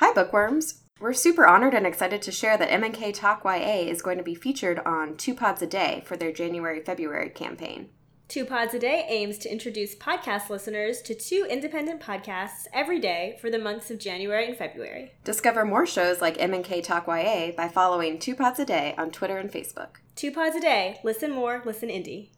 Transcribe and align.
Hi, 0.00 0.14
bookworms. 0.14 0.80
We're 0.98 1.12
super 1.12 1.46
honored 1.46 1.74
and 1.74 1.86
excited 1.86 2.22
to 2.22 2.32
share 2.32 2.56
that 2.56 2.72
M&K 2.72 3.12
Talk 3.12 3.44
YA 3.44 3.82
is 3.82 4.00
going 4.00 4.16
to 4.16 4.24
be 4.24 4.34
featured 4.34 4.78
on 4.86 5.14
Two 5.18 5.34
Pods 5.34 5.60
a 5.60 5.66
Day 5.66 6.02
for 6.06 6.16
their 6.16 6.32
January 6.32 6.80
February 6.80 7.28
campaign. 7.28 7.90
Two 8.26 8.46
Pods 8.46 8.72
a 8.72 8.78
Day 8.78 9.04
aims 9.10 9.36
to 9.40 9.52
introduce 9.52 9.94
podcast 9.94 10.48
listeners 10.48 11.02
to 11.02 11.14
two 11.14 11.46
independent 11.50 12.00
podcasts 12.00 12.64
every 12.72 12.98
day 12.98 13.36
for 13.42 13.50
the 13.50 13.58
months 13.58 13.90
of 13.90 13.98
January 13.98 14.46
and 14.46 14.56
February. 14.56 15.12
Discover 15.22 15.66
more 15.66 15.84
shows 15.84 16.22
like 16.22 16.40
M&K 16.40 16.80
Talk 16.80 17.06
YA 17.06 17.50
by 17.54 17.68
following 17.68 18.18
Two 18.18 18.34
Pods 18.34 18.58
a 18.58 18.64
Day 18.64 18.94
on 18.96 19.10
Twitter 19.10 19.36
and 19.36 19.52
Facebook. 19.52 19.96
Two 20.16 20.32
Pods 20.32 20.56
a 20.56 20.62
Day. 20.62 20.98
Listen 21.04 21.30
more, 21.30 21.60
listen 21.66 21.90
indie. 21.90 22.30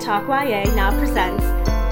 Talk 0.00 0.26
YA 0.28 0.64
now 0.74 0.98
presents 0.98 1.44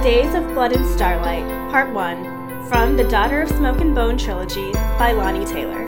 Days 0.03 0.35
of 0.35 0.43
Blood 0.55 0.73
and 0.73 0.87
Starlight, 0.97 1.45
Part 1.71 1.93
1, 1.93 2.66
from 2.66 2.97
the 2.97 3.05
Daughter 3.05 3.43
of 3.43 3.51
Smoke 3.51 3.83
and 3.83 3.95
Bone 3.95 4.16
trilogy 4.16 4.73
by 4.73 5.12
Laini 5.12 5.47
Taylor. 5.47 5.88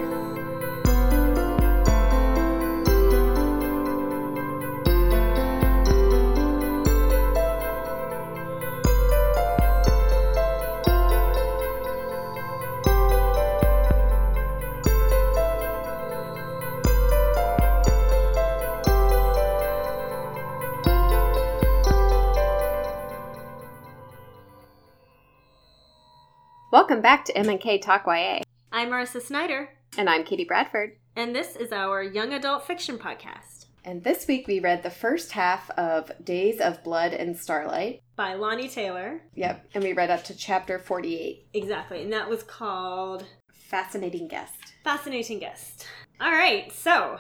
Welcome 26.91 27.02
back 27.02 27.24
to 27.27 27.38
M&K 27.38 27.78
Talk 27.78 28.05
YA. 28.05 28.41
I'm 28.72 28.91
Marissa 28.91 29.22
Snyder, 29.22 29.69
And 29.96 30.10
I'm 30.10 30.24
Katie 30.24 30.42
Bradford. 30.44 30.97
and 31.14 31.32
this 31.36 31.55
is 31.55 31.70
our 31.70 32.02
young 32.02 32.32
adult 32.32 32.66
fiction 32.66 32.98
podcast 32.98 33.66
And 33.84 34.02
this 34.02 34.27
week 34.27 34.48
we 34.48 34.58
read 34.58 34.82
the 34.82 34.91
first 34.91 35.30
half 35.30 35.70
of 35.78 36.10
Days 36.24 36.58
of 36.60 36.82
Blood 36.82 37.12
and 37.12 37.36
Starlight. 37.38 38.02
by 38.16 38.34
Laini 38.34 38.69
Taylor. 38.69 39.20
Yep. 39.36 39.66
And 39.74 39.84
we 39.84 39.92
read 39.92 40.10
up 40.10 40.24
to 40.24 40.34
chapter 40.34 40.80
48 40.80 41.47
Exactly, 41.55 42.02
and 42.02 42.12
that 42.12 42.28
was 42.28 42.42
called 42.42 43.25
Fascinating 43.52 44.27
Guest. 44.27 44.72
Fascinating 44.82 45.38
Guest. 45.38 45.86
All 46.20 46.32
right, 46.32 46.72
so 46.72 47.19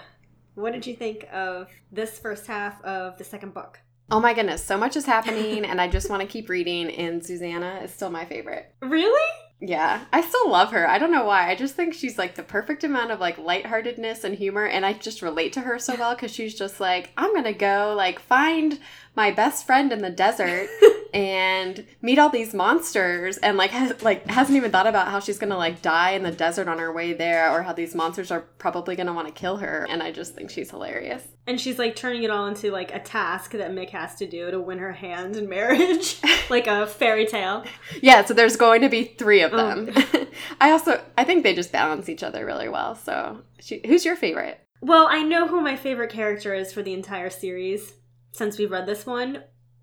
what 0.56 0.72
did 0.72 0.84
you 0.84 0.96
think 0.96 1.28
of 1.32 1.68
this 1.92 2.18
first 2.18 2.48
half 2.48 2.82
of 2.82 3.18
the 3.18 3.24
second 3.24 3.54
book? 3.54 3.78
Oh 4.10 4.18
my 4.18 4.34
goodness, 4.34 4.64
so 4.64 4.76
much 4.76 4.96
is 4.96 5.06
happening, 5.06 5.64
and 5.64 5.80
I 5.80 5.86
just 5.86 6.10
want 6.10 6.22
to 6.22 6.26
keep 6.26 6.48
reading. 6.48 6.90
And 6.90 7.22
Zuzana 7.22 7.84
is 7.84 7.94
still 7.94 8.10
my 8.10 8.24
favorite. 8.24 8.74
Really? 8.82 9.30
Yeah, 9.62 10.04
I 10.10 10.22
still 10.22 10.48
love 10.50 10.70
her. 10.72 10.88
I 10.88 10.98
don't 10.98 11.12
know 11.12 11.24
why. 11.26 11.50
I 11.50 11.54
just 11.54 11.74
think 11.74 11.92
she's 11.92 12.16
like 12.16 12.34
the 12.34 12.42
perfect 12.42 12.82
amount 12.82 13.10
of 13.10 13.20
like 13.20 13.36
lightheartedness 13.36 14.24
and 14.24 14.34
humor, 14.34 14.64
and 14.64 14.86
I 14.86 14.94
just 14.94 15.20
relate 15.20 15.52
to 15.52 15.60
her 15.60 15.78
so 15.78 15.96
well 15.96 16.14
because 16.14 16.32
she's 16.32 16.54
just 16.54 16.80
like, 16.80 17.10
I'm 17.18 17.34
gonna 17.34 17.52
go 17.52 17.92
like 17.94 18.20
find 18.20 18.78
my 19.14 19.30
best 19.30 19.66
friend 19.66 19.92
in 19.92 20.00
the 20.00 20.08
desert 20.10 20.70
and 21.14 21.84
meet 22.02 22.18
all 22.18 22.28
these 22.30 22.54
monsters, 22.54 23.36
and 23.38 23.56
like 23.56 23.70
has, 23.70 24.02
like 24.02 24.26
hasn't 24.26 24.56
even 24.56 24.70
thought 24.70 24.86
about 24.86 25.08
how 25.08 25.20
she's 25.20 25.38
gonna 25.38 25.56
like 25.56 25.82
die 25.82 26.10
in 26.12 26.22
the 26.22 26.30
desert 26.30 26.68
on 26.68 26.78
her 26.78 26.92
way 26.92 27.12
there, 27.12 27.50
or 27.52 27.62
how 27.62 27.72
these 27.72 27.94
monsters 27.94 28.30
are 28.30 28.40
probably 28.58 28.96
gonna 28.96 29.12
want 29.12 29.26
to 29.28 29.32
kill 29.32 29.56
her. 29.58 29.86
And 29.88 30.02
I 30.02 30.12
just 30.12 30.34
think 30.34 30.50
she's 30.50 30.70
hilarious. 30.70 31.22
And 31.46 31.60
she's 31.60 31.78
like 31.78 31.96
turning 31.96 32.22
it 32.22 32.30
all 32.30 32.46
into 32.46 32.70
like 32.70 32.94
a 32.94 33.00
task 33.00 33.52
that 33.52 33.72
Mik 33.74 33.90
has 33.90 34.14
to 34.16 34.26
do 34.26 34.50
to 34.50 34.60
win 34.60 34.78
her 34.78 34.92
hand 34.92 35.36
in 35.36 35.48
marriage, 35.48 36.20
like 36.50 36.66
a 36.66 36.86
fairy 36.86 37.26
tale. 37.26 37.64
Yeah, 38.02 38.24
so 38.24 38.34
there's 38.34 38.56
going 38.56 38.82
to 38.82 38.88
be 38.88 39.04
three 39.04 39.40
of 39.42 39.52
Oh. 39.52 39.56
them. 39.84 39.94
I 40.60 40.70
also 40.70 41.02
I 41.18 41.24
think 41.24 41.42
they 41.42 41.54
just 41.54 41.72
balance 41.72 42.08
each 42.08 42.22
other 42.22 42.44
really 42.46 42.68
well. 42.68 42.94
So, 42.94 43.42
she, 43.58 43.80
who's 43.84 44.04
your 44.04 44.16
favorite? 44.16 44.60
Well, 44.82 45.08
I 45.10 45.22
know 45.22 45.48
who 45.48 45.60
my 45.60 45.76
favorite 45.76 46.10
character 46.10 46.54
is 46.54 46.72
for 46.72 46.82
the 46.82 46.92
entire 46.94 47.30
series 47.30 47.94
since 48.32 48.56
we've 48.56 48.70
read 48.70 48.86
this 48.86 49.04
one, 49.04 49.42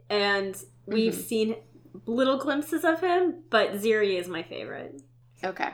and 0.09 0.55
we've 0.87 1.13
Mhm. 1.13 1.21
seen 1.23 1.55
little 2.05 2.37
glimpses 2.37 2.83
of 2.83 3.01
him, 3.01 3.43
but 3.49 3.73
Ziri 3.73 4.17
is 4.19 4.27
my 4.27 4.43
favorite. 4.43 5.01
Okay. 5.43 5.69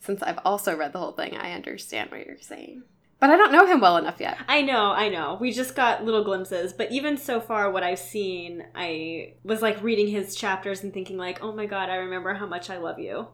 Since 0.00 0.22
I've 0.22 0.38
also 0.44 0.76
read 0.76 0.92
the 0.92 0.98
whole 0.98 1.12
thing, 1.12 1.36
I 1.36 1.52
understand 1.52 2.10
what 2.10 2.24
you're 2.26 2.38
saying. 2.38 2.82
But 3.20 3.30
I 3.30 3.36
don't 3.36 3.50
know 3.50 3.66
him 3.66 3.80
well 3.80 3.96
enough 3.96 4.20
yet. 4.20 4.38
I 4.46 4.62
know, 4.62 4.92
I 4.92 5.08
know. 5.08 5.38
We 5.40 5.50
just 5.50 5.74
got 5.74 6.04
little 6.04 6.22
glimpses, 6.22 6.72
but 6.72 6.92
even 6.92 7.16
so 7.16 7.40
far, 7.40 7.68
what 7.70 7.82
I've 7.82 7.98
seen, 7.98 8.64
I 8.76 9.34
was 9.42 9.60
like 9.60 9.82
reading 9.82 10.06
his 10.06 10.36
chapters 10.36 10.84
and 10.84 10.94
thinking, 10.94 11.16
like, 11.16 11.42
oh 11.42 11.50
my 11.52 11.66
god, 11.66 11.90
I 11.90 11.96
remember 11.96 12.34
how 12.34 12.46
much 12.46 12.70
I 12.70 12.76
love 12.78 13.00
you. 13.00 13.26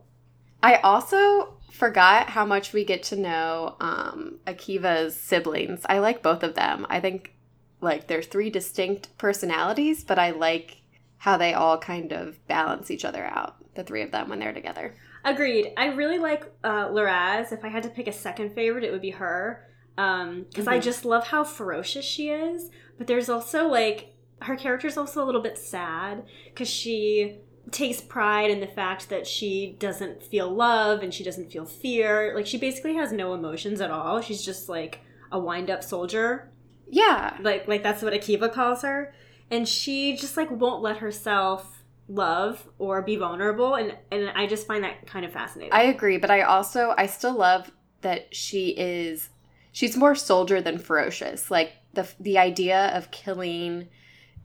I 0.63 0.77
also 0.77 1.59
forgot 1.71 2.31
how 2.31 2.47
much 2.47 2.73
we 2.73 2.85
get 2.85 3.03
to 3.05 3.17
know 3.17 3.77
um, 3.81 4.39
Akiva's 4.47 5.21
siblings. 5.21 5.83
I 5.87 5.99
like 5.99 6.23
both 6.23 6.43
of 6.43 6.55
them. 6.55 6.87
I 6.89 7.01
think 7.01 7.35
like 7.83 8.07
they're 8.07 8.23
three 8.23 8.49
distinct 8.49 9.17
personalities, 9.19 10.03
but 10.03 10.19
I 10.19 10.31
like 10.31 10.79
how 11.25 11.39
they 11.39 11.55
all 11.55 11.79
kind 11.79 12.13
of 12.13 12.47
balance 12.47 12.91
each 12.91 13.03
other 13.03 13.25
out. 13.25 13.57
The 13.75 13.83
three 13.83 14.03
of 14.03 14.11
them 14.11 14.29
when 14.29 14.39
they're 14.41 14.53
together. 14.53 14.95
Agreed. 15.25 15.73
I 15.75 15.87
really 15.87 16.19
like 16.19 16.45
uh, 16.63 16.89
Liraz. 16.89 17.51
If 17.51 17.65
I 17.65 17.69
had 17.69 17.83
to 17.85 17.89
pick 17.89 18.07
a 18.07 18.13
second 18.13 18.55
favorite, 18.55 18.85
it 18.85 18.93
would 18.93 19.01
be 19.01 19.13
her. 19.13 19.67
Because 19.97 20.69
I 20.69 20.79
Mhm. 20.79 20.83
just 20.83 21.07
love 21.07 21.29
how 21.29 21.43
ferocious 21.43 22.05
she 22.05 22.29
is. 22.29 22.69
But 22.99 23.07
there's 23.07 23.31
also 23.31 23.67
like 23.69 24.15
her 24.43 24.55
character's 24.55 24.99
also 24.99 25.25
a 25.25 25.27
little 25.27 25.41
bit 25.41 25.57
sad 25.57 26.25
because 26.53 26.69
she 26.69 27.39
takes 27.71 28.03
pride 28.03 28.51
in 28.51 28.61
the 28.61 28.67
fact 28.67 29.09
that 29.09 29.27
she 29.27 29.77
doesn't 29.79 30.23
feel 30.23 30.51
love 30.55 31.03
and 31.03 31.15
she 31.15 31.25
doesn't 31.25 31.51
feel 31.51 31.65
fear. 31.65 32.35
Like 32.37 32.47
she 32.47 32.59
basically 32.59 32.97
has 32.97 33.13
no 33.13 33.33
emotions 33.33 33.81
at 33.81 33.91
all. 33.91 34.21
She's 34.21 34.45
just 34.45 34.69
like 34.69 35.01
a 35.33 35.39
wind-up 35.39 35.83
soldier. 35.83 36.51
Yeah. 36.91 37.39
Like 37.41 37.67
like 37.67 37.83
that's 37.83 38.03
what 38.03 38.13
Akiva 38.13 38.53
calls 38.53 38.83
her. 38.83 39.15
And 39.51 39.69
she 39.69 40.17
just 40.17 40.37
like 40.37 40.51
won't 40.51 40.83
let 40.83 40.99
herself 40.99 41.85
love 42.07 42.69
or 42.79 43.01
be 43.01 43.17
vulnerable 43.17 43.75
and 43.77 43.97
and 44.11 44.29
I 44.35 44.47
just 44.47 44.67
find 44.67 44.85
that 44.85 45.07
kind 45.07 45.25
of 45.25 45.33
fascinating. 45.33 45.73
I 45.73 45.85
agree, 45.85 46.19
but 46.19 46.31
I 46.31 46.43
also 46.43 46.95
I 46.97 47.07
still 47.07 47.35
love 47.35 47.71
that 48.03 48.35
she 48.35 48.69
is 48.77 49.31
she's 49.73 49.97
more 49.97 50.15
soldier 50.15 50.61
than 50.61 50.79
ferocious. 50.79 51.51
Like 51.51 51.73
the 51.95 52.09
the 52.21 52.39
idea 52.39 52.89
of 52.95 53.11
killing 53.11 53.89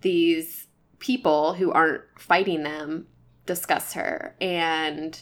these 0.02 0.68
people 1.00 1.54
who 1.54 1.72
aren't 1.72 2.04
fighting 2.18 2.64
them 2.64 3.08
disgusts 3.46 3.94
her 3.94 4.36
and 4.40 5.20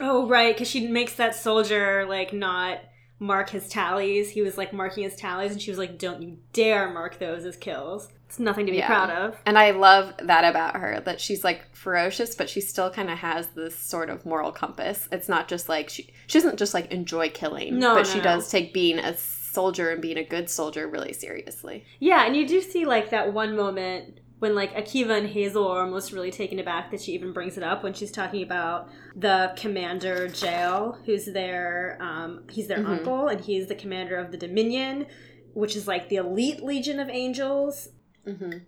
Oh, 0.00 0.26
right, 0.26 0.54
because 0.54 0.68
she 0.68 0.88
makes 0.88 1.14
that 1.14 1.34
soldier 1.34 2.06
like 2.08 2.32
not 2.32 2.80
mark 3.18 3.50
his 3.50 3.68
tallies. 3.68 4.30
He 4.30 4.42
was 4.42 4.58
like 4.58 4.72
marking 4.72 5.04
his 5.04 5.14
tallies, 5.14 5.52
and 5.52 5.62
she 5.62 5.70
was 5.70 5.78
like, 5.78 5.98
"Don't 5.98 6.22
you 6.22 6.38
dare 6.52 6.90
mark 6.92 7.18
those 7.18 7.44
as 7.44 7.56
kills." 7.56 8.08
It's 8.32 8.38
nothing 8.38 8.64
to 8.64 8.72
be 8.72 8.78
Yeah. 8.78 8.86
proud 8.86 9.10
of. 9.10 9.36
and 9.44 9.58
I 9.58 9.72
love 9.72 10.14
that 10.22 10.42
about 10.46 10.76
her 10.76 11.00
that 11.04 11.20
she's 11.20 11.44
like 11.44 11.74
ferocious 11.76 12.34
but 12.34 12.48
she 12.48 12.62
still 12.62 12.88
kind 12.90 13.10
of 13.10 13.18
has 13.18 13.48
this 13.48 13.78
sort 13.78 14.08
of 14.08 14.24
moral 14.24 14.50
compass. 14.52 15.06
It's 15.12 15.28
not 15.28 15.48
just 15.48 15.68
like 15.68 15.90
she 15.90 16.08
she 16.28 16.38
doesn't 16.38 16.56
just 16.58 16.72
like 16.72 16.90
enjoy 16.90 17.28
killing, 17.28 17.78
No, 17.78 17.92
but 17.94 18.04
no, 18.06 18.10
she 18.10 18.18
no. 18.18 18.24
does 18.24 18.50
take 18.50 18.72
being 18.72 18.98
a 18.98 19.14
soldier 19.18 19.90
and 19.90 20.00
being 20.00 20.16
a 20.16 20.24
good 20.24 20.48
soldier 20.48 20.88
really 20.88 21.12
seriously. 21.12 21.84
Yeah, 22.00 22.24
and 22.24 22.34
you 22.34 22.48
do 22.48 22.62
see 22.62 22.86
like 22.86 23.10
that 23.10 23.34
one 23.34 23.54
moment 23.54 24.20
when 24.38 24.54
like 24.54 24.74
Akiva 24.74 25.18
and 25.18 25.28
Hazael 25.28 25.68
are 25.68 25.82
almost 25.84 26.10
really 26.10 26.30
taken 26.30 26.58
aback 26.58 26.90
that 26.90 27.02
she 27.02 27.12
even 27.12 27.34
brings 27.34 27.58
it 27.58 27.62
up 27.62 27.82
when 27.84 27.92
she's 27.92 28.10
talking 28.10 28.42
about 28.42 28.88
the 29.14 29.52
commander 29.58 30.26
Jael, 30.34 30.98
who's 31.04 31.26
their 31.26 31.98
um, 32.00 32.44
he's 32.50 32.66
their 32.66 32.78
Mhm. 32.78 32.88
uncle, 32.88 33.28
and 33.28 33.42
he's 33.42 33.66
the 33.66 33.74
commander 33.74 34.16
of 34.16 34.30
the 34.30 34.38
Dominion, 34.38 35.04
which 35.52 35.76
is 35.76 35.86
like 35.86 36.08
the 36.08 36.16
elite 36.16 36.62
legion 36.64 36.98
of 36.98 37.10
angels. 37.10 37.90
Hmm 38.24 38.58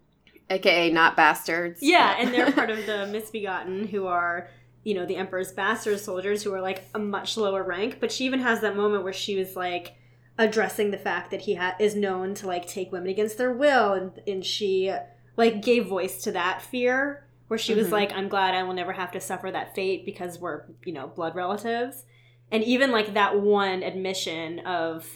AKA 0.51 0.91
not 0.91 1.17
bastards. 1.17 1.81
Yeah, 1.83 2.17
and 2.19 2.33
they're 2.35 2.53
part 2.53 2.69
of 2.71 2.85
the 2.87 3.07
misbegotten 3.07 3.89
who 3.89 4.07
are, 4.07 4.49
you 4.83 4.93
know, 4.95 5.07
the 5.07 5.17
Emperor's 5.17 5.53
bastard 5.53 5.99
soldiers 6.01 6.43
who 6.43 6.53
are 6.53 6.61
like 6.61 6.85
a 6.95 6.99
much 6.99 7.37
lower 7.39 7.63
rank. 7.63 7.97
But 7.99 8.13
she 8.13 8.27
even 8.27 8.41
has 8.41 8.61
that 8.61 8.77
moment 8.77 9.05
where 9.05 9.13
she 9.13 9.37
was 9.37 9.57
like 9.57 9.95
addressing 10.37 10.91
the 10.91 10.99
fact 10.99 11.31
that 11.31 11.43
he 11.43 11.55
ha- 11.55 11.77
is 11.81 11.95
known 11.95 12.35
to 12.35 12.47
like 12.47 12.67
take 12.67 12.93
women 12.93 13.09
against 13.09 13.39
their 13.39 13.53
will, 13.53 13.95
and, 13.95 14.21
and 14.27 14.45
she 14.45 14.93
like 15.37 15.63
gave 15.63 15.87
voice 15.87 16.23
to 16.25 16.33
that 16.33 16.61
fear 16.61 17.27
where 17.49 17.59
she 17.59 17.75
was 17.75 17.89
Mhm. 17.89 17.93
like, 17.93 18.13
I'm 18.13 18.29
glad 18.29 18.55
I 18.55 18.63
will 18.65 18.75
never 18.75 18.93
have 18.93 19.13
to 19.13 19.21
suffer 19.21 19.51
that 19.51 19.75
fate 19.75 20.05
because 20.05 20.39
we're, 20.39 20.65
you 20.85 20.93
know, 20.93 21.07
blood 21.09 21.35
relatives. 21.35 22.05
And 22.51 22.63
even 22.65 22.91
like 22.93 23.15
that 23.15 23.41
one 23.41 23.83
admission 23.83 24.61
of 24.61 25.07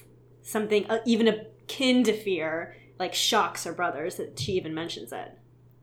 something 0.42 0.86
uh, 0.90 0.98
even 1.04 1.28
akin 1.28 2.02
to 2.04 2.12
fear 2.14 2.74
like 2.98 3.14
shocks 3.14 3.64
her 3.64 3.72
brothers 3.72 4.16
that 4.16 4.38
she 4.38 4.52
even 4.52 4.74
mentions 4.74 5.12
it. 5.12 5.32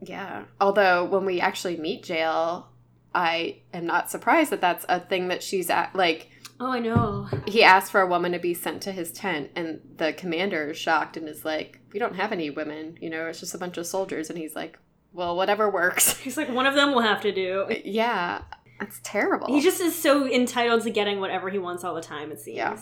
Yeah. 0.02 0.44
Although 0.60 1.06
when 1.06 1.26
we 1.26 1.40
actually 1.40 1.78
meet 1.78 2.08
Jael, 2.08 2.72
I 3.14 3.62
am 3.74 3.86
not 3.86 4.12
surprised 4.12 4.52
that 4.52 4.62
that's 4.62 4.86
a 4.90 5.00
thing 5.00 5.30
that 5.30 5.42
she's 5.42 5.70
at. 5.70 5.96
Like, 5.96 6.30
Oh, 6.60 6.72
I 6.72 6.80
know. 6.80 7.28
he 7.48 7.64
asked 7.64 7.92
for 7.92 8.00
a 8.02 8.08
woman 8.08 8.32
to 8.32 8.40
be 8.40 8.54
sent 8.54 8.82
to 8.84 8.92
his 8.94 9.12
tent, 9.12 9.52
and 9.56 9.82
the 9.98 10.14
commander 10.14 10.70
is 10.72 10.78
shocked 10.78 11.18
and 11.18 11.28
is 11.28 11.44
like, 11.44 11.80
"We 11.92 12.00
don't 12.00 12.16
have 12.16 12.32
any 12.32 12.50
women. 12.50 12.98
You 13.02 13.10
know, 13.10 13.26
it's 13.28 13.42
just 13.42 13.54
a 13.56 13.58
bunch 13.58 13.78
of 13.78 13.86
soldiers." 13.86 14.30
And 14.30 14.40
he's 14.40 14.56
like, 14.56 14.80
"Well, 15.12 15.36
whatever 15.36 15.70
works." 15.70 16.18
He's 16.24 16.38
like, 16.38 16.50
one 16.50 16.66
of 16.66 16.76
them 16.76 16.94
will 16.94 17.02
have 17.02 17.20
to 17.24 17.34
do. 17.34 17.66
yeah, 17.84 18.42
that's 18.80 19.02
terrible. 19.04 19.48
He 19.48 19.60
just 19.62 19.82
is 19.82 20.02
so 20.02 20.26
entitled 20.26 20.84
to 20.84 20.92
getting 20.92 21.20
whatever 21.20 21.50
he 21.50 21.58
wants 21.58 21.84
all 21.84 21.94
the 21.94 22.02
time, 22.02 22.32
it 22.32 22.40
seems. 22.40 22.58
Yeah. 22.58 22.80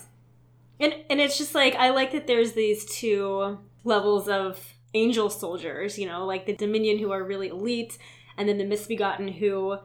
And 0.80 0.94
and 1.09 1.19
it's 1.19 1.38
just 1.39 1.56
like 1.56 1.74
I 1.75 1.89
like 1.89 2.12
that 2.12 2.27
there's 2.27 2.53
these 2.53 2.85
two 2.85 3.57
levels 3.83 4.27
of 4.27 4.74
angel 4.94 5.30
soldiers, 5.30 5.97
you 5.97 6.07
know, 6.07 6.25
like 6.25 6.45
the 6.45 6.56
Dominion 6.56 7.00
who 7.00 7.12
are 7.12 7.24
really 7.24 7.47
elite, 7.50 7.97
and 8.38 8.47
then 8.47 8.57
the 8.57 8.65
misbegotten 8.65 9.27
who 9.27 9.77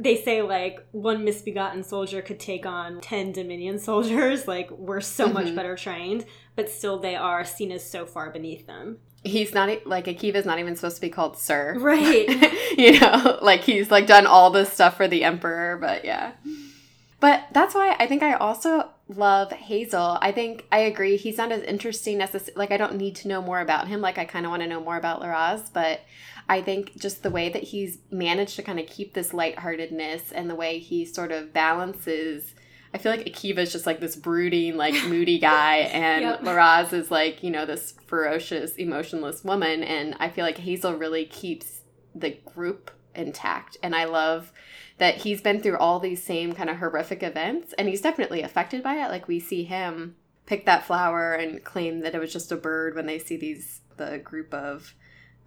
they 0.00 0.14
say 0.16 0.42
like 0.42 0.78
one 0.92 1.24
misbegotten 1.24 1.82
soldier 1.82 2.22
could 2.22 2.38
take 2.38 2.64
on 2.64 3.00
10 3.00 3.32
dominion 3.32 3.78
soldiers 3.90 4.46
like 4.46 4.70
we're 4.70 5.00
so 5.00 5.26
much 5.28 5.46
Mhm. 5.46 5.56
better 5.56 5.74
trained 5.74 6.24
but 6.54 6.70
still 6.70 7.00
they 7.00 7.16
are 7.16 7.44
seen 7.44 7.72
as 7.72 7.82
so 7.90 8.06
far 8.06 8.30
beneath 8.30 8.64
them 8.68 8.98
he's 9.24 9.52
not 9.52 9.68
like 9.88 10.04
Akiva's 10.06 10.46
not 10.46 10.60
even 10.60 10.76
supposed 10.76 10.94
to 10.94 11.00
be 11.00 11.08
called 11.10 11.36
Sir. 11.36 11.74
right 11.80 12.28
you 12.78 13.00
know, 13.00 13.40
like 13.42 13.62
he's 13.62 13.90
like 13.90 14.06
done 14.06 14.24
all 14.24 14.50
this 14.52 14.72
stuff 14.72 14.96
for 14.96 15.08
the 15.08 15.24
emperor, 15.24 15.76
but 15.80 16.04
yeah. 16.04 16.34
But 17.18 17.48
that's 17.52 17.74
why 17.74 17.96
I 17.98 18.06
think 18.06 18.22
I 18.22 18.34
also 18.34 18.88
love 19.08 19.50
Hazael. 19.52 20.18
I 20.20 20.32
think 20.32 20.66
I 20.70 20.80
agree 20.80 21.16
he's 21.16 21.38
not 21.38 21.52
as 21.52 21.62
interesting 21.62 22.18
necessarily. 22.18 22.54
Like 22.58 22.70
I 22.72 22.76
don't 22.76 22.96
need 22.96 23.16
to 23.16 23.28
know 23.28 23.40
more 23.42 23.60
about 23.60 23.88
him. 23.88 24.00
Like 24.00 24.18
I 24.18 24.24
kind 24.24 24.44
of 24.46 24.50
want 24.50 24.62
to 24.62 24.68
know 24.68 24.80
more 24.80 24.96
about 24.96 25.20
Liraz, 25.22 25.72
but 25.72 26.00
I 26.48 26.62
think 26.62 26.98
just 26.98 27.22
the 27.22 27.30
way 27.30 27.48
that 27.50 27.62
he's 27.62 27.98
managed 28.10 28.56
to 28.56 28.62
kind 28.62 28.78
of 28.80 28.86
keep 28.86 29.14
this 29.14 29.32
lightheartedness 29.34 30.32
and 30.32 30.48
the 30.48 30.54
way 30.54 30.78
he 30.78 31.04
sort 31.04 31.32
of 31.32 31.52
balances. 31.52 32.54
I 32.94 32.98
feel 32.98 33.12
like 33.12 33.26
Akiva's 33.26 33.70
just 33.70 33.84
like 33.84 34.00
this 34.00 34.16
brooding, 34.16 34.76
like 34.76 34.94
moody 35.08 35.38
guy, 35.38 35.76
and 35.92 36.22
Yep. 36.22 36.40
Liraz 36.40 36.92
is 36.92 37.10
like 37.10 37.42
you 37.42 37.50
know 37.50 37.66
this 37.66 37.94
ferocious, 38.06 38.76
emotionless 38.76 39.44
woman, 39.44 39.82
and 39.82 40.16
I 40.18 40.30
feel 40.30 40.44
like 40.44 40.58
Hazael 40.58 40.94
really 40.94 41.26
keeps 41.26 41.82
the 42.14 42.30
group 42.54 42.90
intact. 43.14 43.76
And 43.82 43.94
I 43.94 44.04
love 44.04 44.52
that 44.98 45.16
he's 45.18 45.40
been 45.40 45.60
through 45.60 45.78
all 45.78 45.98
these 46.00 46.22
same 46.22 46.52
kind 46.52 46.68
of 46.70 46.76
horrific 46.78 47.22
events 47.22 47.72
and 47.78 47.88
he's 47.88 48.00
definitely 48.00 48.42
affected 48.42 48.82
by 48.82 48.94
it. 49.04 49.08
Like 49.10 49.28
we 49.28 49.40
see 49.40 49.64
him 49.64 50.16
pick 50.46 50.66
that 50.66 50.84
flower 50.86 51.34
and 51.34 51.62
claim 51.64 52.00
that 52.00 52.14
it 52.14 52.18
was 52.18 52.32
just 52.32 52.50
a 52.52 52.56
bird 52.56 52.94
when 52.94 53.06
they 53.06 53.18
see 53.18 53.36
these 53.36 53.80
the 53.96 54.18
group 54.18 54.54
of 54.54 54.94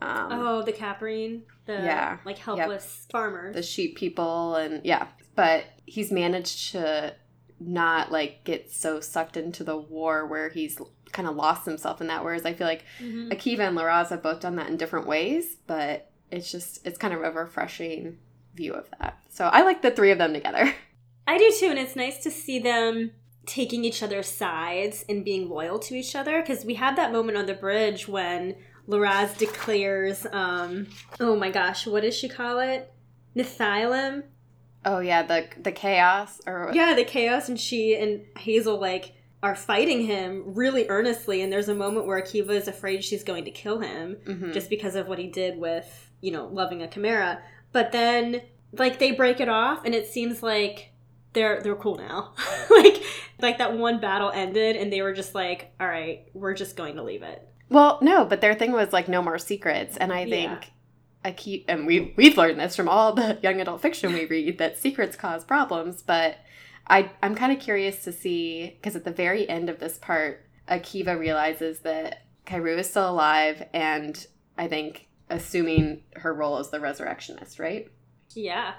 um 0.01 0.27
oh 0.31 0.61
the 0.61 0.71
caprine 0.73 1.43
the 1.65 1.73
Yeah. 1.73 2.17
like 2.25 2.37
helpless 2.37 3.07
farmers 3.11 3.55
the 3.55 3.63
sheep 3.63 3.95
people 3.97 4.55
and 4.55 4.85
yeah. 4.85 5.07
But 5.35 5.65
he's 5.85 6.11
managed 6.11 6.71
to 6.73 7.15
not 7.59 8.11
like 8.11 8.43
get 8.43 8.71
so 8.71 8.99
sucked 8.99 9.37
into 9.37 9.63
the 9.63 9.77
war 9.77 10.25
where 10.27 10.49
he's 10.49 10.79
kind 11.11 11.27
of 11.27 11.35
lost 11.35 11.65
himself 11.65 12.01
in 12.01 12.07
that. 12.07 12.23
Whereas 12.23 12.45
I 12.45 12.53
feel 12.53 12.67
like 12.67 12.85
Mhm. 13.01 13.31
Akiva 13.31 13.59
and 13.67 13.77
Liraz 13.77 14.09
have 14.09 14.23
both 14.23 14.39
done 14.41 14.55
that 14.57 14.69
in 14.69 14.77
different 14.77 15.07
ways, 15.07 15.57
but 15.67 16.09
it's 16.31 16.51
just 16.51 16.85
it's 16.85 16.97
kind 16.97 17.13
of 17.13 17.21
a 17.21 17.31
refreshing 17.31 18.17
view 18.61 18.73
of 18.73 18.87
that. 18.99 19.17
So 19.29 19.45
I 19.45 19.63
like 19.63 19.81
the 19.81 19.91
three 19.91 20.11
of 20.11 20.17
them 20.19 20.33
together. 20.33 20.73
I 21.27 21.37
do 21.37 21.51
too, 21.59 21.67
and 21.67 21.79
it's 21.79 21.95
nice 21.95 22.21
to 22.23 22.31
see 22.31 22.59
them 22.59 23.11
taking 23.45 23.83
each 23.83 24.03
other's 24.03 24.27
sides 24.27 25.03
and 25.09 25.25
being 25.25 25.49
loyal 25.49 25.79
to 25.79 25.95
each 25.95 26.15
other 26.15 26.41
because 26.41 26.63
we 26.63 26.75
had 26.75 26.95
that 26.95 27.11
moment 27.11 27.37
on 27.37 27.45
the 27.47 27.53
bridge 27.53 28.07
when 28.07 28.55
Liraz 28.87 29.37
declares, 29.37 30.27
um, 30.31 30.87
oh 31.19 31.35
my 31.35 31.49
gosh, 31.49 31.87
what 31.87 32.03
does 32.03 32.15
she 32.15 32.27
call 32.29 32.59
it? 32.59 32.91
Nithilum? 33.35 34.23
Oh 34.85 34.99
yeah, 34.99 35.23
the 35.23 35.47
the 35.61 35.71
chaos 35.71 36.41
or 36.47 36.71
Yeah, 36.73 36.93
the 36.95 37.03
chaos, 37.03 37.49
and 37.49 37.59
she 37.59 37.95
and 37.95 38.21
Hazael 38.37 38.79
like 38.79 39.13
are 39.43 39.55
fighting 39.55 40.05
him 40.05 40.43
really 40.47 40.87
earnestly, 40.89 41.41
and 41.41 41.51
there's 41.51 41.69
a 41.69 41.75
moment 41.75 42.05
where 42.07 42.21
Akiva 42.21 42.51
is 42.51 42.67
afraid 42.67 43.03
she's 43.03 43.23
going 43.23 43.45
to 43.45 43.51
kill 43.51 43.79
him 43.79 44.17
Mhm. 44.25 44.53
just 44.53 44.69
because 44.69 44.95
of 44.95 45.07
what 45.07 45.17
he 45.19 45.27
did 45.27 45.57
with 45.57 46.09
you 46.21 46.31
know 46.31 46.47
loving 46.47 46.81
a 46.81 46.87
chimera 46.87 47.41
but 47.71 47.91
then 47.91 48.41
like 48.73 48.99
they 48.99 49.11
break 49.11 49.39
it 49.39 49.49
off 49.49 49.83
and 49.85 49.93
it 49.93 50.07
seems 50.07 50.41
like 50.43 50.91
they're 51.33 51.61
they're 51.61 51.75
cool 51.75 51.95
now 51.95 52.33
like 52.69 53.03
like 53.39 53.57
that 53.57 53.77
one 53.77 53.99
battle 53.99 54.31
ended 54.33 54.75
and 54.75 54.91
they 54.91 55.01
were 55.01 55.13
just 55.13 55.33
like 55.35 55.71
all 55.79 55.87
right 55.87 56.27
we're 56.33 56.53
just 56.53 56.75
going 56.75 56.95
to 56.95 57.03
leave 57.03 57.23
it 57.23 57.47
Well, 57.69 57.99
no, 58.01 58.25
but 58.25 58.41
their 58.41 58.53
thing 58.53 58.71
was 58.73 58.91
like 58.91 59.07
no 59.07 59.21
more 59.21 59.37
secrets, 59.39 59.95
and 59.97 60.11
I 60.11 60.23
Yeah. 60.25 60.29
think 60.59 60.71
I 61.23 61.31
keep 61.31 61.65
and 61.67 61.85
we 61.87 62.13
we've 62.17 62.37
learned 62.37 62.59
this 62.59 62.75
from 62.75 62.89
all 62.89 63.13
the 63.13 63.37
young 63.41 63.61
adult 63.61 63.81
fiction 63.81 64.11
we 64.13 64.25
read 64.35 64.57
that 64.57 64.77
secrets 64.77 65.15
cause 65.15 65.43
problems. 65.45 66.01
But 66.01 66.37
I 66.87 67.11
I'm 67.23 67.35
kind 67.35 67.51
of 67.53 67.59
curious 67.59 68.03
to 68.03 68.11
see 68.11 68.71
because 68.75 68.95
at 68.95 69.05
the 69.05 69.11
very 69.11 69.47
end 69.47 69.69
of 69.69 69.79
this 69.79 69.97
part, 69.97 70.45
Akiva 70.67 71.17
realizes 71.17 71.79
that 71.79 72.25
Karou 72.45 72.77
is 72.79 72.89
still 72.89 73.09
alive, 73.09 73.63
and 73.73 74.25
I 74.57 74.67
think 74.67 75.07
assuming 75.31 76.03
her 76.17 76.33
role 76.33 76.57
as 76.57 76.69
the 76.69 76.79
resurrectionist, 76.79 77.59
right? 77.59 77.87
yeah 78.35 78.73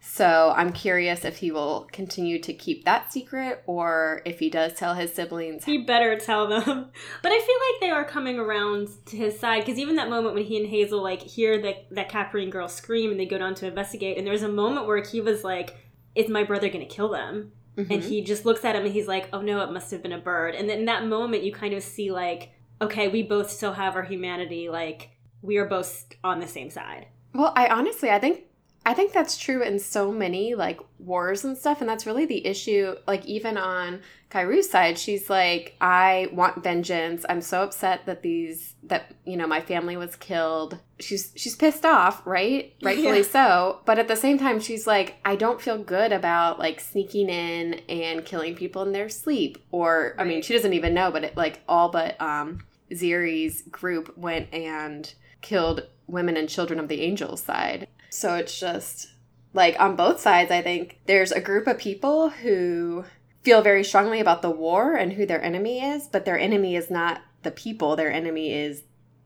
So 0.00 0.52
I'm 0.56 0.72
curious 0.72 1.24
if 1.24 1.38
he 1.38 1.50
will 1.50 1.88
continue 1.92 2.38
to 2.42 2.52
keep 2.54 2.84
that 2.84 3.12
secret, 3.12 3.62
or 3.66 4.22
if 4.24 4.38
he 4.38 4.48
does 4.48 4.74
tell 4.74 4.94
his 4.94 5.12
siblings. 5.12 5.64
he 5.64 5.78
better 5.78 6.16
tell 6.16 6.46
them 6.46 6.64
but 7.22 7.32
i 7.32 7.38
feel 7.46 7.58
like 7.66 7.80
they 7.80 7.90
are 7.90 8.04
coming 8.04 8.38
around 8.38 8.88
to 9.06 9.16
his 9.16 9.38
side 9.38 9.60
because 9.64 9.78
even 9.78 9.96
that 9.96 10.08
moment 10.10 10.34
when 10.34 10.44
he 10.44 10.56
and 10.56 10.68
hazael 10.68 11.02
like 11.02 11.20
hear 11.22 11.60
that 11.60 11.86
that 11.90 12.08
caprine 12.08 12.50
girl 12.50 12.68
scream 12.68 13.10
and 13.10 13.18
they 13.20 13.26
go 13.26 13.38
down 13.38 13.54
to 13.54 13.66
investigate 13.66 14.16
and 14.18 14.26
there's 14.26 14.42
a 14.42 14.48
moment 14.48 14.86
where 14.86 15.00
akiva's 15.02 15.42
like 15.44 15.76
is 16.14 16.28
my 16.28 16.44
brother 16.44 16.68
gonna 16.68 16.84
kill 16.86 17.08
them 17.10 17.52
Mhm. 17.76 17.90
and 17.94 18.02
he 18.02 18.22
just 18.24 18.44
looks 18.44 18.64
at 18.64 18.74
him 18.76 18.84
and 18.84 18.92
he's 18.92 19.06
like 19.08 19.28
oh 19.32 19.40
no 19.40 19.60
it 19.62 19.70
must 19.72 19.90
have 19.92 20.02
been 20.02 20.12
a 20.12 20.18
bird 20.18 20.54
and 20.56 20.68
then 20.68 20.80
in 20.80 20.84
that 20.86 21.06
moment 21.06 21.44
you 21.44 21.52
kind 21.52 21.74
of 21.74 21.82
see 21.82 22.10
like 22.10 22.50
okay 22.80 23.06
we 23.08 23.22
both 23.22 23.50
still 23.50 23.72
have 23.74 23.94
our 23.96 24.02
humanity 24.02 24.68
like 24.68 25.10
we 25.42 25.56
are 25.56 25.66
both 25.66 26.06
on 26.24 26.40
the 26.40 26.48
same 26.48 26.70
side 26.70 27.06
Well, 27.34 27.52
I 27.56 27.68
honestly, 27.68 28.10
I 28.10 28.18
think 28.18 28.44
I 28.86 28.94
think 28.94 29.12
that's 29.12 29.36
true 29.36 29.62
in 29.62 29.78
so 29.80 30.10
many 30.10 30.54
like 30.54 30.80
wars 30.98 31.44
and 31.44 31.58
stuff, 31.58 31.80
and 31.82 31.88
that's 31.90 32.06
really 32.06 32.24
the 32.24 32.46
issue. 32.46 32.94
Like 33.06 33.22
even 33.26 33.58
on 33.58 34.00
Karou's 34.30 34.70
side, 34.70 34.98
she's 34.98 35.28
like, 35.28 35.76
I 35.78 36.30
want 36.32 36.62
vengeance. 36.64 37.26
I'm 37.28 37.42
so 37.42 37.62
upset 37.64 38.06
that 38.06 38.22
these 38.22 38.74
that 38.84 39.14
you 39.26 39.36
know 39.36 39.46
my 39.46 39.60
family 39.60 39.98
was 39.98 40.16
killed. 40.16 40.78
She's 41.00 41.32
she's 41.36 41.54
pissed 41.54 41.84
off, 41.84 42.26
right? 42.26 42.72
Rightfully 42.82 43.18
Yeah. 43.18 43.24
so. 43.24 43.80
But 43.84 43.98
at 43.98 44.08
the 44.08 44.16
same 44.16 44.38
time, 44.38 44.58
she's 44.58 44.86
like, 44.86 45.16
I 45.22 45.36
don't 45.36 45.60
feel 45.60 45.76
good 45.76 46.10
about 46.12 46.58
like 46.58 46.80
sneaking 46.80 47.28
in 47.28 47.74
and 47.90 48.24
killing 48.24 48.54
people 48.54 48.82
in 48.84 48.92
their 48.92 49.10
sleep. 49.10 49.58
Or 49.70 50.14
I 50.18 50.24
mean, 50.24 50.40
she 50.40 50.54
doesn't 50.54 50.72
even 50.72 50.94
know, 50.94 51.10
but 51.10 51.24
it 51.24 51.36
like 51.36 51.60
all 51.68 51.90
but 51.90 52.18
um 52.22 52.60
Ziri's 52.90 53.62
group 53.62 54.16
went 54.16 54.52
and 54.54 55.12
killed 55.40 55.86
women 56.06 56.36
and 56.36 56.48
children 56.48 56.80
of 56.80 56.88
the 56.88 57.02
angels 57.02 57.42
side. 57.42 57.88
So 58.10 58.34
it's 58.34 58.58
just 58.58 59.12
like 59.54 59.78
on 59.80 59.96
both 59.96 60.20
sides, 60.20 60.50
I 60.50 60.62
think 60.62 61.00
there's 61.06 61.32
a 61.32 61.40
group 61.40 61.66
of 61.66 61.78
people 61.78 62.30
who 62.30 63.04
feel 63.42 63.62
very 63.62 63.84
strongly 63.84 64.20
about 64.20 64.42
the 64.42 64.50
war 64.50 64.94
and 64.94 65.12
who 65.12 65.26
their 65.26 65.42
enemy 65.42 65.82
is, 65.82 66.06
but 66.06 66.24
their 66.24 66.38
enemy 66.38 66.76
is 66.76 66.90
not 66.90 67.22
the 67.42 67.50
people, 67.50 67.96
their 67.96 68.12
enemy 68.12 68.52
is 68.52 68.82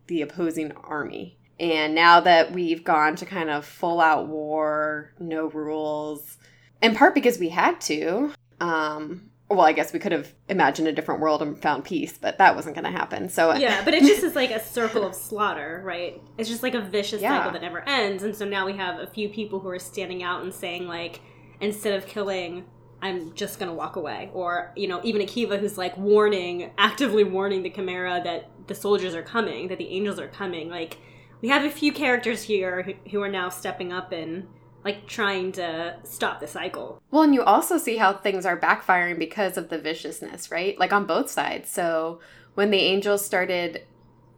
the 0.07 0.23
opposing 0.23 0.73
army. 0.73 1.39
And 1.59 1.95
now 1.95 2.21
that 2.21 2.53
we've 2.53 2.85
gone 2.85 3.17
to 3.17 3.27
kind 3.27 3.51
of 3.51 3.65
full 3.65 4.01
out 4.01 4.29
war, 4.29 5.13
no 5.19 5.47
rules, 5.47 6.39
in 6.81 6.95
part 6.95 7.15
because 7.15 7.39
we 7.39 7.49
had 7.49 7.81
to, 7.83 8.33
um, 8.61 9.31
well, 9.53 9.67
I 9.67 9.73
guess 9.73 9.93
we 9.93 9.99
could 9.99 10.13
have 10.13 10.33
imagined 10.49 10.89
a 10.89 10.93
different 10.93 11.21
world 11.21 11.43
and 11.43 11.61
found 11.61 11.85
peace, 11.85 12.19
but 12.19 12.39
that 12.39 12.55
wasn't 12.57 12.75
going 12.75 12.85
to 12.85 12.91
happen. 12.91 13.29
So 13.29 13.55
yeah 13.55 13.83
but 13.85 13.95
it 13.95 14.03
just 14.03 14.23
is 14.23 14.35
like 14.35 14.51
a 14.51 14.61
circle 14.61 15.05
of 15.07 15.15
slaughter 15.15 15.81
right 15.85 16.21
it's 16.39 16.49
just 16.49 16.63
like 16.63 16.75
a 16.75 16.81
vicious 16.81 17.21
Yeah. 17.23 17.39
cycle 17.39 17.53
that 17.53 17.63
never 17.63 17.81
ends 17.89 18.23
and 18.23 18.35
so 18.35 18.45
now 18.45 18.67
we 18.67 18.73
have 18.75 18.99
a 19.01 19.07
few 19.07 19.29
people 19.29 19.61
who 19.61 19.69
are 19.69 19.79
standing 19.79 20.23
out 20.23 20.43
and 20.43 20.53
saying 20.53 20.87
like 20.87 21.21
instead 21.61 21.95
of 21.95 22.07
killing 22.07 22.65
i'm 23.01 23.35
just 23.35 23.59
gonna 23.59 23.75
walk 23.75 23.97
away 23.97 24.31
or 24.33 24.73
you 24.77 24.87
know 24.89 25.01
even 25.05 25.21
akiva 25.23 25.59
who's 25.59 25.77
like 25.79 25.97
warning 25.97 26.71
actively 26.79 27.25
warning 27.25 27.63
the 27.63 27.71
chimera 27.71 28.21
that 28.25 28.49
the 28.69 28.75
soldiers 28.75 29.15
are 29.15 29.23
coming 29.23 29.69
that 29.69 29.79
the 29.79 29.89
angels 29.89 30.19
are 30.19 30.29
coming 30.29 30.69
like 30.71 30.99
we 31.41 31.49
have 31.49 31.65
a 31.65 31.71
few 31.71 31.93
characters 31.93 32.43
here 32.45 32.95
who 33.11 33.21
are 33.23 33.29
now 33.29 33.49
stepping 33.49 33.93
up 33.93 34.13
and 34.13 34.47
like 34.85 35.07
trying 35.07 35.53
to 35.53 35.97
stop 36.05 36.41
the 36.41 36.47
cycle 36.47 37.03
Well, 37.11 37.23
and 37.23 37.35
you 37.35 37.43
also 37.43 37.79
see 37.79 37.97
how 37.97 38.13
things 38.15 38.45
are 38.47 38.59
backfiring 38.59 39.19
because 39.19 39.57
of 39.57 39.69
the 39.69 39.79
viciousness, 39.79 40.51
right? 40.51 40.79
Like 40.79 40.93
on 40.93 41.07
both 41.07 41.31
sides. 41.31 41.71
So 41.71 42.21
when 42.55 42.71
the 42.71 42.79
angels 42.79 43.25
started, 43.25 43.83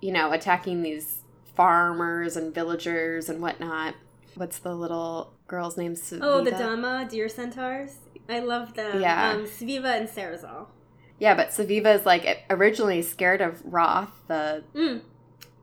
you 0.00 0.12
know, 0.12 0.32
attacking 0.32 0.82
these 0.82 1.22
farmers 1.56 2.36
and 2.36 2.54
villagers 2.54 3.28
and 3.28 3.40
whatnot, 3.40 3.94
what's 4.34 4.58
the 4.58 4.74
little 4.74 5.32
girl's 5.46 5.76
name? 5.76 5.94
oh 6.20 6.42
the 6.42 6.50
dama 6.50 7.06
deer 7.08 7.28
centaurs 7.28 7.98
i 8.28 8.40
love 8.40 8.74
them 8.74 9.00
Yeah. 9.00 9.30
um 9.32 9.44
sveva 9.44 9.96
and 9.98 10.08
sarazal 10.08 10.66
Yeah, 11.18 11.34
but 11.34 11.50
Saviva 11.50 11.94
is 11.98 12.04
like 12.06 12.44
originally 12.50 13.02
scared 13.02 13.40
of 13.40 13.62
Roth, 13.64 14.10
the 14.26 14.64
mm. 14.74 15.02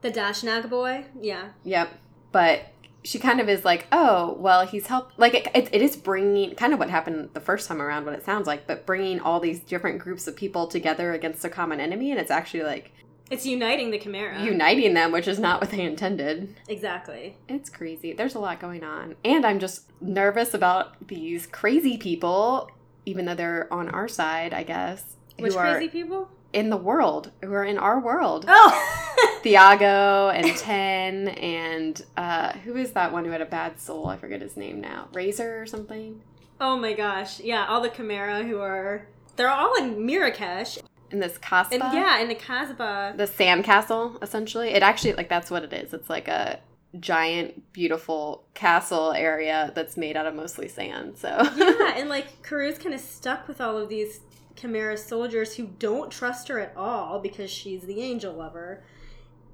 the 0.01 0.11
dashnag 0.11 0.69
boy 0.69 1.05
yeah 1.19 1.49
Yep. 1.63 1.89
But 2.31 2.67
she 3.03 3.17
kind 3.19 3.39
of 3.39 3.49
is 3.49 3.65
like, 3.65 3.87
oh, 3.91 4.35
well, 4.39 4.65
he's 4.65 4.87
helped. 4.87 5.17
Like, 5.17 5.33
it, 5.33 5.47
it, 5.55 5.69
it 5.73 5.81
is 5.81 5.95
bringing 5.95 6.53
kind 6.55 6.71
of 6.73 6.79
what 6.79 6.89
happened 6.89 7.29
the 7.33 7.39
first 7.39 7.67
time 7.67 7.81
around, 7.81 8.05
what 8.05 8.13
it 8.13 8.23
sounds 8.23 8.45
like, 8.47 8.67
but 8.67 8.85
bringing 8.85 9.19
all 9.19 9.39
these 9.39 9.59
different 9.59 9.99
groups 9.99 10.27
of 10.27 10.35
people 10.35 10.67
together 10.67 11.11
against 11.13 11.43
a 11.43 11.49
common 11.49 11.79
enemy. 11.79 12.11
And 12.11 12.19
it's 12.19 12.29
actually 12.31 12.63
like 12.63 12.91
It's 13.31 13.45
uniting 13.45 13.89
the 13.91 13.97
Chimera. 13.97 14.43
uniting 14.43 14.93
them, 14.93 15.11
which 15.11 15.27
is 15.27 15.39
not 15.39 15.59
what 15.61 15.71
they 15.71 15.81
intended. 15.83 16.55
exactly. 16.67 17.37
It's 17.47 17.69
crazy. 17.69 18.13
There's 18.13 18.35
a 18.35 18.39
lot 18.39 18.59
going 18.59 18.83
on. 18.83 19.15
And 19.25 19.45
I'm 19.45 19.59
just 19.59 19.89
nervous 19.99 20.53
about 20.53 21.07
these 21.07 21.47
crazy 21.47 21.97
people, 21.97 22.69
even 23.05 23.25
though 23.25 23.35
they're 23.35 23.67
on 23.73 23.89
our 23.89 24.07
side, 24.07 24.53
I 24.53 24.61
guess, 24.63 25.15
Which 25.39 25.53
who 25.53 25.59
are 25.59 25.73
crazy 25.75 25.89
people? 25.89 26.29
In 26.53 26.69
the 26.69 26.77
world, 26.77 27.31
who 27.41 27.53
are 27.53 27.63
in 27.63 27.77
our 27.77 27.99
world. 27.99 28.45
Oh! 28.47 28.97
Thiago 29.43 30.33
and 30.33 30.55
Ten 30.57 31.29
and 31.29 32.03
uh, 32.17 32.53
who 32.53 32.75
is 32.75 32.91
that 32.91 33.11
one 33.11 33.25
who 33.25 33.31
had 33.31 33.41
a 33.41 33.45
bad 33.45 33.79
soul? 33.79 34.07
I 34.07 34.17
forget 34.17 34.41
his 34.41 34.55
name 34.57 34.81
now. 34.81 35.07
Razor 35.13 35.61
or 35.61 35.65
something. 35.65 36.21
oh 36.59 36.77
my 36.77 36.93
gosh. 36.93 37.39
Yeah, 37.39 37.65
all 37.67 37.81
the 37.81 37.89
Chimera 37.89 38.43
who 38.43 38.59
are. 38.59 39.07
They're 39.35 39.49
all 39.49 39.75
in 39.75 40.05
Marrakesh. 40.05 40.77
In 41.09 41.19
this 41.19 41.37
Casbah. 41.37 41.75
And 41.75 41.93
yeah, 41.93 42.19
in 42.19 42.27
the 42.27 42.35
Casbah. 42.35 43.13
The 43.17 43.27
sand 43.27 43.63
castle, 43.63 44.17
essentially. 44.21 44.69
It 44.69 44.83
actually 44.83 45.13
like 45.13 45.29
that's 45.29 45.49
what 45.49 45.63
it 45.63 45.73
is. 45.73 45.93
It's 45.93 46.09
like 46.09 46.27
a 46.27 46.59
giant, 46.99 47.71
beautiful 47.73 48.43
castle 48.53 49.13
area 49.13 49.71
that's 49.75 49.95
made 49.97 50.17
out 50.17 50.25
of 50.25 50.35
mostly 50.35 50.67
sand. 50.67 51.17
So 51.17 51.29
yeah, 51.29 51.93
and 51.95 52.09
like 52.09 52.43
Karou's 52.43 52.77
kind 52.77 52.93
of 52.93 53.01
stuck 53.01 53.47
with 53.47 53.59
all 53.61 53.77
of 53.77 53.89
these 53.89 54.19
Chimera 54.61 54.97
soldiers 54.97 55.55
who 55.55 55.67
don't 55.79 56.11
trust 56.11 56.47
her 56.47 56.59
at 56.59 56.73
all 56.77 57.19
because 57.19 57.49
she's 57.49 57.83
the 57.83 58.01
angel 58.01 58.33
lover. 58.33 58.83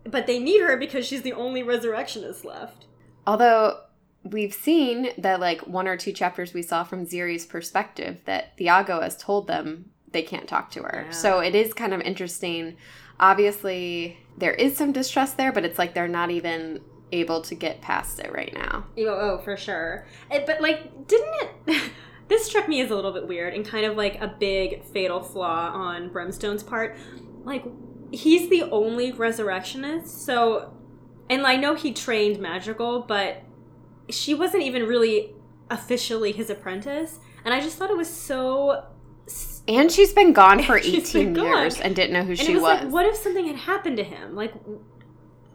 But 0.04 0.28
they 0.28 0.40
need 0.40 0.62
her 0.62 0.78
because 0.78 1.06
she's 1.06 1.22
the 1.22 1.34
only 1.34 1.64
resurrectionist 1.64 2.44
left. 2.46 2.86
Although 3.26 3.80
we've 4.24 4.54
seen 4.54 5.10
that 5.18 5.40
like 5.40 5.62
one 5.62 5.88
or 5.88 5.98
two 5.98 6.12
chapters 6.12 6.54
we 6.54 6.62
saw 6.62 6.84
from 6.84 7.06
Ziri's 7.06 7.46
perspective 7.46 8.22
that 8.26 8.58
Thiago 8.58 9.02
has 9.02 9.18
told 9.18 9.48
them 9.48 9.92
they 10.12 10.22
can't 10.22 10.48
talk 10.48 10.72
to 10.72 10.84
her. 10.84 11.04
Yeah. 11.06 11.12
So 11.12 11.40
it 11.40 11.56
is 11.56 11.74
kind 11.74 11.94
of 11.94 12.02
interesting. 12.02 12.78
Obviously, 13.20 14.18
there 14.38 14.54
is 14.54 14.78
some 14.78 14.92
distrust 14.92 15.38
there, 15.38 15.52
but 15.52 15.66
it's 15.66 15.78
like 15.78 15.94
they're 15.94 16.08
not 16.08 16.32
even 16.32 16.82
able 17.12 17.42
to 17.42 17.56
get 17.56 17.82
past 17.82 18.20
it 18.20 18.32
right 18.34 18.54
now. 18.54 18.86
Oh, 19.00 19.08
oh 19.08 19.38
for 19.44 19.58
sure. 19.58 20.06
It, 20.30 20.46
but 20.46 20.62
like, 20.62 21.08
didn't 21.08 21.50
it? 21.68 21.92
this 22.28 22.46
struck 22.46 22.68
me 22.68 22.82
as 22.82 22.92
a 22.92 22.96
little 22.96 23.12
bit 23.14 23.28
weird 23.28 23.54
and 23.54 23.66
kind 23.66 23.86
of 23.86 23.96
like 23.98 24.20
a 24.22 24.28
big 24.28 24.84
fatal 24.84 25.22
flaw 25.22 25.72
on 25.74 26.10
Brimstone's 26.10 26.64
part. 26.64 26.98
Like, 27.44 27.64
he's 28.12 28.50
the 28.50 28.64
only 28.64 29.12
resurrectionist, 29.12 30.26
so. 30.26 30.74
And 31.30 31.46
I 31.46 31.56
know 31.58 31.76
he 31.76 31.92
trained 31.94 32.40
magical, 32.40 33.02
but 33.02 33.44
she 34.10 34.34
wasn't 34.34 34.64
even 34.64 34.84
really 34.84 35.34
officially 35.70 36.32
his 36.32 36.50
apprentice. 36.50 37.20
And 37.44 37.54
I 37.54 37.60
just 37.60 37.78
thought 37.78 37.90
it 37.90 37.98
was 37.98 38.10
so. 38.10 38.86
And 39.68 39.92
she's 39.92 40.14
been 40.14 40.32
gone 40.34 40.64
for 40.64 40.78
18 40.78 41.34
been 41.34 41.44
years 41.44 41.76
gone. 41.76 41.84
and 41.84 41.96
didn't 41.96 42.14
know 42.14 42.24
who 42.24 42.30
And 42.32 42.40
she 42.40 42.52
it 42.54 42.56
was, 42.56 42.62
was. 42.62 42.84
like, 42.84 42.92
what 42.94 43.06
if 43.06 43.16
something 43.18 43.46
had 43.48 43.58
happened 43.58 43.98
to 43.98 44.04
him? 44.04 44.36
Like, 44.36 44.54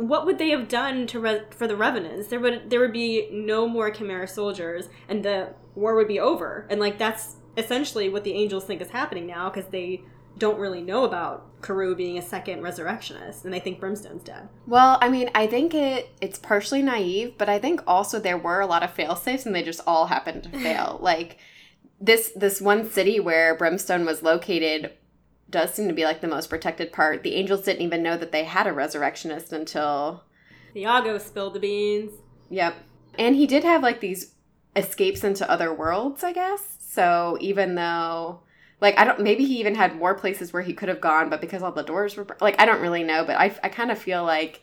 what 0.09 0.27
would 0.27 0.39
they 0.39 0.51
have 0.51 0.69
done 0.69 1.07
to 1.09 1.21
re- 1.21 1.43
for 1.51 1.67
the 1.67 1.77
revenants? 1.77 2.29
There 2.29 2.41
would 2.41 2.71
there 2.71 2.81
would 2.81 2.93
be 2.93 3.29
no 3.33 3.69
more 3.69 3.91
Chimera 3.91 4.29
soldiers, 4.29 4.89
and 5.09 5.25
the 5.25 5.55
war 5.75 5.95
would 5.95 6.09
be 6.09 6.21
over. 6.21 6.67
And 6.71 6.81
like 6.81 6.99
that's 6.99 7.37
essentially 7.57 8.09
what 8.09 8.25
the 8.25 8.33
angels 8.33 8.65
think 8.65 8.81
is 8.81 8.91
happening 8.91 9.27
now 9.27 9.51
because 9.51 9.71
they 9.71 10.03
don't 10.39 10.59
really 10.59 10.81
know 10.81 11.05
about 11.05 11.61
Karou 11.61 11.95
being 11.95 12.17
a 12.19 12.23
second 12.23 12.63
resurrectionist, 12.63 13.45
and 13.45 13.53
they 13.53 13.61
think 13.61 13.79
Brimstone's 13.81 14.23
dead. 14.23 14.49
Well, 14.67 14.99
I 15.01 15.09
mean, 15.09 15.31
I 15.35 15.47
think 15.47 15.75
it 15.75 16.09
it's 16.21 16.39
partially 16.39 16.83
naive, 16.83 17.37
but 17.39 17.49
I 17.49 17.59
think 17.59 17.83
also 17.87 18.19
there 18.19 18.39
were 18.39 18.61
a 18.61 18.67
lot 18.67 18.83
of 18.83 18.93
fail 18.93 19.17
safes 19.17 19.47
and 19.47 19.55
they 19.55 19.63
just 19.63 19.81
all 19.87 20.07
happened 20.07 20.45
to 20.45 20.51
fail. 20.59 20.99
like 21.01 21.39
this 22.01 22.33
this 22.35 22.61
one 22.61 22.91
city 22.91 23.21
where 23.21 23.55
Brimstone 23.55 24.05
was 24.05 24.23
located 24.23 24.93
does 25.53 25.73
seem 25.73 25.87
to 25.87 25.95
be 25.95 26.05
like 26.05 26.21
the 26.21 26.27
most 26.27 26.51
protected 26.51 26.93
part. 26.93 27.23
The 27.23 27.37
angels 27.37 27.63
didn't 27.63 27.83
even 27.83 28.03
know 28.03 28.17
that 28.17 28.33
they 28.33 28.45
had 28.45 28.67
a 28.67 28.73
resurrectionist 28.73 29.53
until 29.53 30.25
Thiago 30.75 31.21
spilled 31.21 31.55
the 31.55 31.61
beans. 31.61 32.13
Yep. 32.51 32.75
And 33.19 33.37
he 33.37 33.47
did 33.47 33.63
have 33.63 33.83
like 33.83 34.01
these 34.01 34.35
escapes 34.75 35.23
into 35.23 35.49
other 35.49 35.73
worlds, 35.73 36.25
I 36.25 36.33
guess. 36.33 36.79
So 36.81 37.39
even 37.41 37.77
though 37.77 38.41
like 38.81 38.99
I 38.99 39.05
don't 39.05 39.21
maybe 39.21 39.45
he 39.45 39.61
even 39.61 39.77
had 39.77 39.97
more 39.97 40.15
places 40.15 40.53
where 40.53 40.63
he 40.63 40.75
could 40.75 40.89
have 40.89 41.01
gone, 41.01 41.31
but 41.31 41.41
because 41.41 41.63
all 41.63 41.73
the 41.73 41.85
doors 41.85 42.17
were 42.17 42.27
like 42.41 42.61
I 42.61 42.65
don't 42.65 42.83
really 42.83 43.05
know, 43.05 43.25
but 43.25 43.37
I 43.37 43.55
I 43.63 43.69
kind 43.69 43.91
of 43.91 43.99
feel 43.99 44.25
like 44.25 44.61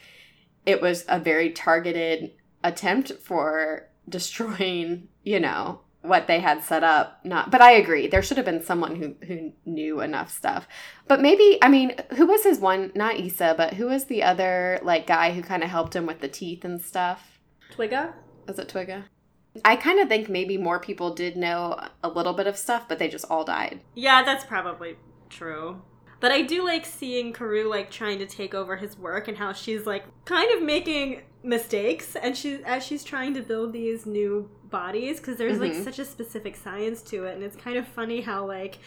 it 0.65 0.81
was 0.81 1.05
a 1.07 1.19
very 1.19 1.51
targeted 1.51 2.33
attempt 2.63 3.13
for 3.13 3.87
destroying, 4.09 5.07
you 5.23 5.39
know, 5.39 5.81
what 6.01 6.27
they 6.27 6.39
had 6.39 6.63
set 6.63 6.83
up. 6.83 7.19
Not 7.23 7.51
but 7.51 7.61
I 7.61 7.71
agree. 7.71 8.07
There 8.07 8.21
should 8.21 8.37
have 8.37 8.45
been 8.45 8.63
someone 8.63 8.95
who 8.95 9.15
who 9.25 9.51
knew 9.65 10.01
enough 10.01 10.31
stuff. 10.31 10.67
But 11.07 11.21
maybe 11.21 11.57
I 11.61 11.69
mean, 11.69 11.95
who 12.15 12.25
was 12.25 12.43
his 12.43 12.59
one 12.59 12.91
not 12.95 13.19
Issa, 13.19 13.55
but 13.57 13.73
who 13.73 13.87
was 13.87 14.05
the 14.05 14.23
other 14.23 14.79
like 14.83 15.07
guy 15.07 15.31
who 15.31 15.41
kind 15.41 15.63
of 15.63 15.69
helped 15.69 15.95
him 15.95 16.05
with 16.05 16.19
the 16.19 16.27
teeth 16.27 16.63
and 16.63 16.81
stuff? 16.81 17.39
twiga 17.71 18.13
Was 18.47 18.59
it 18.59 18.69
Twiga? 18.69 19.05
I 19.65 19.75
kind 19.75 19.99
of 19.99 20.07
think 20.07 20.29
maybe 20.29 20.57
more 20.57 20.79
people 20.79 21.13
did 21.13 21.35
know 21.35 21.79
a 22.03 22.09
little 22.09 22.33
bit 22.33 22.47
of 22.47 22.57
stuff, 22.57 22.87
but 22.87 22.99
they 22.99 23.07
just 23.07 23.25
all 23.29 23.43
died. 23.43 23.81
Yeah, 23.95 24.23
that's 24.23 24.45
probably 24.45 24.95
true. 25.29 25.81
But 26.19 26.31
I 26.31 26.41
do 26.41 26.63
like 26.63 26.85
seeing 26.85 27.33
Karou 27.33 27.69
like 27.69 27.89
trying 27.91 28.19
to 28.19 28.25
take 28.25 28.53
over 28.53 28.75
his 28.75 28.97
work 28.97 29.27
and 29.27 29.37
how 29.37 29.53
she's 29.53 29.85
like 29.85 30.03
kind 30.25 30.51
of 30.55 30.63
making 30.63 31.23
mistakes 31.41 32.15
and 32.17 32.35
she 32.35 32.61
as 32.65 32.85
she's 32.85 33.03
trying 33.03 33.33
to 33.33 33.41
build 33.41 33.71
these 33.71 34.05
new 34.05 34.49
bodies 34.69 35.17
because 35.19 35.37
there's 35.37 35.59
like 35.59 35.73
Mhm. 35.73 35.83
such 35.83 35.99
a 35.99 36.05
specific 36.05 36.55
science 36.55 37.01
to 37.03 37.25
it 37.25 37.35
and 37.35 37.43
it's 37.43 37.55
kind 37.55 37.77
of 37.77 37.87
funny 37.87 38.21
how 38.21 38.45
like 38.47 38.77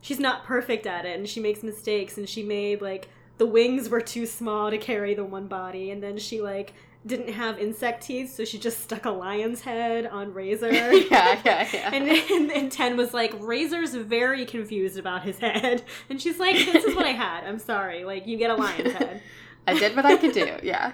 she's 0.00 0.20
not 0.20 0.44
perfect 0.44 0.86
at 0.86 1.04
it 1.04 1.18
and 1.18 1.28
she 1.28 1.40
makes 1.40 1.62
mistakes 1.62 2.16
and 2.18 2.28
she 2.28 2.42
made 2.42 2.80
like 2.80 3.08
the 3.38 3.46
wings 3.46 3.88
were 3.88 4.00
too 4.00 4.26
small 4.26 4.70
to 4.70 4.78
carry 4.78 5.14
the 5.14 5.24
one 5.24 5.46
body 5.46 5.90
and 5.90 6.02
then 6.02 6.16
she 6.18 6.40
like 6.40 6.72
didn't 7.06 7.32
have 7.32 7.58
insect 7.58 8.02
teeth 8.02 8.34
so 8.34 8.44
she 8.44 8.58
just 8.58 8.80
stuck 8.80 9.04
a 9.04 9.10
lion's 9.10 9.60
head 9.62 10.04
on 10.06 10.34
razor 10.34 10.70
yeah, 10.72 11.40
yeah, 11.44 11.68
yeah. 11.72 11.90
and, 11.94 12.08
and, 12.08 12.50
and 12.52 12.72
Ten 12.72 12.96
was 12.96 13.14
like, 13.14 13.32
Razor's 13.40 13.94
very 13.94 14.44
confused 14.44 14.98
about 14.98 15.22
his 15.22 15.38
head. 15.38 15.82
And 16.10 16.20
she's 16.20 16.38
like, 16.38 16.56
This 16.56 16.84
is 16.84 16.94
what 16.96 17.06
I 17.06 17.12
had. 17.12 17.44
I'm 17.44 17.60
sorry. 17.60 18.04
Like, 18.04 18.26
you 18.26 18.36
get 18.36 18.50
a 18.50 18.54
lion's 18.56 18.92
head. 18.92 19.22
I 19.68 19.78
did 19.78 19.94
what 19.96 20.04
I 20.04 20.16
could 20.16 20.32
do. 20.32 20.56
Yeah. 20.62 20.92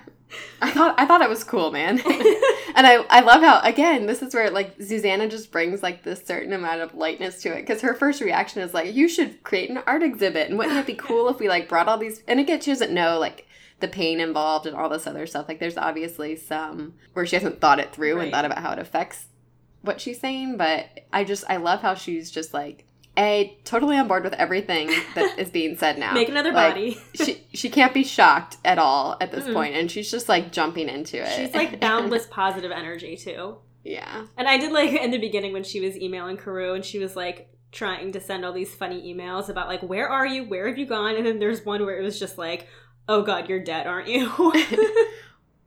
I 0.61 0.71
thought 0.73 0.95
I 0.99 1.07
thought 1.07 1.21
it 1.23 1.29
was 1.29 1.45
cool, 1.45 1.71
man. 1.71 1.99
and 2.05 2.87
I 2.87 3.05
I 3.09 3.21
love 3.21 3.41
how 3.43 3.61
again, 3.61 4.07
this 4.07 4.21
is 4.21 4.35
where 4.35 4.51
like 4.51 4.77
Zuzana 4.79 5.31
just 5.31 5.53
brings 5.53 5.81
like 5.83 6.03
this 6.03 6.25
certain 6.27 6.53
amount 6.53 6.81
of 6.81 6.95
lightness 6.95 7.41
to 7.43 7.57
it 7.57 7.65
cuz 7.67 7.83
her 7.83 7.95
first 7.95 8.21
reaction 8.21 8.61
is 8.63 8.75
like 8.75 8.93
you 8.95 9.09
should 9.09 9.43
create 9.45 9.71
an 9.71 9.79
art 9.87 10.03
exhibit 10.03 10.49
and 10.49 10.59
wouldn't 10.59 10.77
it 10.77 10.87
be 10.87 10.95
cool 10.95 11.29
if 11.29 11.39
we 11.39 11.49
like 11.49 11.69
brought 11.69 11.87
all 11.87 11.99
these 11.99 12.23
and 12.27 12.41
again 12.41 12.61
she 12.61 12.73
doesn't 12.73 12.93
know 12.93 13.19
like 13.19 13.47
the 13.81 13.87
pain 13.87 14.19
involved 14.19 14.67
and 14.67 14.75
all 14.77 14.89
this 14.89 15.07
other 15.07 15.27
stuff. 15.27 15.47
Like 15.47 15.61
there's 15.61 15.77
obviously 15.77 16.35
some 16.37 16.95
where 17.13 17.27
she 17.27 17.37
hasn't 17.37 17.61
thought 17.61 17.79
it 17.79 17.93
through 17.93 18.15
Right. 18.17 18.23
and 18.25 18.33
thought 18.33 18.45
about 18.45 18.59
how 18.59 18.73
it 18.73 18.79
affects 18.81 19.27
what 19.83 20.01
she's 20.01 20.19
saying, 20.21 20.57
but 20.57 20.87
I 21.13 21.23
just 21.25 21.45
I 21.49 21.59
love 21.59 21.81
how 21.83 21.95
she's 21.95 22.31
just 22.31 22.53
like 22.55 22.87
a 23.17 23.57
totally 23.65 23.97
on 23.97 24.09
board 24.09 24.25
with 24.25 24.35
everything 24.35 24.89
that 25.15 25.39
is 25.39 25.49
being 25.51 25.77
said 25.77 25.99
now. 25.99 26.13
Make 26.15 26.29
another 26.29 26.53
Like, 26.53 26.75
body. 26.75 26.99
she 27.15 27.47
she 27.53 27.69
can't 27.71 27.95
be 27.95 28.05
shocked 28.05 28.57
at 28.65 28.79
all 28.79 29.17
at 29.21 29.31
this 29.33 29.45
Mm-mm. 29.45 29.55
point, 29.55 29.75
and 29.77 29.91
she's 29.91 30.11
just 30.11 30.29
like 30.29 30.51
jumping 30.53 30.89
into 30.89 31.19
it. 31.23 31.29
She's 31.37 31.55
like 31.55 31.81
boundless 31.81 32.27
positive 32.31 32.71
energy, 32.73 33.17
too. 33.17 33.57
yeah, 33.85 34.27
And 34.37 34.49
I 34.49 34.57
did 34.59 34.73
like 34.73 34.93
in 34.93 35.11
the 35.11 35.19
beginning 35.19 35.53
when 35.53 35.65
she 35.65 35.81
was 35.81 35.97
emailing 35.97 36.37
Karou 36.39 36.75
and 36.75 36.85
she 36.85 36.99
was 36.99 37.15
like 37.17 37.49
trying 37.71 38.13
to 38.13 38.21
send 38.21 38.45
all 38.45 38.53
these 38.53 38.75
funny 38.75 39.13
emails 39.15 39.49
about 39.49 39.69
like, 39.69 39.83
Where 39.83 40.09
are 40.09 40.27
you? 40.27 40.45
Where 40.45 40.67
have 40.69 40.79
you 40.79 40.87
gone? 40.87 41.17
And 41.17 41.27
then 41.27 41.39
there's 41.39 41.65
one 41.65 41.85
where 41.85 41.99
it 41.99 42.03
was 42.03 42.19
just 42.19 42.39
like, 42.39 42.67
Oh 43.09 43.23
God, 43.23 43.49
you're 43.49 43.63
dead, 43.63 43.87
aren't 43.87 44.09
you? 44.09 44.31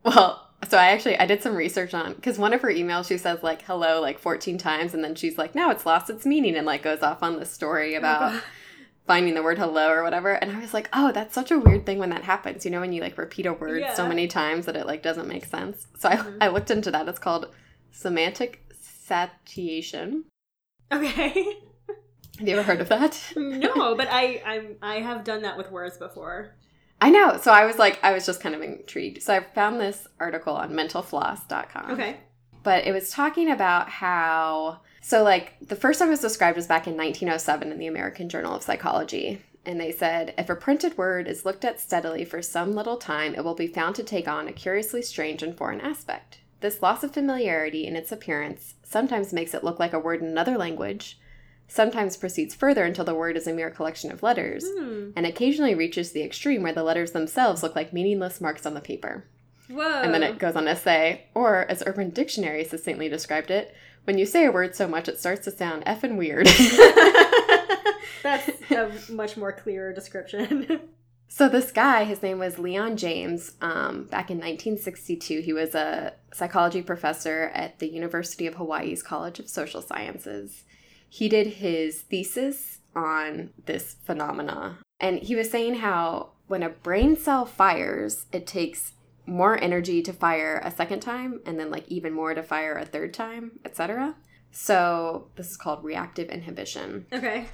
well. 0.03 0.46
So 0.67 0.77
I 0.77 0.87
actually 0.87 1.17
I 1.17 1.25
did 1.25 1.41
some 1.43 1.55
research 1.55 1.93
on 1.93 2.13
because 2.13 2.37
one 2.37 2.51
of 2.53 2.61
her 2.61 2.69
emails 2.69 3.07
she 3.07 3.17
says 3.17 3.43
like 3.43 3.61
hello 3.61 4.01
like 4.01 4.19
14 4.19 4.57
times 4.57 4.93
and 4.93 5.03
then 5.03 5.15
she's 5.15 5.37
like 5.37 5.55
now 5.55 5.69
it's 5.69 5.85
lost 5.85 6.09
its 6.09 6.25
meaning 6.25 6.55
and 6.55 6.65
like 6.65 6.81
goes 6.83 7.01
off 7.03 7.23
on 7.23 7.39
this 7.39 7.51
story 7.51 7.93
about 7.95 8.41
finding 9.05 9.33
the 9.35 9.43
word 9.43 9.57
hello 9.57 9.89
or 9.89 10.03
whatever 10.03 10.33
and 10.33 10.51
I 10.51 10.59
was 10.59 10.73
like 10.73 10.89
oh 10.91 11.11
that's 11.13 11.33
such 11.35 11.51
a 11.51 11.59
weird 11.59 11.85
thing 11.85 11.99
when 11.99 12.09
that 12.09 12.23
happens 12.23 12.65
you 12.65 12.71
know 12.71 12.81
when 12.81 12.91
you 12.91 13.01
like 13.01 13.17
repeat 13.17 13.45
a 13.45 13.53
word 13.53 13.83
so 13.95 14.07
many 14.07 14.27
times 14.27 14.65
that 14.65 14.75
it 14.75 14.85
like 14.85 15.01
doesn't 15.03 15.27
make 15.27 15.45
sense 15.45 15.87
so 15.97 16.09
I, 16.09 16.17
Mhm. 16.17 16.37
I 16.41 16.47
looked 16.49 16.71
into 16.71 16.91
that 16.91 17.07
it's 17.07 17.19
called 17.19 17.47
semantic 17.91 18.65
satiation 18.81 20.25
okay. 20.91 21.29
have 22.39 22.47
you 22.47 22.53
ever 22.57 22.63
heard 22.63 22.81
of 22.81 22.89
that 22.89 23.31
no, 23.37 23.95
but 23.95 24.07
I 24.11 24.41
I'm 24.45 24.75
I 24.81 24.95
have 24.99 25.23
done 25.23 25.43
that 25.43 25.57
with 25.57 25.71
words 25.71 25.97
before. 25.97 26.55
I 26.99 27.09
know. 27.09 27.37
So 27.41 27.51
I 27.51 27.65
was 27.65 27.77
like, 27.77 27.99
I 28.03 28.11
was 28.11 28.25
just 28.25 28.41
kind 28.41 28.55
of 28.55 28.61
intrigued. 28.61 29.21
So 29.21 29.35
I 29.35 29.39
found 29.41 29.79
this 29.79 30.07
article 30.19 30.55
on 30.55 30.71
mentalfloss.com. 30.71 31.91
Okay. 31.91 32.17
But 32.63 32.85
it 32.85 32.91
was 32.91 33.11
talking 33.11 33.51
about 33.51 33.89
how, 33.89 34.81
so 35.01 35.23
like 35.23 35.53
the 35.61 35.75
first 35.75 35.99
time 35.99 36.09
it 36.09 36.11
was 36.11 36.19
described 36.19 36.57
was 36.57 36.67
back 36.67 36.87
in 36.87 36.97
1907 36.97 37.71
in 37.71 37.79
the 37.79 37.87
American 37.87 38.29
Journal 38.29 38.55
of 38.55 38.63
Psychology. 38.63 39.41
And 39.65 39.79
they 39.79 39.91
said, 39.91 40.33
if 40.37 40.49
a 40.49 40.55
printed 40.55 40.97
word 40.97 41.27
is 41.27 41.45
looked 41.45 41.65
at 41.65 41.79
steadily 41.79 42.25
for 42.25 42.41
some 42.41 42.73
little 42.73 42.97
time, 42.97 43.35
it 43.35 43.43
will 43.43 43.53
be 43.53 43.67
found 43.67 43.95
to 43.97 44.03
take 44.03 44.27
on 44.27 44.47
a 44.47 44.53
curiously 44.53 45.01
strange 45.01 45.43
and 45.43 45.57
foreign 45.57 45.81
aspect. 45.81 46.39
This 46.61 46.81
loss 46.81 47.03
of 47.03 47.13
familiarity 47.13 47.85
in 47.85 47.95
its 47.95 48.11
appearance 48.11 48.75
sometimes 48.83 49.33
makes 49.33 49.53
it 49.53 49.63
look 49.63 49.77
like 49.77 49.93
a 49.93 49.99
word 49.99 50.21
in 50.21 50.27
another 50.27 50.57
language, 50.57 51.19
sometimes 51.67 52.17
proceeds 52.17 52.55
further 52.55 52.83
until 52.85 53.05
the 53.05 53.13
word 53.15 53.35
is 53.37 53.47
a 53.47 53.53
mere 53.53 53.69
collection 53.69 54.11
of 54.11 54.23
letters, 54.23 54.65
Hmm. 54.77 55.11
and 55.15 55.25
occasionally 55.25 55.75
reaches 55.75 56.11
the 56.11 56.23
extreme 56.23 56.63
where 56.63 56.73
the 56.73 56.83
letters 56.83 57.11
themselves 57.11 57.61
look 57.63 57.75
like 57.75 57.91
meaningless 57.93 58.39
marks 58.39 58.65
on 58.65 58.73
the 58.73 58.81
paper. 58.81 59.25
Whoa. 59.69 60.01
And 60.01 60.13
then 60.13 60.23
it 60.23 60.39
goes 60.39 60.55
on 60.55 60.63
to 60.65 60.75
say, 60.77 61.23
or 61.33 61.65
as 61.69 61.83
Urban 61.85 62.11
Dictionary 62.11 62.63
succinctly 62.63 63.09
described 63.09 63.51
it, 63.51 63.75
when 64.05 64.17
you 64.17 64.25
say 64.25 64.45
a 64.45 64.51
word 64.51 64.73
so 64.75 64.87
much 64.87 65.09
it 65.09 65.19
starts 65.19 65.43
to 65.43 65.51
sound 65.51 65.83
effing 65.83 66.15
weird. 66.15 66.47
That's 68.23 68.49
a 68.71 69.11
much 69.11 69.37
more 69.37 69.51
clear 69.51 69.93
description. 69.93 70.79
so 71.27 71.49
this 71.49 71.71
guy, 71.71 72.05
his 72.05 72.21
name 72.23 72.39
was 72.39 72.57
Leon 72.59 72.97
James. 72.97 73.53
Um, 73.61 74.03
back 74.05 74.29
in 74.31 74.37
1962, 74.37 75.41
he 75.41 75.53
was 75.53 75.75
a 75.75 76.13
psychology 76.33 76.81
professor 76.81 77.51
at 77.53 77.79
the 77.79 77.87
University 77.87 78.47
of 78.47 78.55
Hawaii's 78.55 79.03
College 79.03 79.39
of 79.39 79.49
Social 79.49 79.81
Sciences. 79.81 80.63
He 81.09 81.29
did 81.29 81.47
his 81.47 82.01
thesis 82.01 82.79
on 82.95 83.51
this 83.65 83.95
phenomena, 84.03 84.79
and 84.99 85.19
he 85.19 85.35
was 85.35 85.49
saying 85.49 85.75
how 85.75 86.31
when 86.47 86.63
a 86.63 86.69
brain 86.69 87.17
cell 87.17 87.45
fires, 87.45 88.25
it 88.31 88.47
takes 88.47 88.93
more 89.25 89.61
energy 89.61 90.01
to 90.01 90.13
fire 90.13 90.61
a 90.63 90.71
second 90.71 91.01
time 91.01 91.41
and 91.45 91.59
then 91.59 91.69
like 91.69 91.87
even 91.89 92.13
more 92.13 92.33
to 92.33 92.41
fire 92.41 92.77
a 92.77 92.85
third 92.85 93.13
time, 93.13 93.59
etc. 93.65 94.15
So, 94.51 95.27
this 95.35 95.51
is 95.51 95.57
called 95.57 95.83
reactive 95.83 96.29
inhibition. 96.29 97.05
okay. 97.13 97.45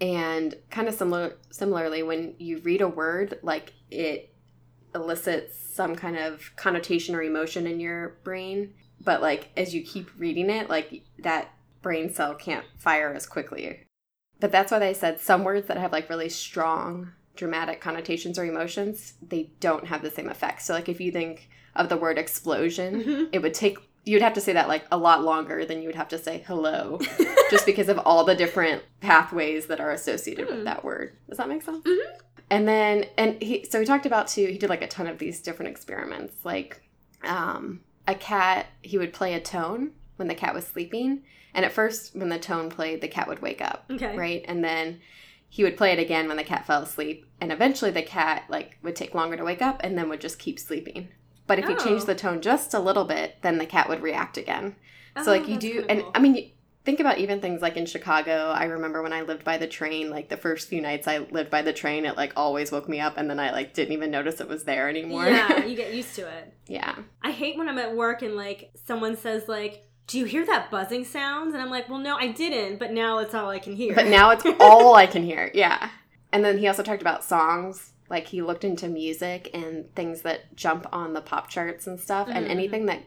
And 0.00 0.56
kind 0.70 0.88
of 0.88 0.94
similar 0.94 1.36
similarly 1.50 2.02
when 2.02 2.34
you 2.38 2.58
read 2.58 2.80
a 2.80 2.88
word 2.88 3.38
like 3.42 3.72
it 3.90 4.34
elicits 4.94 5.56
some 5.58 5.94
kind 5.94 6.16
of 6.16 6.52
connotation 6.56 7.14
or 7.14 7.22
emotion 7.22 7.66
in 7.66 7.78
your 7.78 8.16
brain, 8.24 8.74
but 9.00 9.22
like 9.22 9.50
as 9.56 9.74
you 9.74 9.82
keep 9.82 10.10
reading 10.18 10.50
it, 10.50 10.68
like 10.68 11.04
that 11.18 11.52
brain 11.84 12.12
cell 12.12 12.34
can't 12.34 12.64
fire 12.76 13.14
as 13.14 13.26
quickly. 13.26 13.86
But 14.40 14.50
that's 14.50 14.72
why 14.72 14.80
they 14.80 14.94
said 14.94 15.20
some 15.20 15.44
words 15.44 15.68
that 15.68 15.76
have 15.76 15.92
like 15.92 16.10
really 16.10 16.28
strong 16.28 17.12
dramatic 17.36 17.80
connotations 17.80 18.38
or 18.38 18.44
emotions, 18.44 19.14
they 19.22 19.50
don't 19.60 19.86
have 19.86 20.02
the 20.02 20.10
same 20.10 20.28
effect. 20.28 20.62
So 20.62 20.72
like 20.74 20.88
if 20.88 21.00
you 21.00 21.12
think 21.12 21.48
of 21.76 21.88
the 21.88 21.96
word 21.96 22.18
explosion, 22.18 23.02
Mhm. 23.02 23.28
it 23.32 23.40
would 23.42 23.54
take 23.54 23.78
you'd 24.06 24.20
have 24.20 24.34
to 24.34 24.40
say 24.40 24.52
that 24.52 24.68
like 24.68 24.84
a 24.92 24.98
lot 24.98 25.22
longer 25.24 25.64
than 25.64 25.80
you 25.80 25.86
would 25.88 25.94
have 25.96 26.08
to 26.08 26.18
say 26.18 26.44
hello 26.46 26.98
just 27.50 27.64
because 27.64 27.88
of 27.88 27.98
all 28.00 28.22
the 28.24 28.34
different 28.34 28.82
pathways 29.00 29.66
that 29.66 29.80
are 29.80 29.90
associated 29.92 30.46
Hmm. 30.48 30.56
with 30.56 30.64
that 30.64 30.84
word. 30.84 31.16
Does 31.28 31.38
that 31.38 31.48
make 31.48 31.62
sense? 31.62 31.82
Mhm. 31.86 31.98
And 32.50 32.68
then, 32.68 33.06
and 33.16 33.40
he, 33.42 33.64
so 33.70 33.80
he 33.80 33.86
talked 33.86 34.04
about 34.06 34.28
too, 34.28 34.46
he 34.46 34.58
did 34.58 34.68
like 34.68 34.82
a 34.82 34.86
ton 34.88 35.06
of 35.06 35.18
these 35.18 35.40
different 35.40 35.70
experiments. 35.70 36.44
Like, 36.44 36.82
um, 37.22 37.80
a 38.06 38.14
cat, 38.14 38.66
he 38.82 38.98
would 38.98 39.14
play 39.14 39.32
a 39.32 39.40
tone 39.40 39.92
when 40.16 40.28
the 40.28 40.34
cat 40.34 40.54
was 40.54 40.66
sleeping. 40.66 41.22
And 41.54 41.64
at 41.64 41.72
first, 41.72 42.14
when 42.16 42.28
the 42.28 42.38
tone 42.38 42.68
played, 42.70 43.00
the 43.00 43.08
cat 43.08 43.28
would 43.28 43.40
wake 43.42 43.60
up, 43.62 43.84
Okay. 43.90 44.16
right? 44.16 44.44
And 44.48 44.64
then 44.64 45.00
he 45.48 45.62
would 45.62 45.76
play 45.76 45.92
it 45.92 45.98
again 46.00 46.26
when 46.28 46.36
the 46.36 46.42
cat 46.44 46.66
fell 46.66 46.82
asleep. 46.82 47.26
And 47.40 47.52
eventually, 47.52 47.90
the 47.92 48.02
cat, 48.02 48.44
like, 48.48 48.78
would 48.82 48.96
take 48.96 49.14
longer 49.14 49.36
to 49.36 49.44
wake 49.44 49.62
up 49.62 49.80
and 49.84 49.96
then 49.96 50.08
would 50.08 50.20
just 50.20 50.38
keep 50.38 50.58
sleeping. 50.58 51.08
But 51.46 51.58
if 51.58 51.66
Oh. 51.68 51.76
changed 51.76 52.06
the 52.06 52.14
tone 52.14 52.40
just 52.40 52.74
a 52.74 52.78
little 52.80 53.04
bit, 53.04 53.36
then 53.42 53.58
the 53.58 53.66
cat 53.66 53.88
would 53.88 54.02
react 54.02 54.36
again. 54.36 54.76
So 55.22 55.30
Oh, 55.32 55.36
like 55.38 55.46
you 55.48 55.54
oh, 55.56 55.58
do, 55.60 55.84
and 55.88 56.00
cool. 56.02 56.10
I 56.14 56.18
mean, 56.18 56.50
think 56.84 56.98
about 57.00 57.18
even 57.18 57.40
things 57.40 57.62
like 57.62 57.76
in 57.76 57.86
Chicago. 57.86 58.50
I 58.50 58.64
remember 58.64 59.00
when 59.02 59.12
I 59.12 59.20
lived 59.22 59.44
by 59.44 59.58
the 59.58 59.66
train, 59.68 60.10
like 60.10 60.28
the 60.28 60.36
first 60.36 60.68
few 60.68 60.80
nights 60.80 61.06
I 61.06 61.18
lived 61.18 61.50
by 61.50 61.62
the 61.62 61.72
train, 61.72 62.04
it 62.04 62.16
like 62.16 62.32
always 62.36 62.72
woke 62.72 62.88
me 62.88 62.98
up, 62.98 63.16
and 63.16 63.30
then 63.30 63.38
I 63.38 63.52
like 63.52 63.74
didn't 63.74 63.92
even 63.92 64.10
notice 64.10 64.40
it 64.40 64.48
was 64.48 64.64
there 64.64 64.88
anymore. 64.88 65.26
Yeah, 65.28 65.64
you 65.66 65.76
get 65.76 65.94
used 65.94 66.14
to 66.16 66.22
it. 66.22 66.52
yeah. 66.66 66.96
I 67.22 67.30
hate 67.30 67.56
when 67.56 67.68
I'm 67.68 67.78
at 67.78 67.94
work 67.94 68.22
and 68.22 68.34
like 68.34 68.70
someone 68.86 69.16
says 69.16 69.46
like, 69.48 69.86
"Do 70.06 70.18
you 70.18 70.24
hear 70.24 70.44
that 70.46 70.70
buzzing 70.70 71.04
sound?" 71.04 71.52
And 71.54 71.62
I'm 71.62 71.70
like, 71.70 71.88
"Well, 71.88 71.98
no, 71.98 72.16
I 72.16 72.28
didn't, 72.28 72.78
but 72.78 72.92
now 72.92 73.18
it's 73.18 73.34
all 73.34 73.48
I 73.50 73.58
can 73.58 73.74
hear." 73.76 73.94
But 73.94 74.06
now 74.06 74.30
it's 74.30 74.44
all 74.60 74.94
I 74.94 75.06
can 75.06 75.22
hear. 75.24 75.50
Yeah. 75.54 75.90
And 76.32 76.44
then 76.44 76.58
he 76.58 76.66
also 76.68 76.82
talked 76.82 77.02
about 77.02 77.24
songs. 77.24 77.92
Like 78.10 78.26
he 78.28 78.42
looked 78.42 78.64
into 78.64 78.86
music 78.88 79.50
and 79.54 79.92
things 79.94 80.22
that 80.22 80.54
jump 80.56 80.86
on 80.92 81.14
the 81.14 81.20
pop 81.22 81.48
charts 81.48 81.86
and 81.86 81.98
stuff, 81.98 82.28
and 82.30 82.46
Mhm. 82.46 82.50
anything 82.50 82.86
that 82.86 83.02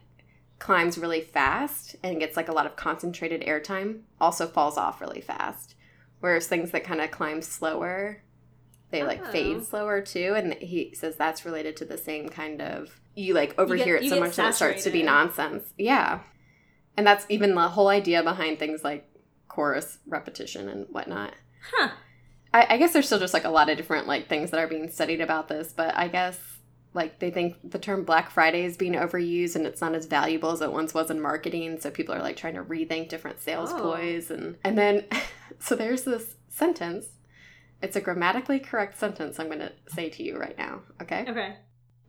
climbs 0.59 0.97
really 0.97 1.21
fast 1.21 1.95
and 2.01 2.19
gets 2.19 2.35
like 2.35 2.49
a 2.49 2.51
lot 2.51 2.65
of 2.65 2.75
concentrated 2.75 3.41
airtime 3.43 4.01
also 4.19 4.47
falls 4.47 4.75
off 4.77 4.99
really 4.99 5.21
fast. 5.21 5.75
Whereas 6.19 6.47
things 6.47 6.71
that 6.71 6.83
kind 6.83 6.99
of 6.99 7.11
climb 7.11 7.43
slower, 7.43 8.23
they 8.89 9.03
like 9.03 9.21
Oh. 9.23 9.31
fade 9.31 9.63
slower 9.65 10.01
too. 10.01 10.33
And 10.35 10.53
he 10.55 10.95
says 10.95 11.15
that's 11.15 11.45
related 11.45 11.77
to 11.77 11.85
the 11.85 11.97
same 11.97 12.27
kind 12.27 12.59
of 12.59 12.99
you 13.13 13.35
like 13.35 13.53
overhear 13.59 13.97
get- 13.99 14.05
it 14.07 14.09
so 14.09 14.19
much 14.19 14.35
that 14.37 14.49
it 14.49 14.53
starts 14.55 14.83
to 14.85 14.89
be 14.89 15.03
nonsense. 15.03 15.73
Yeah. 15.77 16.21
And 16.97 17.05
that's 17.05 17.25
even 17.29 17.53
the 17.55 17.67
whole 17.69 17.87
idea 17.89 18.23
behind 18.23 18.57
things 18.59 18.83
like 18.83 19.07
chorus 19.47 19.99
repetition 20.07 20.67
and 20.67 20.87
whatnot. 20.89 21.33
huh? 21.73 21.89
I, 22.53 22.65
I 22.71 22.77
guess 22.77 22.93
there's 22.93 23.05
still 23.05 23.19
just 23.19 23.33
like 23.33 23.43
a 23.45 23.49
lot 23.49 23.69
of 23.69 23.77
different 23.77 24.07
like 24.07 24.27
things 24.27 24.51
that 24.51 24.59
are 24.59 24.67
being 24.67 24.89
studied 24.89 25.21
about 25.21 25.47
this, 25.47 25.73
but 25.73 25.95
I 25.95 26.07
guess 26.07 26.39
like 26.93 27.19
they 27.19 27.29
think 27.29 27.55
the 27.69 27.77
term 27.77 28.03
Black 28.03 28.31
Friday 28.31 28.63
is 28.65 28.77
being 28.77 28.93
overused 28.93 29.55
and 29.55 29.67
it's 29.67 29.81
not 29.81 29.93
as 29.93 30.05
valuable 30.07 30.51
as 30.51 30.61
it 30.61 30.71
once 30.71 30.93
was 30.93 31.11
in 31.11 31.21
marketing. 31.21 31.79
So 31.79 31.91
people 31.91 32.15
are 32.15 32.21
like 32.21 32.37
trying 32.37 32.55
to 32.55 32.63
rethink 32.63 33.09
different 33.09 33.41
sales 33.41 33.71
Oh. 33.71 33.77
ploys 33.79 34.31
and 34.31 34.57
and 34.63 34.77
then 34.77 35.05
so 35.59 35.75
there's 35.75 36.03
this 36.03 36.35
sentence. 36.49 37.05
It's 37.81 37.95
a 37.95 38.01
grammatically 38.01 38.59
correct 38.59 38.97
sentence 38.97 39.39
I'm 39.39 39.49
gonna 39.49 39.73
say 39.89 40.09
to 40.09 40.23
you 40.23 40.37
right 40.39 40.57
now. 40.57 40.81
Okay. 41.01 41.25
Okay. 41.27 41.55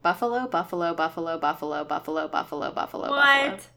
Buffalo, 0.02 0.46
buffalo, 0.46 0.94
buffalo, 0.94 1.38
buffalo, 1.38 1.84
buffalo, 1.84 2.28
buffalo, 2.28 2.72
buffalo, 2.72 2.72
buffalo. 2.72 3.10
What? 3.10 3.68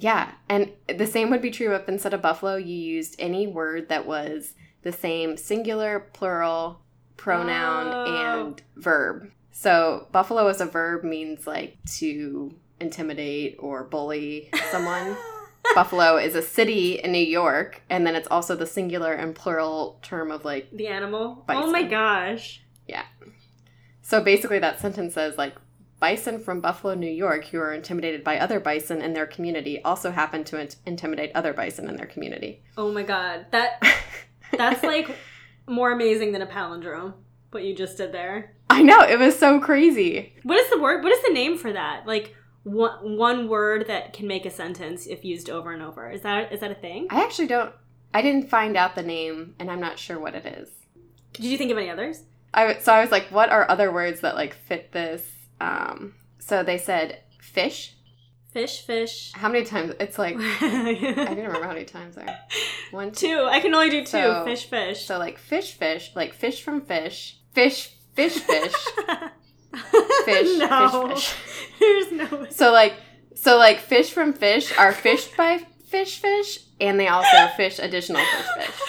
Yeah, 0.00 0.30
and 0.48 0.70
the 0.86 1.06
same 1.06 1.28
would 1.30 1.42
be 1.42 1.50
true 1.50 1.74
if 1.74 1.88
instead 1.88 2.14
of 2.14 2.22
buffalo, 2.22 2.54
you 2.54 2.76
used 2.76 3.16
any 3.18 3.48
word 3.48 3.88
that 3.88 4.06
was 4.06 4.54
the 4.82 4.92
same 4.92 5.36
singular, 5.36 5.98
plural, 6.12 6.80
pronoun, 7.16 7.88
Oh. 7.92 8.44
and 8.46 8.62
verb. 8.76 9.32
So, 9.50 10.06
buffalo 10.12 10.46
as 10.46 10.60
a 10.60 10.66
verb 10.66 11.02
means 11.02 11.48
like 11.48 11.78
to 11.98 12.54
intimidate 12.80 13.56
or 13.58 13.82
bully 13.82 14.50
someone. 14.70 15.16
buffalo 15.74 16.16
is 16.16 16.36
a 16.36 16.42
city 16.42 17.00
in 17.00 17.10
New 17.10 17.18
York, 17.18 17.82
and 17.90 18.06
then 18.06 18.14
it's 18.14 18.28
also 18.30 18.54
the 18.54 18.66
singular 18.66 19.12
and 19.12 19.34
plural 19.34 19.98
term 20.02 20.30
of 20.30 20.44
like. 20.44 20.70
The 20.72 20.86
animal. 20.86 21.42
Bison. 21.44 21.64
Oh 21.64 21.72
my 21.72 21.82
gosh. 21.82 22.62
Yeah. 22.86 23.02
So, 24.00 24.22
basically, 24.22 24.60
that 24.60 24.78
sentence 24.80 25.14
says 25.14 25.36
like. 25.36 25.56
Bison 26.00 26.38
from 26.38 26.60
Buffalo, 26.60 26.94
New 26.94 27.10
York, 27.10 27.46
who 27.46 27.58
are 27.58 27.72
intimidated 27.72 28.22
by 28.22 28.38
other 28.38 28.60
bison 28.60 29.02
in 29.02 29.14
their 29.14 29.26
community, 29.26 29.82
also 29.82 30.10
happen 30.10 30.44
to 30.44 30.60
int- 30.60 30.76
intimidate 30.86 31.32
other 31.34 31.52
bison 31.52 31.88
in 31.88 31.96
their 31.96 32.06
community. 32.06 32.62
Oh 32.76 32.92
my 32.92 33.02
god. 33.02 33.46
That 33.50 33.82
that's 34.56 34.82
like 34.82 35.10
more 35.66 35.90
amazing 35.90 36.32
than 36.32 36.42
a 36.42 36.46
palindrome. 36.46 37.14
What 37.50 37.64
you 37.64 37.74
just 37.74 37.96
did 37.96 38.12
there. 38.12 38.54
I 38.70 38.82
know 38.82 39.00
it 39.00 39.18
was 39.18 39.38
so 39.38 39.58
crazy. 39.58 40.34
What 40.42 40.58
is 40.58 40.70
the 40.70 40.78
word? 40.78 41.02
What 41.02 41.12
is 41.12 41.22
the 41.22 41.32
name 41.32 41.56
for 41.56 41.72
that? 41.72 42.06
Like 42.06 42.34
one 42.62 43.16
one 43.16 43.48
word 43.48 43.86
that 43.88 44.12
can 44.12 44.26
make 44.26 44.46
a 44.46 44.50
sentence 44.50 45.06
if 45.06 45.24
used 45.24 45.50
over 45.50 45.72
and 45.72 45.82
over. 45.82 46.10
Is 46.10 46.22
that 46.22 46.52
is 46.52 46.60
that 46.60 46.70
a 46.70 46.76
thing? 46.76 47.08
I 47.10 47.22
actually 47.24 47.48
don't. 47.48 47.72
I 48.14 48.22
didn't 48.22 48.50
find 48.50 48.76
out 48.76 48.94
the 48.94 49.02
name, 49.02 49.54
and 49.58 49.70
I'm 49.70 49.80
not 49.80 49.98
sure 49.98 50.18
what 50.18 50.34
it 50.34 50.46
is. 50.46 50.68
Did 51.34 51.44
you 51.44 51.58
think 51.58 51.70
of 51.70 51.78
any 51.78 51.90
others? 51.90 52.22
I 52.54 52.78
so 52.78 52.92
I 52.92 53.00
was 53.00 53.10
like, 53.10 53.30
what 53.30 53.50
are 53.50 53.70
other 53.70 53.92
words 53.92 54.20
that 54.20 54.34
like 54.34 54.54
fit 54.54 54.92
this? 54.92 55.22
Um, 55.60 56.14
so 56.38 56.62
they 56.62 56.78
said 56.78 57.20
fish. 57.40 57.94
Fish, 58.52 58.80
fish. 58.86 59.32
How 59.34 59.48
many 59.48 59.64
times? 59.64 59.92
It's 60.00 60.18
like 60.18 60.36
I 60.38 60.58
didn't 60.94 61.36
remember 61.36 61.62
how 61.64 61.72
many 61.74 61.84
times 61.84 62.16
there. 62.16 62.38
One, 62.90 63.12
two. 63.12 63.44
I 63.48 63.60
can 63.60 63.74
only 63.74 63.90
do 63.90 64.00
two. 64.00 64.06
So- 64.06 64.44
fish, 64.44 64.64
fish. 64.66 65.04
So 65.04 65.18
like 65.18 65.38
fish, 65.38 65.74
fish, 65.74 66.12
like 66.14 66.32
fish 66.32 66.62
from 66.62 66.80
fish, 66.80 67.38
fish, 67.52 67.92
fish, 68.14 68.38
fish, 68.38 68.72
fish, 70.24 70.58
no. 70.58 71.08
fish, 71.14 71.28
fish. 71.28 71.36
There's 71.80 72.12
no. 72.12 72.46
So 72.50 72.72
like, 72.72 72.94
so 73.34 73.58
like 73.58 73.80
fish 73.80 74.10
from 74.10 74.32
fish 74.32 74.76
are 74.78 74.92
fished 74.92 75.36
by 75.36 75.58
fish, 75.86 76.18
fish, 76.18 76.60
and 76.80 76.98
they 76.98 77.08
also 77.08 77.48
fish 77.56 77.78
additional 77.78 78.22
fish, 78.22 78.66
fish. 78.66 78.80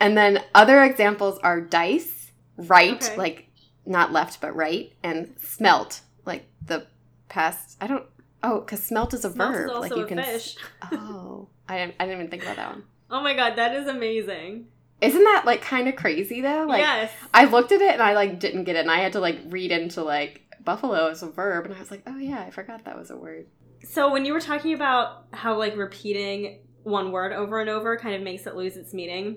And 0.00 0.16
then 0.16 0.42
other 0.54 0.82
examples 0.84 1.38
are 1.38 1.60
dice, 1.60 2.30
right, 2.56 3.02
Okay. 3.02 3.16
like 3.16 3.45
not 3.86 4.12
left 4.12 4.40
but 4.40 4.54
right, 4.54 4.92
and 5.02 5.34
smelt, 5.38 6.00
like 6.24 6.46
the 6.64 6.86
past. 7.28 7.76
I 7.80 7.86
don't. 7.86 8.04
Oh, 8.42 8.60
because 8.60 8.82
smelt 8.82 9.14
is 9.14 9.24
a 9.24 9.30
Smelt 9.30 9.52
verb. 9.52 9.70
is 9.70 9.76
like 9.78 9.96
you 9.96 10.04
a 10.04 10.06
can. 10.06 10.18
fish. 10.22 10.56
Oh, 10.92 11.48
I 11.68 11.78
didn't. 11.78 11.94
I 11.98 12.04
didn't 12.06 12.20
even 12.20 12.30
think 12.30 12.42
about 12.42 12.56
that 12.56 12.70
one. 12.72 12.84
Oh 13.10 13.20
my 13.22 13.34
god, 13.34 13.56
that 13.56 13.74
is 13.74 13.86
amazing. 13.86 14.66
Isn't 15.00 15.24
that 15.24 15.44
like 15.46 15.62
kind 15.62 15.88
of 15.88 15.96
crazy 15.96 16.40
though? 16.40 16.64
Like 16.68 16.80
yes. 16.80 17.12
I 17.34 17.44
looked 17.44 17.72
at 17.72 17.80
it 17.80 17.92
and 17.92 18.02
I 18.02 18.14
like 18.14 18.40
didn't 18.40 18.64
get 18.64 18.76
it, 18.76 18.80
and 18.80 18.90
I 18.90 18.98
had 18.98 19.12
to 19.12 19.20
like 19.20 19.38
read 19.48 19.70
into 19.70 20.02
like 20.02 20.42
buffalo 20.64 21.08
as 21.08 21.22
a 21.22 21.28
verb, 21.30 21.64
and 21.66 21.74
I 21.74 21.78
was 21.78 21.90
like, 21.90 22.02
oh 22.06 22.16
yeah, 22.18 22.40
I 22.40 22.50
forgot 22.50 22.84
that 22.84 22.98
was 22.98 23.10
a 23.10 23.16
word. 23.16 23.46
So 23.84 24.10
when 24.10 24.24
you 24.24 24.32
were 24.32 24.40
talking 24.40 24.72
about 24.74 25.26
how 25.32 25.56
like 25.58 25.76
repeating 25.76 26.60
one 26.82 27.12
word 27.12 27.32
over 27.32 27.60
and 27.60 27.68
over 27.70 27.96
kind 27.96 28.14
of 28.14 28.22
makes 28.22 28.46
it 28.46 28.54
lose 28.56 28.76
its 28.76 28.92
meaning, 28.94 29.36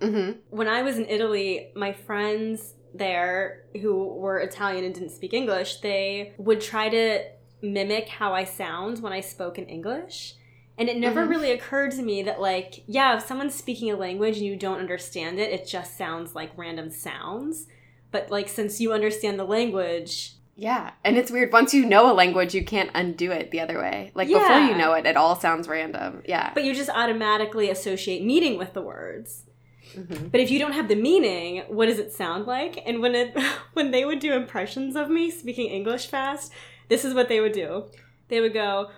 Mm-hmm. 0.00 0.38
when 0.48 0.66
I 0.68 0.80
was 0.82 0.96
in 0.96 1.04
Italy, 1.06 1.72
my 1.76 1.92
friends 1.92 2.72
there 2.94 3.64
who 3.80 4.04
were 4.14 4.38
Italian 4.38 4.84
and 4.84 4.94
didn't 4.94 5.10
speak 5.10 5.32
English, 5.32 5.80
they 5.80 6.34
would 6.38 6.60
try 6.60 6.88
to 6.88 7.24
mimic 7.62 8.08
how 8.08 8.32
I 8.34 8.44
sound 8.44 9.02
when 9.02 9.12
I 9.12 9.20
spoke 9.20 9.58
in 9.58 9.66
English. 9.66 10.34
And 10.78 10.88
it 10.88 10.96
never 10.96 11.26
Mhm. 11.26 11.30
really 11.30 11.50
occurred 11.52 11.90
to 11.92 12.02
me 12.02 12.22
that, 12.22 12.40
like, 12.40 12.82
yeah, 12.86 13.16
if 13.16 13.22
someone's 13.26 13.54
speaking 13.54 13.90
a 13.90 13.96
language 13.96 14.38
and 14.38 14.46
you 14.46 14.56
don't 14.56 14.78
understand 14.80 15.38
it, 15.38 15.52
it 15.52 15.66
just 15.66 15.96
sounds 15.98 16.34
like 16.34 16.52
random 16.56 16.90
sounds. 16.90 17.66
But, 18.10 18.30
like, 18.30 18.48
since 18.48 18.80
you 18.80 18.92
understand 18.92 19.38
the 19.38 19.44
language, 19.44 20.32
Yeah, 20.56 20.90
and 21.04 21.16
it's 21.16 21.30
weird. 21.30 21.52
Once 21.52 21.72
you 21.72 21.86
know 21.86 22.10
a 22.10 22.12
language, 22.12 22.54
you 22.54 22.62
can't 22.64 22.90
undo 22.94 23.30
it 23.30 23.50
the 23.50 23.60
other 23.60 23.78
way. 23.78 24.10
Like 24.14 24.28
before 24.28 24.58
you 24.58 24.74
know 24.74 24.92
it, 24.92 25.06
it 25.06 25.16
all 25.16 25.34
sounds 25.34 25.66
random. 25.68 26.22
Yeah. 26.26 26.50
but 26.54 26.64
you 26.64 26.74
just 26.74 26.90
automatically 26.90 27.70
associate 27.70 28.22
meaning 28.22 28.58
with 28.58 28.74
the 28.74 28.82
words. 28.82 29.46
Hmm 29.94 30.28
But 30.28 30.40
if 30.40 30.50
you 30.50 30.58
don't 30.58 30.72
have 30.72 30.88
the 30.88 30.94
meaning, 30.96 31.62
what 31.68 31.86
does 31.86 31.98
it 31.98 32.12
sound 32.12 32.46
like? 32.46 32.82
And 32.86 33.00
when 33.00 33.14
it 33.14 33.36
when 33.74 33.90
they 33.90 34.04
would 34.04 34.20
do 34.20 34.32
impressions 34.32 34.96
of 34.96 35.08
me 35.10 35.30
speaking 35.30 35.68
English 35.68 36.06
fast, 36.06 36.52
this 36.88 37.04
is 37.04 37.14
what 37.14 37.28
they 37.28 37.40
would 37.40 37.52
do. 37.52 37.84
They 38.28 38.40
would 38.40 38.52
go 38.54 38.90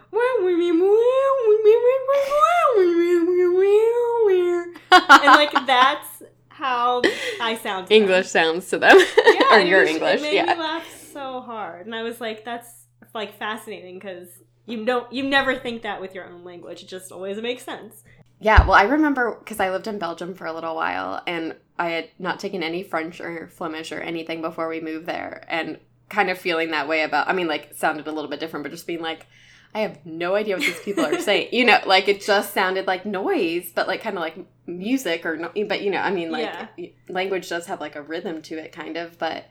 and 4.91 5.25
like 5.25 5.53
that's 5.67 6.23
how 6.49 7.03
I 7.41 7.57
sound. 7.63 7.87
to 7.87 7.95
them. 7.95 8.03
English 8.03 8.29
sounds 8.29 8.69
to 8.71 8.79
them, 8.79 8.99
Yeah, 9.27 9.57
or 9.57 9.61
your 9.61 9.85
English. 9.85 10.21
It 10.21 10.23
made 10.23 10.35
Yeah. 10.35 10.55
me 10.55 10.61
laugh 10.61 10.87
so 11.13 11.41
hard, 11.41 11.87
and 11.87 11.95
I 11.95 12.03
was 12.03 12.21
like, 12.21 12.45
"That's 12.45 12.69
like 13.15 13.39
fascinating 13.39 13.95
because 13.99 14.29
you 14.67 14.85
don't, 14.85 15.11
you 15.13 15.23
never 15.25 15.57
think 15.57 15.83
that 15.83 16.01
with 16.01 16.15
your 16.15 16.27
own 16.27 16.45
language. 16.45 16.83
It 16.83 16.89
just 16.89 17.11
always 17.13 17.41
makes 17.41 17.65
sense." 17.65 18.05
Yeah, 18.43 18.67
well, 18.67 18.75
I 18.75 18.83
remember 18.83 19.37
because 19.39 19.61
I 19.61 19.71
lived 19.71 19.87
in 19.87 19.99
Belgium 19.99 20.35
for 20.35 20.47
a 20.47 20.53
little 20.53 20.75
while 20.75 21.23
and 21.27 21.55
I 21.79 21.91
had 21.91 22.09
not 22.19 22.41
taken 22.41 22.63
any 22.63 22.83
French 22.83 23.21
or 23.21 23.49
Flemish 23.49 23.93
or 23.93 24.01
anything 24.01 24.43
before 24.43 24.69
we 24.69 24.81
moved 24.81 25.07
there 25.07 25.45
and 25.49 25.79
kind 26.09 26.29
of 26.29 26.39
feeling 26.39 26.73
that 26.73 26.89
way 26.89 27.03
about, 27.03 27.29
I 27.29 27.35
mean, 27.35 27.47
like, 27.47 27.75
sounded 27.75 28.09
a 28.09 28.13
little 28.13 28.29
bit 28.29 28.41
different, 28.41 28.65
but 28.65 28.73
just 28.73 28.87
being 28.87 29.01
like, 29.01 29.27
I 29.75 29.81
have 29.81 30.05
no 30.05 30.35
idea 30.35 30.57
what 30.57 30.67
these 30.67 30.81
people 30.81 31.05
are 31.07 31.21
saying. 31.21 31.49
You 31.53 31.65
know, 31.65 31.79
like 31.87 32.09
it 32.09 32.21
just 32.21 32.53
sounded 32.53 32.87
like 32.87 33.07
noise, 33.07 33.73
but 33.75 33.87
like 33.87 34.03
kind 34.03 34.17
of 34.17 34.21
like 34.21 34.37
music 34.67 35.25
or 35.25 35.37
no, 35.37 35.51
but 35.67 35.83
you 35.83 35.91
know, 35.91 36.01
I 36.01 36.11
mean, 36.11 36.31
like 36.31 36.95
language 37.09 37.49
does 37.49 37.67
have 37.67 37.81
like 37.81 37.97
a 37.97 38.03
rhythm 38.03 38.43
to 38.43 38.59
it, 38.59 38.73
kind 38.73 38.97
of. 38.97 39.19
But 39.19 39.47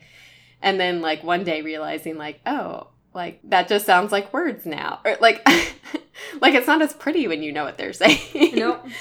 and 0.62 0.80
then 0.80 1.02
like 1.02 1.24
one 1.24 1.44
day 1.44 1.64
realizing 1.64 2.18
like, 2.18 2.40
oh, 2.46 2.90
like 3.13 3.39
that 3.43 3.67
just 3.67 3.86
sounds 3.86 4.12
like 4.12 4.34
words 4.34 4.65
now, 4.65 5.00
or 5.06 5.17
like 5.19 5.45
like 6.41 6.54
it's 6.54 6.67
not 6.67 6.82
as 6.82 6.93
pretty 6.93 7.28
when 7.28 7.43
you 7.43 7.52
know 7.52 7.63
what 7.63 7.78
they're 7.78 7.93
saying. 7.93 8.56
Nope. 8.56 8.86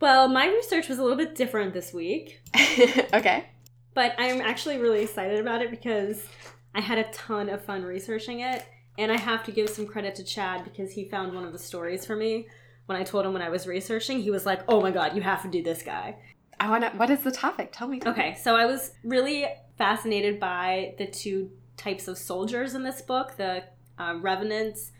Well, 0.00 0.28
my 0.28 0.46
research 0.46 0.88
was 0.88 1.00
a 1.00 1.02
little 1.02 1.16
bit 1.16 1.34
different 1.34 1.74
this 1.74 1.92
week, 1.92 2.40
okay. 3.12 3.46
but 3.94 4.14
I'm 4.16 4.40
actually 4.40 4.78
really 4.78 5.02
excited 5.02 5.40
about 5.40 5.60
it 5.60 5.72
because 5.72 6.24
I 6.72 6.80
had 6.80 6.98
a 6.98 7.10
ton 7.10 7.48
of 7.48 7.64
fun 7.64 7.82
researching 7.82 8.38
it, 8.38 8.64
and 8.96 9.10
I 9.10 9.16
have 9.16 9.42
to 9.46 9.50
give 9.50 9.68
some 9.68 9.88
credit 9.88 10.14
to 10.14 10.22
Chad 10.22 10.62
because 10.62 10.92
he 10.92 11.08
found 11.08 11.34
one 11.34 11.42
of 11.42 11.52
the 11.52 11.58
stories 11.58 12.06
for 12.06 12.14
me. 12.14 12.46
When 12.86 12.96
I 12.96 13.02
told 13.02 13.26
him 13.26 13.32
when 13.32 13.42
I 13.42 13.48
was 13.48 13.66
researching, 13.66 14.20
he 14.20 14.30
was 14.30 14.46
like, 14.46 14.62
"Oh 14.68 14.80
my 14.80 14.92
god, 14.92 15.16
you 15.16 15.22
have 15.22 15.42
to 15.42 15.48
do 15.48 15.64
this 15.64 15.82
guy." 15.82 16.14
I 16.60 16.70
want 16.70 16.84
to. 16.84 16.90
What 16.90 17.10
is 17.10 17.24
the 17.24 17.32
topic? 17.32 17.70
Tell 17.72 17.88
me. 17.88 18.00
Okay, 18.06 18.36
so 18.40 18.54
I 18.54 18.66
was 18.66 18.92
really 19.02 19.46
fascinated 19.78 20.38
by 20.38 20.94
the 20.98 21.06
two 21.06 21.50
types 21.78 22.08
of 22.08 22.18
soldiers 22.18 22.74
in 22.74 22.82
this 22.82 23.00
book 23.00 23.36
the 23.38 23.64
uh, 23.98 24.14
revenants, 24.20 24.92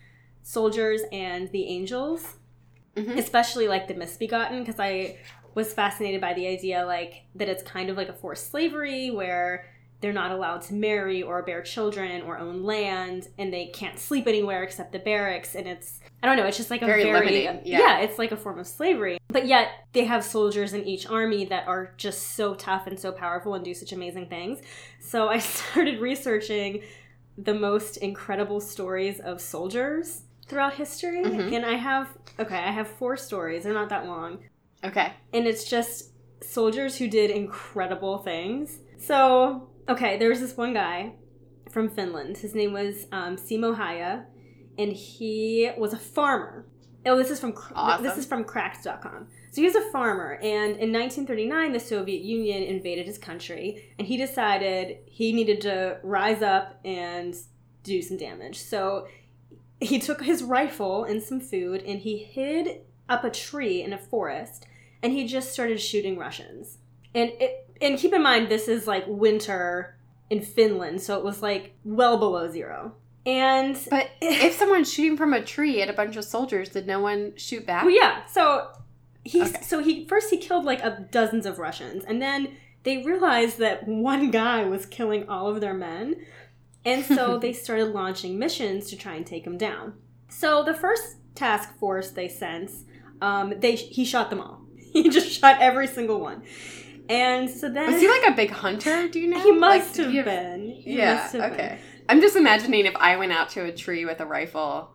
soldiers, 0.42 1.02
and 1.12 1.48
the 1.52 1.66
angels, 1.66 2.36
Mhm. 2.96 3.16
especially 3.18 3.68
like 3.68 3.86
the 3.86 3.94
misbegotten, 3.94 4.60
because 4.64 4.80
I 4.80 5.18
was 5.54 5.72
fascinated 5.72 6.20
by 6.20 6.34
the 6.34 6.46
idea 6.46 6.84
like 6.86 7.24
that 7.34 7.48
it's 7.48 7.62
kind 7.62 7.90
of 7.90 7.96
like 7.96 8.08
a 8.08 8.12
forced 8.12 8.50
slavery 8.50 9.10
where 9.10 9.66
they're 10.00 10.12
not 10.12 10.30
allowed 10.30 10.62
to 10.62 10.74
marry 10.74 11.22
or 11.22 11.42
bear 11.42 11.60
children 11.62 12.22
or 12.22 12.38
own 12.38 12.62
land 12.62 13.28
and 13.38 13.52
they 13.52 13.66
can't 13.66 13.98
sleep 13.98 14.26
anywhere 14.28 14.62
except 14.62 14.92
the 14.92 14.98
barracks 14.98 15.54
and 15.54 15.66
it's 15.66 16.00
i 16.22 16.26
don't 16.26 16.36
know 16.36 16.46
it's 16.46 16.56
just 16.56 16.70
like 16.70 16.82
a 16.82 16.86
Very 16.86 17.02
very, 17.04 17.18
limiting, 17.26 17.60
yeah. 17.64 17.98
it's 18.00 18.18
like 18.18 18.30
a 18.32 18.36
form 18.36 18.58
of 18.58 18.66
slavery 18.66 19.18
but 19.28 19.46
yet 19.46 19.68
they 19.92 20.04
have 20.04 20.24
soldiers 20.24 20.72
in 20.72 20.84
each 20.84 21.06
army 21.08 21.44
that 21.46 21.66
are 21.66 21.92
just 21.96 22.34
so 22.36 22.54
tough 22.54 22.86
and 22.86 22.98
so 22.98 23.10
powerful 23.12 23.54
and 23.54 23.64
do 23.64 23.74
such 23.74 23.92
amazing 23.92 24.28
things 24.28 24.60
so 25.00 25.28
i 25.28 25.38
started 25.56 26.00
researching 26.00 26.82
the 27.36 27.54
most 27.54 27.96
incredible 27.98 28.60
stories 28.60 29.20
of 29.20 29.40
soldiers 29.40 30.22
throughout 30.46 30.74
history 30.74 31.22
Mhm. 31.24 31.54
and 31.56 31.66
i 31.66 31.74
have 31.74 32.08
okay 32.38 32.56
i 32.56 32.70
have 32.70 32.88
four 32.88 33.16
stories 33.16 33.64
they're 33.64 33.72
not 33.74 33.88
that 33.90 34.06
long 34.06 34.38
Okay. 34.84 35.12
and 35.32 35.44
it's 35.46 35.68
just 35.68 36.12
soldiers 36.40 36.96
who 36.96 37.08
did 37.08 37.32
incredible 37.32 38.18
things. 38.18 38.78
So, 38.96 39.68
okay, 39.88 40.18
there 40.18 40.28
was 40.28 40.40
this 40.40 40.56
one 40.56 40.74
guy 40.74 41.12
from 41.70 41.88
Finland. 41.88 42.38
His 42.38 42.54
name 42.54 42.72
was 42.72 43.06
um, 43.12 43.36
Simo 43.36 43.76
Häyhä, 43.76 44.24
and 44.78 44.92
he 44.92 45.70
was 45.76 45.92
a 45.92 45.98
farmer. 45.98 46.66
Oh, 47.06 47.16
this 47.16 47.30
is 47.30 47.40
from 47.40 47.54
Awesome. 47.74 48.04
this 48.04 48.18
is 48.18 48.26
from 48.26 48.44
Cracked.com. 48.44 49.28
So 49.50 49.62
he 49.62 49.66
was 49.66 49.76
a 49.76 49.90
farmer, 49.90 50.34
and 50.42 50.76
in 50.76 50.92
1939, 50.92 51.72
the 51.72 51.80
Soviet 51.80 52.22
Union 52.22 52.62
invaded 52.62 53.06
his 53.06 53.18
country, 53.18 53.94
and 53.98 54.06
he 54.06 54.16
decided 54.16 54.98
he 55.06 55.32
needed 55.32 55.60
to 55.62 55.98
rise 56.02 56.42
up 56.42 56.78
and 56.84 57.34
do 57.82 58.02
some 58.02 58.16
damage. 58.18 58.58
So 58.58 59.06
he 59.80 59.98
took 59.98 60.22
his 60.22 60.42
rifle 60.42 61.04
and 61.04 61.22
some 61.22 61.40
food, 61.40 61.82
and 61.82 62.00
he 62.00 62.18
hid 62.18 62.82
up 63.08 63.24
a 63.24 63.30
tree 63.30 63.82
in 63.82 63.92
a 63.92 63.98
forest 63.98 64.66
and 65.02 65.12
he 65.12 65.26
just 65.26 65.52
started 65.52 65.80
shooting 65.80 66.18
Russians. 66.18 66.78
And 67.14 67.30
it 67.40 67.67
and 67.80 67.98
keep 67.98 68.12
in 68.12 68.22
mind 68.22 68.48
this 68.48 68.68
is 68.68 68.86
like 68.86 69.04
winter 69.06 69.96
in 70.30 70.40
Finland, 70.42 71.00
so 71.00 71.16
it 71.18 71.24
was 71.24 71.42
like 71.42 71.74
well 71.84 72.18
below 72.18 72.50
zero. 72.50 72.94
And 73.26 73.76
But 73.90 74.10
if 74.22 74.54
someone's 74.54 74.92
shooting 74.92 75.16
from 75.16 75.34
a 75.34 75.42
tree 75.42 75.82
at 75.82 75.90
a 75.90 75.92
bunch 75.92 76.16
of 76.16 76.24
soldiers, 76.24 76.70
did 76.70 76.86
no 76.86 77.00
one 77.00 77.34
shoot 77.36 77.66
back? 77.66 77.84
well, 77.84 77.94
yeah, 77.94 78.24
so 78.26 78.68
he 79.24 79.42
Okay. 79.42 79.60
so 79.62 79.80
he 79.82 80.06
first 80.06 80.30
he 80.30 80.36
killed 80.38 80.64
like 80.64 80.82
a 80.82 81.06
dozens 81.10 81.44
of 81.46 81.58
Russians, 81.58 82.04
and 82.04 82.22
then 82.22 82.48
they 82.84 82.98
realized 83.02 83.58
that 83.58 83.86
one 83.86 84.30
guy 84.30 84.64
was 84.64 84.86
killing 84.86 85.28
all 85.28 85.48
of 85.48 85.60
their 85.60 85.74
men, 85.74 86.16
and 86.84 87.04
so 87.04 87.38
they 87.42 87.52
started 87.52 87.88
launching 87.92 88.38
missions 88.38 88.88
to 88.90 88.96
try 88.96 89.14
and 89.14 89.26
take 89.26 89.46
him 89.46 89.58
down. 89.58 89.94
So 90.28 90.62
the 90.62 90.74
first 90.74 91.16
task 91.34 91.76
force 91.78 92.10
they 92.10 92.28
sent, 92.28 92.70
um, 93.20 93.54
they 93.58 93.74
he 93.74 94.04
shot 94.04 94.30
them 94.30 94.40
all. 94.40 94.62
He 94.92 95.10
just 95.10 95.28
shot 95.38 95.60
every 95.60 95.86
single 95.86 96.18
one, 96.18 96.42
and 97.08 97.48
so 97.48 97.68
then 97.68 97.92
Was 97.92 98.00
he 98.00 98.08
like 98.08 98.26
a 98.28 98.32
big 98.32 98.50
hunter? 98.50 99.08
Do 99.08 99.20
you 99.20 99.28
know? 99.28 99.40
he 99.40 99.52
must 99.52 99.94
did 99.94 100.04
have 100.04 100.12
he 100.12 100.22
been. 100.22 100.70
He 100.70 100.96
yeah. 100.98 101.28
have 101.28 101.52
okay. 101.52 101.78
I'm 102.08 102.20
just 102.20 102.36
imagining 102.36 102.86
if 102.86 102.96
I 102.96 103.16
went 103.16 103.32
out 103.32 103.50
to 103.50 103.64
a 103.64 103.72
tree 103.72 104.04
with 104.04 104.20
a 104.20 104.26
rifle, 104.26 104.94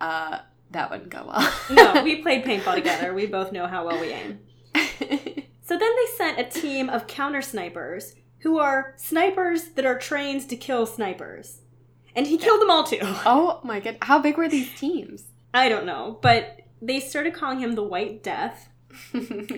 uh, 0.00 0.38
that 0.70 0.90
wouldn't 0.90 1.10
go 1.10 1.24
well. 1.26 1.52
No, 1.70 2.02
we 2.04 2.22
played 2.22 2.44
paintball 2.44 2.74
together. 2.74 3.12
We 3.12 3.26
both 3.26 3.52
know 3.52 3.66
how 3.66 3.86
well 3.86 4.00
we 4.00 4.08
aim. 4.12 4.40
So 5.66 5.78
then 5.78 5.90
they 5.96 6.16
sent 6.16 6.38
a 6.38 6.60
team 6.60 6.90
of 6.90 7.06
counter 7.06 7.40
snipers 7.40 8.14
who 8.40 8.58
are 8.58 8.92
snipers 8.96 9.68
that 9.68 9.86
are 9.86 9.98
trained 9.98 10.46
to 10.50 10.56
kill 10.56 10.84
snipers. 10.84 11.62
And 12.14 12.26
he 12.26 12.36
killed 12.36 12.60
them 12.60 12.70
all 12.70 12.84
too. 12.84 12.98
oh 13.02 13.60
my 13.64 13.80
god! 13.80 13.96
How 14.02 14.18
big 14.18 14.36
were 14.36 14.48
these 14.48 14.72
teams? 14.78 15.24
I 15.54 15.70
don't 15.70 15.86
know, 15.86 16.18
but 16.20 16.60
they 16.82 17.00
started 17.00 17.32
calling 17.32 17.60
him 17.60 17.74
the 17.74 17.82
White 17.82 18.22
Death, 18.22 18.68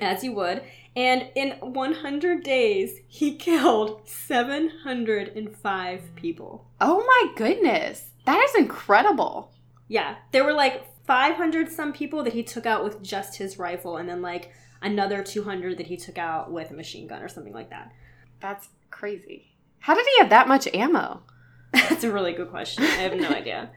as 0.00 0.22
you 0.22 0.32
would. 0.32 0.62
And 0.96 1.28
in 1.34 1.50
100 1.60 2.42
days, 2.42 3.00
he 3.06 3.36
killed 3.36 4.08
705 4.08 6.16
people. 6.16 6.66
oh 6.80 7.04
my 7.06 7.32
goodness! 7.36 8.10
That 8.24 8.42
is 8.42 8.54
incredible. 8.56 9.52
Yeah, 9.88 10.16
there 10.32 10.44
were 10.44 10.54
like 10.54 10.84
500 11.06 11.70
some 11.70 11.92
people 11.92 12.24
that 12.24 12.32
he 12.32 12.42
took 12.42 12.66
out 12.66 12.82
with 12.82 13.02
just 13.02 13.36
his 13.36 13.58
rifle, 13.58 13.98
and 13.98 14.08
then 14.08 14.22
like 14.22 14.50
another 14.82 15.22
200 15.22 15.78
that 15.78 15.86
he 15.86 15.96
took 15.96 16.18
out 16.18 16.50
with 16.50 16.70
a 16.70 16.74
machine 16.74 17.06
gun 17.06 17.22
or 17.22 17.28
something 17.28 17.54
like 17.54 17.70
that. 17.70 17.92
That's 18.40 18.68
crazy. 18.90 19.52
How 19.80 19.94
did 19.94 20.06
he 20.06 20.18
have 20.18 20.30
that 20.30 20.48
much 20.48 20.66
ammo? 20.74 21.22
That's 21.72 22.04
a 22.04 22.12
really 22.12 22.32
good 22.32 22.50
question. 22.50 22.84
I 22.84 22.88
have 22.88 23.14
no 23.14 23.28
idea. 23.42 23.70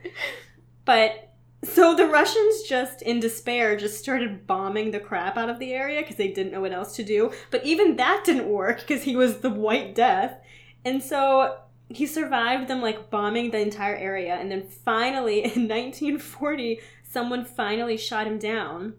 But 0.84 1.29
so 1.62 1.94
the 1.94 2.06
Russians 2.06 2.62
just 2.62 3.02
in 3.02 3.20
despair 3.20 3.76
just 3.76 3.98
started 3.98 4.46
bombing 4.46 4.90
the 4.90 5.00
crap 5.00 5.36
out 5.36 5.50
of 5.50 5.58
the 5.58 5.74
area 5.74 6.00
because 6.00 6.16
they 6.16 6.28
didn't 6.28 6.52
know 6.52 6.62
what 6.62 6.72
else 6.72 6.96
to 6.96 7.02
do. 7.02 7.32
But 7.50 7.64
even 7.64 7.96
that 7.96 8.22
didn't 8.24 8.48
work 8.48 8.80
because 8.80 9.02
he 9.02 9.14
was 9.14 9.38
the 9.38 9.50
White 9.50 9.94
Death. 9.94 10.38
And 10.86 11.02
so 11.02 11.58
he 11.90 12.06
survived 12.06 12.68
them 12.68 12.80
like 12.80 13.10
bombing 13.10 13.50
the 13.50 13.58
entire 13.58 13.96
area. 13.96 14.36
And 14.36 14.50
then 14.50 14.62
finally 14.62 15.38
in 15.44 15.68
1940 15.68 16.80
someone 17.02 17.44
finally 17.44 17.98
shot 17.98 18.26
him 18.26 18.38
down. 18.38 18.94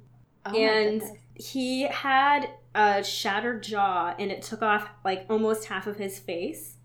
Oh 0.46 0.56
and 0.56 1.02
he 1.34 1.84
had 1.84 2.50
a 2.76 3.04
shattered 3.04 3.64
jaw 3.64 4.14
and 4.20 4.32
it 4.32 4.44
took 4.44 4.62
off 4.62 4.88
like 5.04 5.26
almost 5.30 5.66
half 5.66 5.88
of 5.88 5.98
his 5.98 6.20
face. 6.20 6.78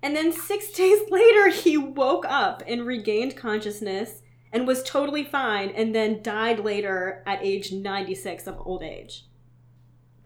And 0.00 0.14
then 0.14 0.32
six 0.32 0.70
days 0.72 1.10
later 1.10 1.48
he 1.48 1.76
woke 1.76 2.24
up 2.24 2.62
and 2.68 2.86
regained 2.86 3.36
consciousness 3.36 4.20
and 4.54 4.66
was 4.66 4.82
totally 4.84 5.24
fine 5.24 5.68
and 5.70 5.94
then 5.94 6.22
died 6.22 6.60
later 6.60 7.22
at 7.26 7.38
age 7.42 7.72
96 7.72 8.46
of 8.46 8.56
old 8.64 8.82
age 8.82 9.24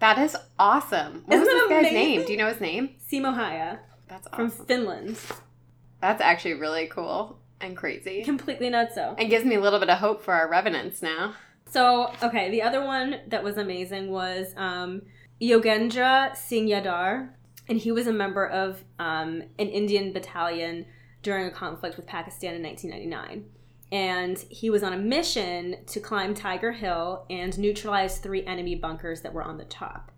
that 0.00 0.16
is 0.18 0.36
awesome. 0.60 1.22
What 1.26 1.34
Isn't 1.34 1.40
was 1.40 1.48
this 1.48 1.62
that 1.62 1.68
guy's 1.70 1.90
amazing? 1.90 2.18
name? 2.18 2.24
Do 2.26 2.32
you 2.32 2.38
know 2.38 2.48
his 2.48 2.60
name? 2.60 2.84
simo 3.10 3.34
häyhä 3.34 3.78
That's 4.08 4.28
from 4.36 4.50
finland 4.50 5.16
That's 6.00 6.20
actually 6.22 6.54
really 6.54 6.86
cool. 6.86 7.40
and 7.60 7.76
crazy. 7.76 8.22
Completely 8.22 8.70
nuts, 8.70 8.94
so. 8.94 9.16
And 9.18 9.28
gives 9.28 9.44
me 9.44 9.56
a 9.56 9.60
little 9.60 9.80
bit 9.80 9.90
of 9.90 9.98
hope 9.98 10.22
for 10.22 10.32
our 10.34 10.48
revenants 10.48 11.02
now. 11.02 11.34
So, 11.68 12.12
okay, 12.22 12.48
the 12.50 12.62
other 12.62 12.84
one 12.84 13.16
that 13.26 13.42
was 13.42 13.56
amazing 13.56 14.10
was 14.12 14.54
um, 14.56 15.02
Yogendra 15.42 16.36
Singh 16.36 16.68
Yadav, 16.68 17.28
and 17.68 17.78
he 17.78 17.90
was 17.90 18.06
a 18.06 18.12
member 18.12 18.46
of 18.46 18.84
um, 19.00 19.42
an 19.58 19.68
Indian 19.80 20.12
battalion 20.12 20.86
during 21.24 21.46
a 21.46 21.50
conflict 21.50 21.96
with 21.96 22.06
Pakistan 22.06 22.54
in 22.54 22.62
1999. 22.62 23.44
And 23.90 24.38
he 24.50 24.68
was 24.70 24.82
on 24.82 24.92
a 24.92 24.98
mission 24.98 25.76
to 25.86 26.00
climb 26.00 26.34
Tiger 26.34 26.72
Hill 26.72 27.24
and 27.30 27.58
neutralize 27.58 28.18
three 28.18 28.44
enemy 28.44 28.74
bunkers 28.74 29.22
that 29.22 29.32
were 29.32 29.42
on 29.42 29.56
the 29.56 29.64
top. 29.64 30.12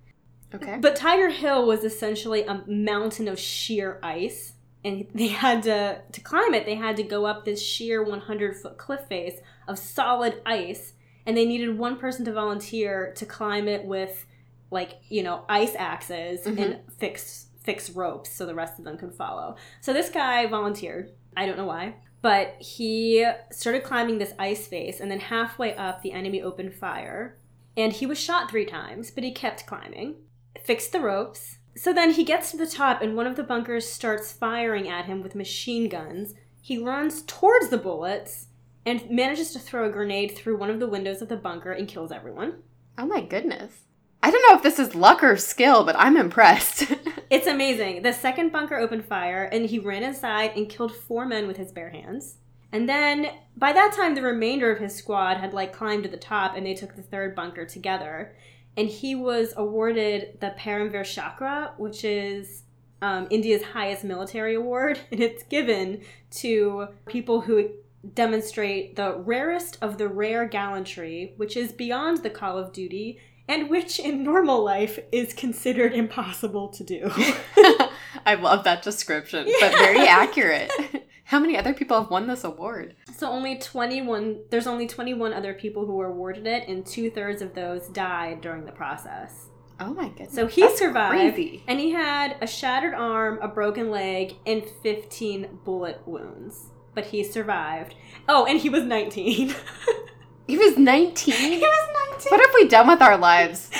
Okay. 0.52 0.78
But 0.80 0.96
Tiger 0.96 1.28
Hill 1.28 1.64
was 1.66 1.84
essentially 1.84 2.42
a 2.44 2.64
mountain 2.66 3.28
of 3.28 3.38
sheer 3.38 4.00
ice, 4.02 4.54
and 4.84 5.06
they 5.14 5.28
had 5.28 5.62
to 5.64 6.02
to 6.10 6.20
climb 6.20 6.54
it. 6.54 6.66
They 6.66 6.74
had 6.74 6.96
to 6.96 7.04
go 7.04 7.26
up 7.26 7.44
this 7.44 7.62
sheer 7.64 8.02
100 8.02 8.56
foot 8.56 8.76
cliff 8.76 9.02
face 9.08 9.38
of 9.68 9.78
solid 9.78 10.42
ice, 10.44 10.94
and 11.24 11.36
they 11.36 11.44
needed 11.46 11.78
one 11.78 11.96
person 11.98 12.24
to 12.24 12.32
volunteer 12.32 13.12
to 13.16 13.24
climb 13.26 13.68
it 13.68 13.84
with, 13.84 14.26
like 14.72 14.98
you 15.08 15.22
know, 15.22 15.44
ice 15.48 15.76
axes 15.78 16.44
Mhm. 16.44 16.58
and 16.58 16.80
fix 16.98 17.46
fix 17.62 17.90
ropes 17.90 18.30
so 18.32 18.44
the 18.46 18.54
rest 18.54 18.78
of 18.80 18.84
them 18.84 18.96
could 18.98 19.14
follow. 19.14 19.54
So 19.80 19.92
this 19.92 20.08
guy 20.08 20.46
volunteered. 20.46 21.12
I 21.36 21.46
don't 21.46 21.58
know 21.58 21.66
why. 21.66 21.94
But 22.22 22.56
he 22.58 23.26
started 23.50 23.82
climbing 23.82 24.18
this 24.18 24.34
ice 24.38 24.66
face, 24.66 25.00
and 25.00 25.10
then 25.10 25.20
halfway 25.20 25.74
up, 25.74 26.02
the 26.02 26.12
enemy 26.12 26.42
opened 26.42 26.74
fire. 26.74 27.38
And 27.76 27.92
he 27.92 28.06
was 28.06 28.18
shot 28.18 28.50
three 28.50 28.66
times, 28.66 29.10
but 29.10 29.24
he 29.24 29.32
kept 29.32 29.66
climbing 29.66 30.16
fixed 30.62 30.92
the 30.92 31.00
ropes. 31.00 31.58
So 31.76 31.92
then 31.92 32.12
he 32.12 32.24
gets 32.24 32.50
to 32.50 32.56
the 32.56 32.66
top, 32.66 33.00
and 33.00 33.16
one 33.16 33.26
of 33.26 33.36
the 33.36 33.42
bunkers 33.42 33.88
starts 33.88 34.32
firing 34.32 34.88
at 34.88 35.06
him 35.06 35.22
with 35.22 35.34
machine 35.34 35.88
guns. 35.88 36.34
He 36.60 36.78
runs 36.78 37.22
towards 37.22 37.70
the 37.70 37.78
bullets 37.78 38.46
and 38.84 39.08
manages 39.10 39.52
to 39.52 39.58
throw 39.58 39.88
a 39.88 39.92
grenade 39.92 40.36
through 40.36 40.58
one 40.58 40.70
of 40.70 40.80
the 40.80 40.88
windows 40.88 41.22
of 41.22 41.28
the 41.28 41.36
bunker 41.36 41.72
and 41.72 41.88
kills 41.88 42.12
everyone. 42.12 42.62
Oh 42.98 43.06
my 43.06 43.20
goodness. 43.20 43.72
I 44.22 44.30
don't 44.30 44.48
know 44.48 44.56
if 44.56 44.62
this 44.62 44.78
is 44.78 44.94
luck 44.94 45.22
or 45.22 45.36
skill, 45.36 45.84
but 45.84 45.96
I'm 45.98 46.16
impressed. 46.16 46.92
It's 47.30 47.46
amazing. 47.46 48.02
The 48.02 48.12
second 48.12 48.50
bunker 48.50 48.76
opened 48.76 49.04
fire, 49.04 49.44
and 49.44 49.64
he 49.64 49.78
ran 49.78 50.02
inside 50.02 50.50
and 50.56 50.68
killed 50.68 50.92
four 50.92 51.24
men 51.24 51.46
with 51.46 51.58
his 51.58 51.70
bare 51.70 51.90
hands. 51.90 52.38
And 52.72 52.88
then 52.88 53.30
by 53.56 53.72
that 53.72 53.92
time, 53.92 54.16
the 54.16 54.22
remainder 54.22 54.68
of 54.72 54.80
his 54.80 54.96
squad 54.96 55.36
had 55.36 55.54
like 55.54 55.72
climbed 55.72 56.02
to 56.02 56.08
the 56.08 56.16
top, 56.16 56.56
and 56.56 56.66
they 56.66 56.74
took 56.74 56.96
the 56.96 57.02
third 57.02 57.36
bunker 57.36 57.64
together. 57.64 58.34
And 58.76 58.88
he 58.88 59.14
was 59.14 59.54
awarded 59.56 60.40
the 60.40 60.54
Paramvir 60.58 61.04
Chakra, 61.04 61.74
which 61.76 62.04
is 62.04 62.64
um, 63.00 63.28
India's 63.30 63.62
highest 63.62 64.02
military 64.02 64.56
award, 64.56 64.98
and 65.12 65.20
it's 65.20 65.44
given 65.44 66.02
to 66.32 66.88
people 67.06 67.42
who 67.42 67.70
demonstrate 68.14 68.96
the 68.96 69.14
rarest 69.14 69.78
of 69.80 69.98
the 69.98 70.08
rare 70.08 70.46
gallantry, 70.46 71.34
which 71.36 71.56
is 71.56 71.70
beyond 71.70 72.18
the 72.18 72.30
call 72.30 72.58
of 72.58 72.72
duty, 72.72 73.20
and 73.50 73.68
which 73.68 73.98
in 73.98 74.22
normal 74.22 74.62
life 74.64 74.98
is 75.10 75.34
considered 75.34 75.92
impossible 75.92 76.68
to 76.68 76.84
do. 76.84 77.10
I 78.24 78.36
love 78.36 78.62
that 78.64 78.82
description, 78.82 79.46
but 79.60 79.72
very 79.72 80.06
accurate. 80.06 80.70
How 81.24 81.40
many 81.40 81.56
other 81.56 81.74
people 81.74 82.00
have 82.00 82.10
won 82.10 82.28
this 82.28 82.44
award? 82.44 82.94
So 83.16 83.28
only 83.28 83.58
21 83.58 84.44
there's 84.50 84.66
only 84.66 84.86
21 84.86 85.32
other 85.32 85.52
people 85.52 85.84
who 85.84 85.94
were 85.94 86.06
awarded 86.06 86.46
it 86.46 86.68
and 86.68 86.86
two-thirds 86.86 87.42
of 87.42 87.54
those 87.54 87.88
died 87.88 88.40
during 88.40 88.64
the 88.64 88.72
process. 88.72 89.46
Oh 89.80 89.94
my 89.94 90.08
goodness. 90.08 90.34
So 90.34 90.46
he 90.46 90.62
That's 90.62 90.78
survived 90.78 91.34
Crazy. 91.34 91.64
and 91.66 91.80
he 91.80 91.90
had 91.90 92.36
a 92.40 92.46
shattered 92.46 92.94
arm, 92.94 93.38
a 93.42 93.48
broken 93.48 93.90
leg 93.90 94.34
and 94.46 94.64
15 94.82 95.60
bullet 95.64 96.02
wounds. 96.06 96.70
But 96.94 97.06
he 97.06 97.24
survived. 97.24 97.94
Oh, 98.28 98.44
and 98.46 98.60
he 98.60 98.68
was 98.68 98.82
19. 98.84 99.54
He 100.50 100.58
was 100.58 100.76
19? 100.76 101.34
he 101.34 101.58
was 101.58 101.88
19. 102.20 102.30
What 102.30 102.40
have 102.40 102.54
we 102.54 102.68
done 102.68 102.88
with 102.88 103.00
our 103.02 103.16
lives? 103.16 103.70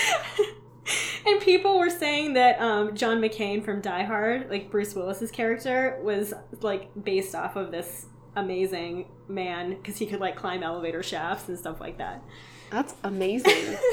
and 1.27 1.41
people 1.41 1.79
were 1.79 1.91
saying 1.91 2.35
that 2.35 2.61
um, 2.61 2.95
John 2.97 3.21
McClane 3.21 3.65
from 3.65 3.81
Die 3.81 4.03
Hard, 4.05 4.49
like 4.51 4.71
Bruce 4.71 4.95
Willis's 4.95 5.31
character, 5.31 5.99
was 6.03 6.33
like 6.61 6.91
based 7.03 7.35
off 7.35 7.57
of 7.57 7.71
this 7.71 8.07
amazing 8.37 9.07
man 9.29 9.71
because 9.75 9.99
he 9.99 10.07
could 10.07 10.21
like 10.21 10.37
climb 10.37 10.63
elevator 10.63 11.03
shafts 11.03 11.49
and 11.49 11.59
stuff 11.59 11.81
like 11.81 11.99
that. 11.99 12.23
That's 12.71 12.95
amazing. 13.05 13.77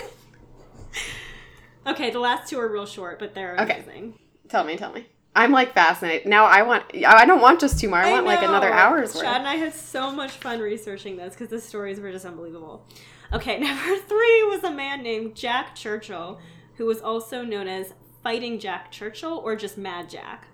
Okay, 1.85 2.09
the 2.11 2.19
last 2.19 2.49
two 2.49 2.59
are 2.59 2.69
real 2.69 2.85
short, 2.85 3.17
but 3.17 3.33
they're 3.33 3.55
Okay. 3.61 3.75
amazing. 3.75 4.19
tell 4.49 4.65
me, 4.65 4.75
tell 4.75 4.91
me. 4.91 5.07
I'm 5.37 5.51
like 5.51 5.73
fascinated. 5.73 6.27
Now 6.27 6.45
I 6.45 6.63
want, 6.63 6.83
I 7.05 7.23
don't 7.25 7.41
want 7.41 7.59
just 7.59 7.79
two 7.79 7.89
more. 7.89 7.99
I, 7.99 8.11
want 8.11 8.25
like 8.25 8.41
another 8.41 8.71
hour's 8.71 9.13
worth. 9.13 9.23
Chad 9.23 9.37
and 9.37 9.47
I 9.47 9.53
had 9.53 9.71
so 9.71 10.11
much 10.11 10.31
fun 10.31 10.59
researching 10.59 11.15
this 11.15 11.35
because 11.35 11.49
the 11.49 11.61
stories 11.61 11.99
were 11.99 12.11
just 12.11 12.25
unbelievable. 12.25 12.83
Okay, 13.31 13.59
number 13.59 13.97
three 13.97 14.43
was 14.45 14.63
a 14.63 14.71
man 14.71 15.03
named 15.03 15.35
Jack 15.35 15.75
Churchill, 15.75 16.39
who 16.77 16.87
was 16.87 17.01
also 17.01 17.43
known 17.43 17.67
as 17.67 17.93
Fighting 18.23 18.57
Jack 18.59 18.91
Churchill 18.91 19.39
or 19.43 19.55
just 19.55 19.77
Mad 19.77 20.09
Jack. 20.09 20.47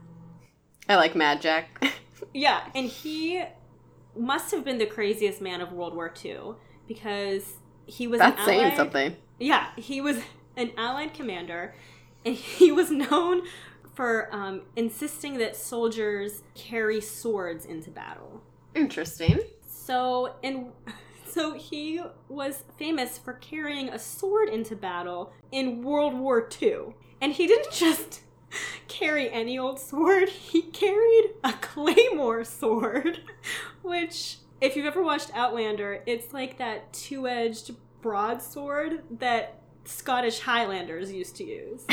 I 0.89 0.97
like 0.97 1.15
Mad 1.15 1.41
Jack. 1.41 1.83
Yeah, 2.33 2.61
and 2.73 2.87
he 2.87 3.43
must 4.15 4.51
have 4.51 4.63
been 4.63 4.77
the 4.77 4.85
craziest 4.85 5.41
man 5.41 5.59
of 5.59 5.73
World 5.73 5.93
War 5.93 6.11
II 6.23 6.53
because 6.87 7.55
he 7.85 8.07
was 8.07 8.19
That's 8.19 8.39
an 8.39 8.45
saying 8.45 8.75
something. 8.77 9.17
Yeah, 9.39 9.67
he 9.75 9.99
was 9.99 10.19
an 10.55 10.71
Allied 10.77 11.13
commander, 11.13 11.75
and 12.25 12.33
he 12.33 12.71
was 12.71 12.89
known 12.89 13.43
for 13.93 14.33
um, 14.33 14.61
insisting 14.75 15.37
that 15.37 15.55
soldiers 15.55 16.43
carry 16.55 16.99
swords 16.99 17.65
into 17.65 17.91
battle. 17.91 18.41
Interesting. 18.75 19.39
So, 19.67 20.35
and 20.43 20.67
so 21.27 21.53
he 21.53 22.01
was 22.29 22.63
famous 22.77 23.17
for 23.17 23.33
carrying 23.33 23.89
a 23.89 23.99
sword 23.99 24.49
into 24.49 24.75
battle 24.75 25.33
in 25.51 25.83
World 25.83 26.13
War 26.13 26.47
II, 26.61 26.95
and 27.21 27.33
he 27.33 27.47
didn't 27.47 27.71
just 27.73 28.21
carry 28.87 29.29
any 29.31 29.57
old 29.57 29.79
sword. 29.79 30.29
He 30.29 30.61
carried 30.61 31.31
a 31.43 31.53
claymore 31.53 32.43
sword, 32.43 33.21
which, 33.81 34.37
if 34.61 34.75
you've 34.75 34.85
ever 34.85 35.03
watched 35.03 35.31
Outlander, 35.33 36.03
it's 36.05 36.33
like 36.33 36.57
that 36.57 36.93
two-edged 36.93 37.75
broadsword 38.01 39.03
that 39.19 39.59
Scottish 39.85 40.39
Highlanders 40.39 41.11
used 41.11 41.35
to 41.37 41.43
use. 41.43 41.85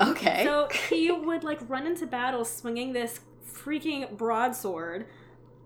Okay. 0.00 0.44
So 0.44 0.68
he 0.88 1.10
would 1.10 1.44
like 1.44 1.58
run 1.68 1.86
into 1.86 2.06
battle 2.06 2.44
swinging 2.44 2.92
this 2.92 3.20
freaking 3.52 4.16
broadsword, 4.16 5.06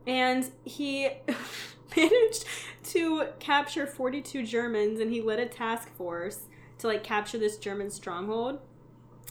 and 0.06 0.50
he 0.64 1.08
managed 1.96 2.44
to 2.84 3.26
capture 3.38 3.86
42 3.86 4.44
Germans, 4.44 5.00
and 5.00 5.10
he 5.10 5.20
led 5.20 5.38
a 5.38 5.46
task 5.46 5.94
force 5.96 6.46
to 6.78 6.86
like 6.86 7.04
capture 7.04 7.38
this 7.38 7.56
German 7.56 7.90
stronghold. 7.90 8.58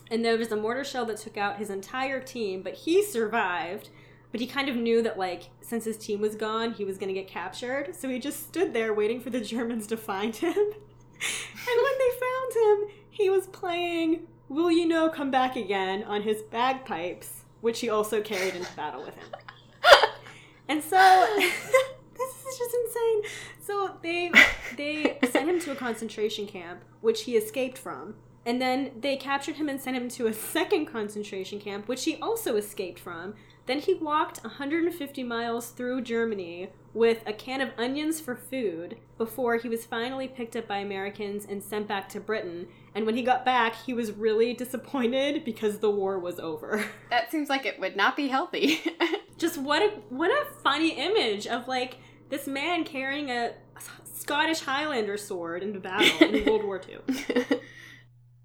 And 0.09 0.23
there 0.23 0.37
was 0.37 0.51
a 0.51 0.55
mortar 0.55 0.83
shell 0.83 1.05
that 1.05 1.17
took 1.17 1.37
out 1.37 1.57
his 1.57 1.69
entire 1.69 2.19
team, 2.19 2.61
but 2.61 2.73
he 2.73 3.03
survived. 3.03 3.89
But 4.31 4.41
he 4.41 4.47
kind 4.47 4.67
of 4.67 4.75
knew 4.75 5.01
that 5.03 5.19
like 5.19 5.49
since 5.61 5.85
his 5.85 5.97
team 5.97 6.19
was 6.19 6.35
gone, 6.35 6.73
he 6.73 6.85
was 6.85 6.97
to 6.97 7.13
get 7.13 7.27
captured. 7.27 7.95
So 7.95 8.09
he 8.09 8.19
just 8.19 8.43
stood 8.47 8.73
there 8.73 8.93
waiting 8.93 9.21
for 9.21 9.29
the 9.29 9.41
Germans 9.41 9.85
to 9.87 9.97
find 9.97 10.35
him. 10.35 10.53
and 10.53 11.83
when 11.83 11.97
they 11.99 12.11
found 12.19 12.53
him, 12.55 12.95
he 13.09 13.29
was 13.29 13.47
playing 13.47 14.27
Will 14.49 14.71
Ye 14.71 14.85
No 14.85 15.09
Come 15.09 15.31
Back 15.31 15.55
Again 15.55 16.03
on 16.03 16.21
his 16.23 16.41
bagpipes, 16.41 17.43
which 17.61 17.79
he 17.79 17.89
also 17.89 18.21
carried 18.21 18.55
into 18.55 18.71
battle 18.75 19.03
with 19.03 19.15
him. 19.15 19.27
And 20.67 20.81
so 20.81 21.27
this 21.37 22.45
is 22.47 22.57
just 22.57 22.75
insane. 22.85 23.21
So 23.59 23.97
they 24.01 24.31
they 24.77 25.19
sent 25.29 25.49
him 25.49 25.59
to 25.61 25.71
a 25.71 25.75
concentration 25.75 26.47
camp, 26.47 26.83
which 27.01 27.23
he 27.23 27.35
escaped 27.35 27.77
from. 27.77 28.15
And 28.45 28.61
then 28.61 28.91
they 28.99 29.15
captured 29.15 29.55
him 29.55 29.69
and 29.69 29.79
sent 29.79 29.95
him 29.95 30.09
to 30.09 30.27
a 30.27 30.33
second 30.33 30.85
concentration 30.85 31.59
camp, 31.59 31.87
which 31.87 32.03
he 32.03 32.17
also 32.17 32.55
escaped 32.55 32.99
from. 32.99 33.35
Then 33.65 33.79
he 33.79 33.93
walked 33.93 34.43
150 34.43 35.23
miles 35.23 35.69
through 35.69 36.01
Germany 36.01 36.69
with 36.93 37.23
a 37.25 37.33
can 37.33 37.61
of 37.61 37.71
onions 37.77 38.19
for 38.19 38.35
food 38.35 38.97
before 39.17 39.55
he 39.55 39.69
was 39.69 39.85
finally 39.85 40.27
picked 40.27 40.55
up 40.55 40.67
by 40.67 40.77
Americans 40.77 41.45
and 41.49 41.63
sent 41.63 41.87
back 41.87 42.09
to 42.09 42.19
Britain. 42.19 42.67
And 42.93 43.05
when 43.05 43.15
he 43.15 43.23
got 43.23 43.45
back, 43.45 43.75
he 43.85 43.93
was 43.93 44.11
really 44.11 44.53
disappointed 44.53 45.45
because 45.45 45.79
the 45.79 45.89
war 45.89 46.19
was 46.19 46.39
over. 46.39 46.85
that 47.09 47.31
seems 47.31 47.49
like 47.49 47.65
it 47.65 47.79
would 47.79 47.95
not 47.95 48.17
be 48.17 48.27
healthy. 48.27 48.81
Just 49.37 49.57
what 49.57 49.81
a 49.81 49.89
what 50.09 50.29
a 50.29 50.45
funny 50.61 50.91
image 50.91 51.47
of 51.47 51.67
like 51.67 51.97
this 52.29 52.45
man 52.47 52.83
carrying 52.83 53.31
a 53.31 53.53
Scottish 54.03 54.61
Highlander 54.61 55.17
sword 55.17 55.63
into 55.63 55.79
battle 55.79 56.27
in 56.27 56.45
World 56.49 56.63
War 56.63 56.81
II. 56.87 56.99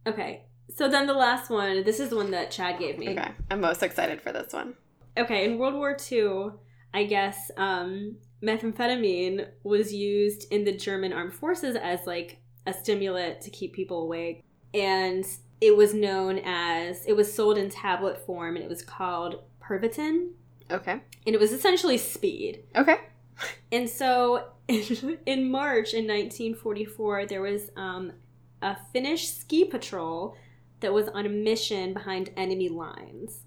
Okay, 0.06 0.42
so 0.74 0.88
then 0.88 1.06
the 1.06 1.14
last 1.14 1.50
one. 1.50 1.84
This 1.84 2.00
is 2.00 2.10
the 2.10 2.16
one 2.16 2.30
that 2.30 2.50
Chad 2.50 2.78
gave 2.78 2.98
me. 2.98 3.10
okay. 3.10 3.32
I'm 3.50 3.60
most 3.60 3.82
excited 3.82 4.20
for 4.20 4.32
this 4.32 4.52
one. 4.52 4.74
Okay, 5.16 5.44
in 5.44 5.58
World 5.58 5.74
War 5.74 5.96
II, 6.10 6.50
I 6.94 7.04
guess 7.04 7.50
um, 7.56 8.16
methamphetamine 8.42 9.48
was 9.64 9.92
used 9.92 10.50
in 10.52 10.64
the 10.64 10.72
German 10.72 11.12
armed 11.12 11.34
forces 11.34 11.76
as 11.76 12.06
like 12.06 12.38
a 12.66 12.72
stimulant 12.72 13.40
to 13.42 13.50
keep 13.50 13.72
people 13.72 14.02
awake, 14.02 14.44
and 14.72 15.24
it 15.60 15.76
was 15.76 15.92
known 15.94 16.40
as 16.44 17.04
it 17.06 17.14
was 17.14 17.32
sold 17.32 17.58
in 17.58 17.68
tablet 17.68 18.24
form, 18.24 18.54
and 18.54 18.64
it 18.64 18.68
was 18.68 18.82
called 18.82 19.42
Pervitin. 19.60 20.30
Okay. 20.70 21.00
and 21.26 21.34
it 21.34 21.40
was 21.40 21.50
essentially 21.52 21.96
speed. 21.96 22.62
Okay. 22.76 22.98
And 23.72 23.88
so 23.88 24.48
in 24.68 25.50
March 25.50 25.94
in 25.94 26.06
1944, 26.06 27.24
there 27.26 27.40
was 27.40 27.70
um, 27.74 28.12
a 28.62 28.76
Finnish 28.92 29.30
ski 29.32 29.64
patrol 29.64 30.36
that 30.80 30.92
was 30.92 31.08
on 31.08 31.26
a 31.26 31.28
mission 31.28 31.92
behind 31.92 32.30
enemy 32.36 32.68
lines, 32.68 33.40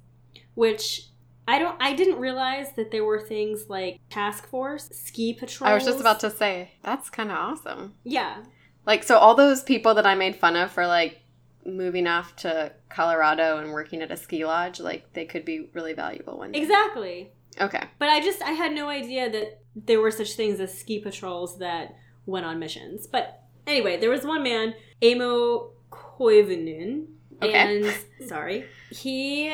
which 0.54 1.08
I 1.48 1.60
don't 1.60 1.76
I 1.82 1.94
didn't 1.94 2.20
realize 2.20 2.68
that 2.76 2.92
there 2.92 3.04
were 3.04 3.20
things 3.20 3.70
like 3.70 4.00
task 4.10 4.48
force, 4.48 4.90
ski 4.92 5.34
patrol. 5.34 5.70
I 5.70 5.74
was 5.74 5.86
just 5.86 6.00
about 6.00 6.20
to 6.22 6.30
say 6.30 6.72
that's 6.84 7.10
kind 7.10 7.32
of 7.32 7.38
awesome. 7.38 7.94
Yeah. 8.04 8.44
Like, 8.86 9.04
so 9.04 9.18
all 9.18 9.36
those 9.36 9.62
people 9.62 9.94
that 9.96 10.06
I 10.06 10.16
made 10.16 10.36
fun 10.36 10.56
of 10.56 10.72
for 10.72 10.88
like 10.88 11.22
moving 11.66 12.08
off 12.08 12.36
to 12.38 12.72
Colorado 12.90 13.60
and 13.60 13.72
working 13.72 14.02
at 14.02 14.12
a 14.12 14.18
ski 14.18 14.46
lodge, 14.46 14.80
like 14.80 15.14
they 15.14 15.26
could 15.26 15.46
be 15.46 15.70
really 15.74 15.94
valuable 15.94 16.38
one 16.38 16.52
day. 16.52 16.60
Exactly. 16.60 17.32
Okay. 17.60 17.84
But 18.00 18.10
I 18.10 18.22
just 18.22 18.42
I 18.42 18.52
had 18.52 18.74
no 18.74 18.90
idea 18.90 19.30
that 19.30 19.62
there 19.76 20.02
were 20.02 20.12
such 20.12 20.34
things 20.34 20.60
as 20.60 20.78
ski 20.78 21.00
patrols 21.00 21.60
that 21.60 21.96
went 22.26 22.46
on 22.46 22.60
missions. 22.60 23.08
But 23.08 23.44
anyway, 23.68 24.00
there 24.00 24.10
was 24.10 24.26
one 24.26 24.44
man, 24.44 24.74
Aimo 25.02 25.70
Koivunen, 25.92 27.08
Okay. 27.42 27.54
and 27.54 27.94
sorry, 28.30 28.66
he 28.92 29.54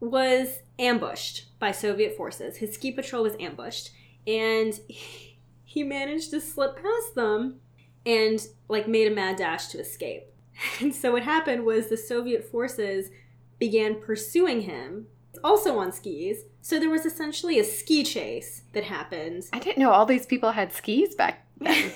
was 0.00 0.60
ambushed 0.78 1.58
by 1.58 1.72
Soviet 1.72 2.16
forces. 2.16 2.56
His 2.56 2.72
ski 2.74 2.92
patrol 2.92 3.22
was 3.22 3.34
ambushed, 3.38 3.90
and 4.26 4.78
he 5.64 5.82
managed 5.82 6.30
to 6.30 6.40
slip 6.40 6.76
past 6.76 7.14
them 7.14 7.60
and 8.04 8.46
like 8.68 8.86
made 8.88 9.10
a 9.10 9.14
mad 9.14 9.36
dash 9.36 9.68
to 9.68 9.78
escape. 9.78 10.24
And 10.80 10.94
so 10.94 11.12
what 11.12 11.22
happened 11.24 11.64
was 11.66 11.88
the 11.88 11.96
Soviet 11.98 12.42
forces 12.50 13.10
began 13.58 14.00
pursuing 14.00 14.62
him, 14.62 15.06
also 15.44 15.78
on 15.78 15.92
skis. 15.92 16.44
So 16.62 16.78
there 16.80 16.88
was 16.90 17.04
essentially 17.04 17.58
a 17.58 17.64
ski 17.64 18.02
chase 18.02 18.62
that 18.72 18.84
happened. 18.84 19.44
I 19.52 19.58
didn't 19.58 19.78
know 19.78 19.90
all 19.90 20.06
these 20.06 20.24
people 20.26 20.52
had 20.52 20.72
skis 20.72 21.14
back 21.14 21.46
then. 21.60 21.92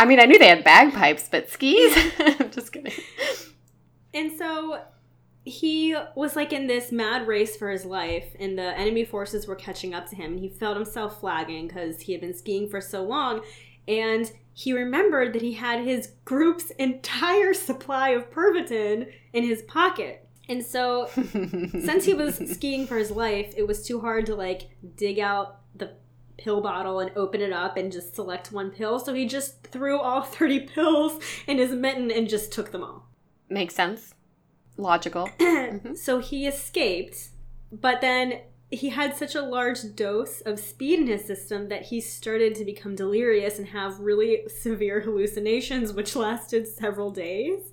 I 0.00 0.06
mean, 0.06 0.18
I 0.18 0.24
knew 0.24 0.38
they 0.38 0.48
had 0.48 0.64
bagpipes, 0.64 1.28
but 1.30 1.50
skis? 1.50 1.94
I'm 2.18 2.50
just 2.50 2.72
kidding. 2.72 2.90
And 4.14 4.32
so 4.32 4.80
he 5.44 5.94
was 6.14 6.36
like 6.36 6.54
in 6.54 6.66
this 6.66 6.90
mad 6.90 7.26
race 7.26 7.54
for 7.54 7.68
his 7.68 7.84
life, 7.84 8.34
and 8.38 8.56
the 8.56 8.78
enemy 8.78 9.04
forces 9.04 9.46
were 9.46 9.54
catching 9.54 9.92
up 9.92 10.08
to 10.08 10.16
him. 10.16 10.32
And 10.32 10.40
he 10.40 10.48
felt 10.48 10.78
himself 10.78 11.20
flagging 11.20 11.68
because 11.68 12.00
he 12.00 12.12
had 12.12 12.22
been 12.22 12.32
skiing 12.32 12.70
for 12.70 12.80
so 12.80 13.02
long. 13.02 13.42
And 13.86 14.32
he 14.54 14.72
remembered 14.72 15.34
that 15.34 15.42
he 15.42 15.52
had 15.52 15.84
his 15.84 16.12
group's 16.24 16.70
entire 16.78 17.52
supply 17.52 18.10
of 18.10 18.30
Pervitin 18.30 19.12
in 19.34 19.44
his 19.44 19.60
pocket. 19.64 20.26
And 20.48 20.64
so, 20.64 21.10
since 21.14 22.06
he 22.06 22.14
was 22.14 22.36
skiing 22.50 22.86
for 22.86 22.96
his 22.96 23.10
life, 23.10 23.52
it 23.54 23.66
was 23.66 23.86
too 23.86 24.00
hard 24.00 24.24
to 24.26 24.34
like 24.34 24.70
dig 24.96 25.18
out 25.18 25.58
the 25.74 25.92
pill 26.40 26.60
bottle 26.60 26.98
and 27.00 27.12
open 27.16 27.40
it 27.40 27.52
up 27.52 27.76
and 27.76 27.92
just 27.92 28.14
select 28.14 28.50
one 28.50 28.70
pill. 28.70 28.98
So 28.98 29.14
he 29.14 29.26
just 29.26 29.62
threw 29.66 29.98
all 30.00 30.22
30 30.38 30.60
pills 30.60 31.22
in 31.46 31.58
his 31.58 31.72
mitten 31.72 32.10
and 32.10 32.28
just 32.28 32.52
took 32.52 32.72
them 32.72 32.82
all. 32.82 33.08
Makes 33.48 33.74
sense. 33.74 34.14
Logical. 34.76 35.28
Mhm. 35.38 35.96
So 35.96 36.18
he 36.18 36.46
escaped, 36.48 37.28
but 37.70 38.00
then 38.00 38.40
he 38.72 38.88
had 38.88 39.16
such 39.16 39.34
a 39.34 39.42
large 39.42 39.94
dose 39.94 40.40
of 40.40 40.58
speed 40.58 40.98
in 41.00 41.06
his 41.06 41.24
system 41.24 41.68
that 41.68 41.82
he 41.82 42.00
started 42.00 42.54
to 42.56 42.64
become 42.64 42.94
delirious 42.96 43.58
and 43.58 43.68
have 43.68 44.00
really 44.00 44.48
severe 44.48 45.00
hallucinations, 45.00 45.92
which 45.92 46.16
lasted 46.26 46.66
several 46.66 47.10
days. 47.10 47.72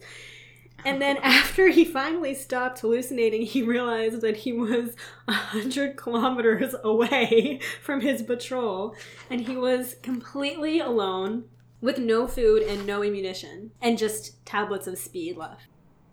And 0.86 1.02
then 1.02 1.18
after 1.18 1.70
he 1.70 1.84
finally 1.84 2.34
stopped 2.34 2.80
hallucinating, 2.80 3.42
he 3.42 3.62
realized 3.64 4.22
that 4.22 4.38
he 4.38 4.54
was 4.54 4.96
a 5.28 5.34
hundred 5.34 5.98
kilometers 5.98 6.76
away 6.84 7.60
from 7.82 8.02
his 8.02 8.22
patrol, 8.22 8.96
and 9.30 9.42
he 9.42 9.58
was 9.58 9.96
completely 10.02 10.80
alone 10.80 11.46
with 11.82 12.00
no 12.00 12.28
food 12.28 12.64
and 12.64 12.86
no 12.88 13.04
ammunition, 13.04 13.72
and 13.82 13.98
just 13.98 14.46
tablets 14.46 14.88
of 14.88 14.98
speed 14.98 15.38
left. 15.38 15.68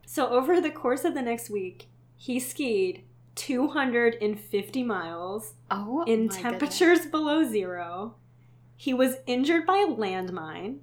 So 0.07 0.29
over 0.29 0.61
the 0.61 0.70
course 0.70 1.05
of 1.05 1.14
the 1.14 1.22
next 1.22 1.50
week, 1.50 1.88
he 2.16 2.38
skied 2.38 3.05
250 3.35 4.83
miles 4.85 5.55
Oh, 5.70 6.05
in 6.07 6.29
temperatures 6.29 7.07
below 7.07 7.44
zero. 7.44 8.14
He 8.77 8.94
was 8.94 9.16
injured 9.27 9.66
by 9.66 9.79
a 9.79 9.90
landmine 9.90 10.79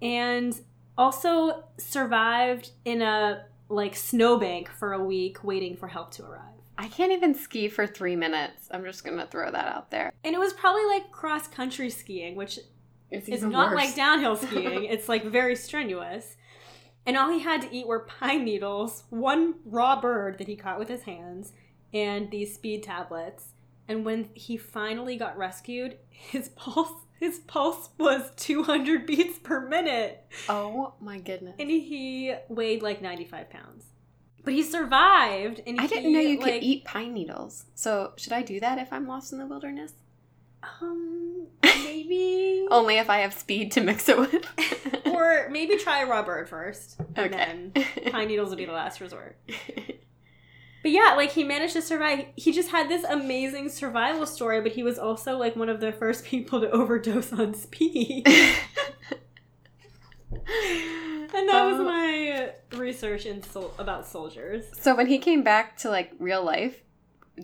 and 0.00 0.60
also 0.98 1.64
survived 1.78 2.70
in 2.84 3.02
a 3.02 3.44
like 3.68 3.96
snowbank 3.96 4.68
for 4.70 4.92
a 4.92 5.02
week 5.04 5.42
waiting 5.42 5.76
for 5.76 5.88
help 5.88 6.10
to 6.12 6.24
arrive. 6.24 6.42
I 6.78 6.88
can't 6.88 7.12
even 7.12 7.34
ski 7.34 7.68
for 7.68 7.86
three 7.86 8.16
minutes. 8.16 8.68
I'm 8.70 8.84
just 8.84 9.04
gonna 9.04 9.26
throw 9.26 9.50
that 9.50 9.66
out 9.66 9.90
there. 9.90 10.12
And 10.24 10.34
it 10.34 10.38
was 10.38 10.52
probably 10.52 10.84
like 10.86 11.10
cross 11.10 11.48
country 11.48 11.90
skiing, 11.90 12.36
which 12.36 12.58
It's 13.10 13.28
is 13.28 13.42
not 13.42 13.70
worse. 13.70 13.76
like 13.76 13.94
downhill 13.96 14.36
skiing. 14.46 14.84
it's 14.84 15.08
like 15.08 15.24
very 15.24 15.56
strenuous. 15.56 16.36
And 17.06 17.16
all 17.16 17.30
he 17.30 17.38
had 17.40 17.62
to 17.62 17.74
eat 17.74 17.86
were 17.86 18.00
pine 18.00 18.44
needles, 18.44 19.04
one 19.10 19.54
raw 19.64 20.00
bird 20.00 20.38
that 20.38 20.48
he 20.48 20.56
caught 20.56 20.78
with 20.78 20.88
his 20.88 21.02
hands, 21.02 21.52
and 21.94 22.30
these 22.30 22.52
speed 22.54 22.82
tablets. 22.82 23.52
And 23.88 24.04
when 24.04 24.28
he 24.34 24.56
finally 24.56 25.16
got 25.16 25.38
rescued, 25.38 25.98
his 26.10 26.48
pulse 26.50 27.05
his 27.20 27.38
pulse 27.40 27.90
was 27.98 28.30
200 28.36 29.06
beats 29.06 29.38
per 29.38 29.60
minute, 29.66 30.24
Oh 30.48 30.94
my 31.00 31.18
goodness. 31.18 31.54
and 31.58 31.70
he 31.70 32.34
weighed 32.48 32.82
like 32.82 33.00
95 33.02 33.50
pounds. 33.50 33.86
But 34.44 34.54
he 34.54 34.62
survived, 34.62 35.60
and 35.66 35.78
I 35.80 35.82
he, 35.82 35.88
didn't 35.88 36.12
know 36.12 36.20
you 36.20 36.38
like, 36.38 36.54
could 36.54 36.62
eat 36.62 36.84
pine 36.84 37.12
needles. 37.14 37.64
So 37.74 38.12
should 38.16 38.32
I 38.32 38.42
do 38.42 38.60
that 38.60 38.78
if 38.78 38.92
I'm 38.92 39.08
lost 39.08 39.32
in 39.32 39.38
the 39.40 39.46
wilderness? 39.46 39.92
Um, 40.80 41.46
maybe. 41.64 42.66
Only 42.70 42.98
if 42.98 43.10
I 43.10 43.18
have 43.18 43.34
speed 43.34 43.72
to 43.72 43.80
mix 43.80 44.08
it 44.08 44.18
with. 44.18 44.46
or 45.06 45.48
maybe 45.50 45.76
try 45.76 46.02
a 46.02 46.06
raw 46.06 46.22
bird 46.22 46.48
first, 46.48 47.00
and 47.16 47.34
Okay. 47.34 47.72
then 47.74 48.12
pine 48.12 48.28
needles 48.28 48.50
would 48.50 48.58
be 48.58 48.66
the 48.66 48.72
last 48.72 49.00
resort. 49.00 49.36
But 50.86 50.92
yeah, 50.92 51.14
like 51.16 51.32
he 51.32 51.42
managed 51.42 51.72
to 51.72 51.82
survive. 51.82 52.26
He 52.36 52.52
just 52.52 52.68
had 52.70 52.88
this 52.88 53.02
amazing 53.02 53.70
survival 53.70 54.24
story, 54.24 54.60
but 54.60 54.70
he 54.70 54.84
was 54.84 55.00
also 55.00 55.36
like 55.36 55.56
one 55.56 55.68
of 55.68 55.80
the 55.80 55.90
first 55.90 56.24
people 56.24 56.60
to 56.60 56.70
overdose 56.80 57.32
on 57.32 57.54
speed. 57.54 58.24
and 60.30 61.48
that 61.48 61.64
was 61.66 61.80
Oh. 61.80 61.84
my 61.84 62.52
research 62.72 63.26
in 63.26 63.42
sol- 63.42 63.74
about 63.80 64.06
soldiers. 64.06 64.64
so 64.80 64.94
when 64.94 65.08
he 65.08 65.18
came 65.18 65.42
back 65.42 65.76
to 65.78 65.90
like 65.90 66.12
real 66.20 66.44
life, 66.44 66.80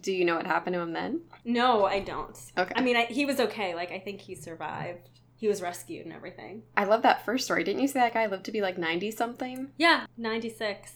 do 0.01 0.13
you 0.13 0.25
know 0.25 0.37
what 0.37 0.47
happened 0.47 0.75
to 0.75 0.81
him 0.81 0.93
then? 0.93 1.23
No, 1.45 1.85
I 1.85 1.99
don't. 1.99 2.39
Okay. 2.57 2.73
I 2.77 2.81
mean, 2.81 2.97
I, 2.97 3.07
he 3.07 3.27
was 3.27 3.41
okay. 3.41 3.75
Like 3.75 3.91
I 3.91 3.99
think 3.99 4.21
he 4.21 4.37
survived. 4.37 5.11
He 5.35 5.49
was 5.49 5.61
rescued 5.61 6.07
and 6.07 6.15
everything. 6.15 6.63
I 6.77 6.85
love 6.85 7.03
that 7.03 7.25
first 7.25 7.45
story. 7.47 7.65
Didn't 7.65 7.83
you 7.83 7.89
say 7.89 7.99
that 7.99 8.15
guy 8.15 8.27
lived 8.27 8.45
to 8.45 8.53
be 8.53 8.61
like 8.61 8.79
90 8.79 9.11
something? 9.11 9.73
Yeah, 9.77 10.07
ninety 10.17 10.49
six. 10.49 10.93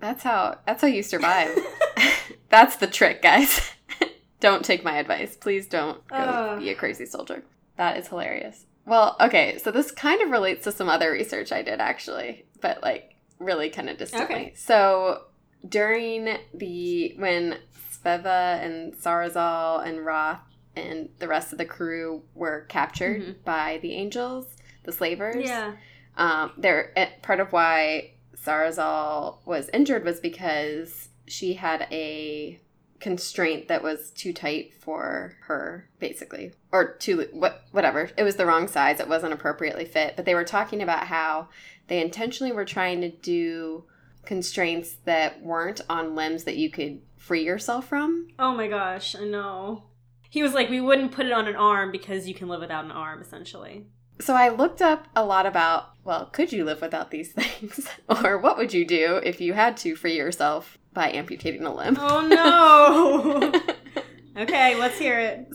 That's 0.00 0.22
how 0.22 0.58
that's 0.66 0.82
how 0.82 0.88
you 0.88 1.02
survive. 1.02 1.56
that's 2.48 2.76
the 2.76 2.86
trick, 2.86 3.22
guys. 3.22 3.72
don't 4.40 4.64
take 4.64 4.84
my 4.84 4.98
advice. 4.98 5.36
Please 5.36 5.66
don't 5.66 6.06
go 6.08 6.16
Ugh. 6.16 6.60
be 6.60 6.70
a 6.70 6.74
crazy 6.74 7.06
soldier. 7.06 7.42
That 7.76 7.96
is 7.98 8.08
hilarious. 8.08 8.66
Well, 8.84 9.16
okay, 9.20 9.58
so 9.58 9.70
this 9.70 9.90
kind 9.90 10.20
of 10.22 10.30
relates 10.30 10.64
to 10.64 10.72
some 10.72 10.88
other 10.88 11.10
research 11.10 11.50
I 11.52 11.62
did 11.62 11.80
actually, 11.80 12.44
but 12.60 12.82
like 12.82 13.16
really 13.38 13.68
kind 13.70 13.90
of 13.90 13.98
distantly. 13.98 14.34
Okay. 14.36 14.52
So 14.54 15.22
during 15.68 16.38
the 16.54 17.14
when 17.18 17.58
Sveva 17.90 18.62
and 18.64 18.94
Sarazal 18.94 19.84
and 19.86 20.04
Roth 20.04 20.40
and 20.76 21.08
the 21.18 21.26
rest 21.28 21.52
of 21.52 21.58
the 21.58 21.64
crew 21.64 22.22
were 22.34 22.66
captured 22.68 23.22
Mhm. 23.22 23.44
by 23.44 23.78
the 23.82 23.94
angels, 23.94 24.46
the 24.84 24.92
slavers. 24.92 25.44
Yeah. 25.48 25.72
Um, 26.16 26.52
there, 26.56 26.92
eh, 26.96 27.08
part 27.22 27.40
of 27.40 27.52
why 27.52 28.12
Sarazal 28.46 29.38
was 29.44 29.68
injured 29.70 30.04
was 30.04 30.20
because 30.20 31.08
she 31.26 31.54
had 31.54 31.88
a 31.90 32.60
constraint 33.00 33.68
that 33.68 33.82
was 33.82 34.10
too 34.10 34.32
tight 34.32 34.72
for 34.74 35.36
her, 35.42 35.88
basically, 35.98 36.52
or 36.72 36.94
too 36.94 37.28
what 37.32 37.64
whatever. 37.72 38.10
It 38.16 38.22
was 38.22 38.36
the 38.36 38.46
wrong 38.46 38.68
size. 38.68 39.00
It 39.00 39.08
wasn't 39.08 39.32
appropriately 39.32 39.84
fit. 39.84 40.14
But 40.16 40.24
they 40.24 40.34
were 40.34 40.44
talking 40.44 40.82
about 40.82 41.08
how 41.08 41.48
they 41.88 42.00
intentionally 42.00 42.52
were 42.52 42.64
trying 42.64 43.00
to 43.02 43.10
do 43.10 43.84
constraints 44.24 44.96
that 45.04 45.42
weren't 45.42 45.80
on 45.88 46.14
limbs 46.14 46.44
that 46.44 46.56
you 46.56 46.70
could 46.70 47.00
free 47.16 47.44
yourself 47.44 47.88
from. 47.88 48.28
Oh 48.38 48.54
my 48.54 48.68
gosh, 48.68 49.14
I 49.14 49.24
know. 49.24 49.84
He 50.28 50.42
was 50.42 50.52
like, 50.52 50.68
we 50.68 50.80
wouldn't 50.80 51.12
put 51.12 51.26
it 51.26 51.32
on 51.32 51.46
an 51.48 51.56
arm 51.56 51.92
because 51.92 52.28
you 52.28 52.34
can 52.34 52.48
live 52.48 52.60
without 52.60 52.84
an 52.84 52.90
arm, 52.90 53.22
essentially. 53.22 53.86
So 54.20 54.34
I 54.34 54.48
looked 54.48 54.82
up 54.82 55.06
a 55.14 55.24
lot 55.24 55.46
about, 55.46 55.90
well, 56.06 56.26
could 56.26 56.52
you 56.52 56.64
live 56.64 56.80
without 56.80 57.10
these 57.10 57.32
things? 57.32 57.88
or 58.08 58.38
what 58.38 58.56
would 58.56 58.72
you 58.72 58.86
do 58.86 59.16
if 59.24 59.40
you 59.40 59.52
had 59.52 59.76
to 59.78 59.96
free 59.96 60.16
yourself 60.16 60.78
by 60.94 61.10
amputating 61.10 61.64
a 61.66 61.74
limb? 61.74 61.98
Oh 62.00 62.26
no! 62.26 63.52
okay, 64.42 64.74
let's 64.76 64.98
hear 64.98 65.18
it. 65.18 65.48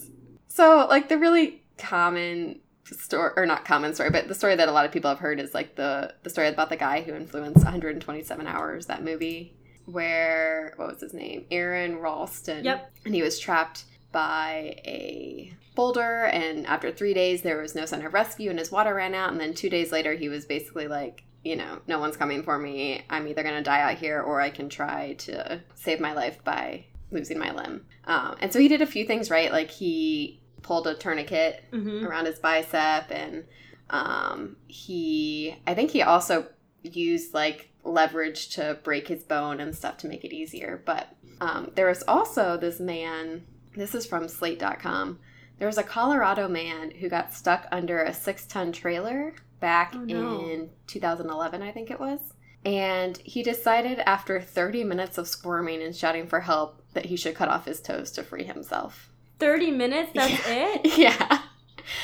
so, 0.48 0.86
like, 0.90 1.10
the 1.10 1.18
really 1.18 1.64
common 1.78 2.60
story, 2.86 3.32
or 3.36 3.46
not 3.46 3.66
common 3.66 3.94
story, 3.94 4.10
but 4.10 4.28
the 4.28 4.36
story 4.36 4.56
that 4.56 4.68
a 4.68 4.72
lot 4.72 4.86
of 4.86 4.92
people 4.92 5.10
have 5.10 5.20
heard 5.20 5.40
is 5.40 5.54
like 5.54 5.76
the, 5.76 6.14
the 6.24 6.30
story 6.30 6.48
about 6.50 6.70
the 6.70 6.76
guy 6.78 7.02
who 7.02 7.14
influenced 7.16 7.64
127 7.64 8.48
Hours, 8.48 8.86
that 8.88 9.04
movie. 9.04 9.56
where 9.86 10.74
what 10.76 10.88
was 10.90 11.02
his 11.02 11.14
name? 11.14 11.46
Aron 11.52 12.00
Ralston. 12.00 12.66
Yep. 12.66 12.92
And 13.06 13.16
he 13.16 13.22
was 13.24 13.40
trapped 13.40 13.86
by 14.12 14.76
a 14.86 15.54
boulder 15.76 16.26
and 16.26 16.66
after 16.68 16.92
3 16.92 17.14
days 17.14 17.42
there 17.42 17.62
was 17.62 17.76
no 17.76 17.86
sign 17.86 18.06
of 18.06 18.14
rescue 18.14 18.50
and 18.50 18.60
his 18.60 18.72
water 18.72 18.94
ran 18.94 19.14
out 19.16 19.32
and 19.32 19.40
then 19.40 19.54
2 19.54 19.70
days 19.70 19.92
later 19.92 20.14
he 20.14 20.30
was 20.30 20.46
basically 20.46 20.88
like 20.88 21.24
you 21.44 21.56
know, 21.56 21.80
no 21.88 21.98
one's 21.98 22.18
coming 22.18 22.44
for 22.44 22.60
me. 22.60 23.04
I'm 23.10 23.28
either 23.28 23.42
going 23.42 23.56
to 23.56 23.64
die 23.64 23.82
out 23.82 23.98
here 23.98 24.22
or 24.22 24.40
I 24.40 24.52
can 24.52 24.70
try 24.70 25.14
to 25.14 25.60
save 25.74 26.00
my 26.00 26.14
life 26.14 26.44
by 26.44 26.86
losing 27.10 27.40
my 27.40 27.52
limb. 27.52 27.84
Um, 28.06 28.36
and 28.42 28.54
so 28.54 28.60
he 28.60 28.68
did 28.68 28.84
a 28.84 28.86
few 28.86 29.06
things 29.06 29.32
right. 29.32 29.52
Like 29.52 29.72
he 29.72 30.40
pulled 30.62 30.86
a 30.86 30.94
tourniquet 30.94 31.64
Mm-hmm. 31.72 32.06
around 32.06 32.26
his 32.28 32.38
bicep 32.38 33.10
and 33.10 33.46
um, 33.90 34.56
he, 34.68 35.56
I 35.66 35.74
think 35.74 35.90
he 35.90 36.04
also 36.04 36.46
used 36.84 37.34
like 37.34 37.72
leverage 37.84 38.50
to 38.50 38.78
break 38.84 39.08
his 39.08 39.24
bone 39.24 39.60
and 39.60 39.76
stuff 39.76 39.98
to 39.98 40.08
make 40.08 40.24
it 40.24 40.34
easier. 40.36 40.84
But 40.86 41.08
um, 41.42 41.72
there 41.74 41.88
was 41.88 42.04
also 42.08 42.56
this 42.56 42.80
man, 42.80 43.48
this 43.76 43.96
is 43.96 44.06
from 44.06 44.28
slate.com. 44.28 45.18
There 45.62 45.68
was 45.68 45.78
a 45.78 45.84
Colorado 45.84 46.48
man 46.48 46.90
who 46.90 47.08
got 47.08 47.36
stuck 47.36 47.68
under 47.72 48.02
a 48.02 48.16
six 48.16 48.48
ton 48.48 48.72
trailer 48.72 49.36
back 49.60 49.94
Oh, 49.96 50.00
no. 50.00 50.40
in 50.50 50.72
2011, 50.88 51.62
I 51.62 51.72
think 51.72 51.92
it 51.92 52.00
was. 52.00 52.20
And 52.66 53.16
he 53.20 53.44
decided 53.44 54.00
after 54.00 54.42
30 54.42 54.84
minutes 54.86 55.20
of 55.20 55.28
squirming 55.28 55.84
and 55.84 55.96
shouting 55.96 56.26
for 56.26 56.40
help 56.40 56.82
that 56.94 57.06
he 57.06 57.16
should 57.16 57.36
cut 57.36 57.48
off 57.48 57.66
his 57.66 57.80
toes 57.80 58.10
to 58.14 58.24
free 58.24 58.44
himself. 58.44 59.12
30 59.38 59.70
minutes? 59.70 60.10
That's 60.16 60.42
it? 60.48 60.82
yeah. 60.98 61.44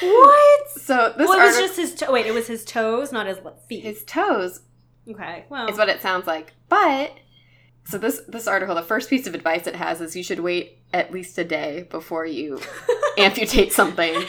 What? 0.03 0.69
So 0.69 1.15
this 1.17 1.27
well, 1.27 1.39
it 1.39 1.43
was 1.43 1.55
artic- 1.55 1.59
just 1.67 1.77
his 1.79 1.95
to- 1.95 2.11
wait. 2.11 2.27
It 2.27 2.35
was 2.35 2.45
his 2.45 2.63
toes, 2.63 3.11
not 3.11 3.25
his 3.25 3.39
feet. 3.67 3.81
his 3.81 4.03
toes 4.03 4.61
okay, 5.09 5.45
well, 5.49 5.67
is 5.67 5.79
what 5.79 5.89
it 5.89 6.03
sounds 6.03 6.27
like. 6.27 6.53
But 6.69 7.11
so 7.87 7.97
this 7.97 8.21
this 8.27 8.47
article, 8.47 8.75
the 8.75 8.81
first 8.81 9.09
piece 9.09 9.27
of 9.27 9.33
advice 9.33 9.65
it 9.65 9.75
has 9.75 10.01
is 10.01 10.15
you 10.15 10.23
should 10.23 10.41
wait 10.41 10.79
at 10.93 11.11
least 11.11 11.37
a 11.37 11.45
day 11.45 11.87
before 11.89 12.25
you 12.25 12.59
amputate 13.17 13.71
something. 13.71 14.25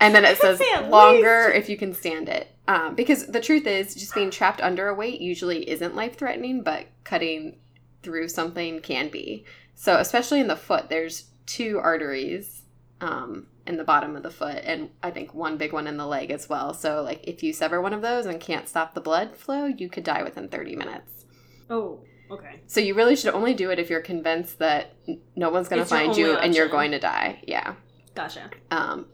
And 0.00 0.14
then 0.14 0.24
it 0.24 0.36
says 0.38 0.60
longer 0.88 1.50
if 1.50 1.68
you 1.68 1.76
can 1.76 1.94
stand 1.94 2.28
it. 2.28 2.48
Um, 2.68 2.96
because 2.96 3.26
the 3.28 3.40
truth 3.40 3.66
is, 3.66 3.94
just 3.94 4.14
being 4.14 4.30
trapped 4.30 4.60
under 4.60 4.88
a 4.88 4.94
weight 4.94 5.20
usually 5.20 5.70
isn't 5.70 5.94
life 5.94 6.18
threatening, 6.18 6.62
but 6.62 6.86
cutting 7.04 7.58
through 8.02 8.28
something 8.28 8.80
can 8.80 9.08
be. 9.08 9.44
So, 9.76 9.96
especially 9.98 10.40
in 10.40 10.48
the 10.48 10.56
foot, 10.56 10.88
there's 10.88 11.26
two 11.46 11.78
arteries 11.78 12.62
um, 13.00 13.46
in 13.66 13.76
the 13.76 13.84
bottom 13.84 14.16
of 14.16 14.24
the 14.24 14.30
foot, 14.30 14.62
and 14.64 14.90
I 15.02 15.12
think 15.12 15.32
one 15.32 15.58
big 15.58 15.72
one 15.72 15.86
in 15.86 15.96
the 15.96 16.06
leg 16.06 16.30
as 16.32 16.48
well. 16.48 16.74
So, 16.74 17.02
like, 17.02 17.20
if 17.22 17.42
you 17.42 17.52
sever 17.52 17.80
one 17.80 17.92
of 17.92 18.02
those 18.02 18.26
and 18.26 18.40
can't 18.40 18.68
stop 18.68 18.94
the 18.94 19.00
blood 19.00 19.36
flow, 19.36 19.66
you 19.66 19.88
could 19.88 20.04
die 20.04 20.24
within 20.24 20.48
30 20.48 20.74
minutes. 20.74 21.24
oh, 21.70 22.00
okay. 22.30 22.60
So, 22.66 22.80
you 22.80 22.94
really 22.94 23.16
should 23.16 23.34
only 23.34 23.54
do 23.54 23.70
it 23.70 23.78
if 23.78 23.90
you're 23.90 24.00
convinced 24.00 24.58
that 24.58 24.94
no 25.34 25.50
one's 25.50 25.68
going 25.68 25.82
to 25.82 25.88
find 25.88 26.16
you 26.16 26.36
and 26.36 26.54
you're 26.54 26.68
going 26.68 26.90
to 26.92 26.98
die. 26.98 27.42
Yeah. 27.46 27.74
Gotcha. 28.14 28.50
Um, 28.70 29.06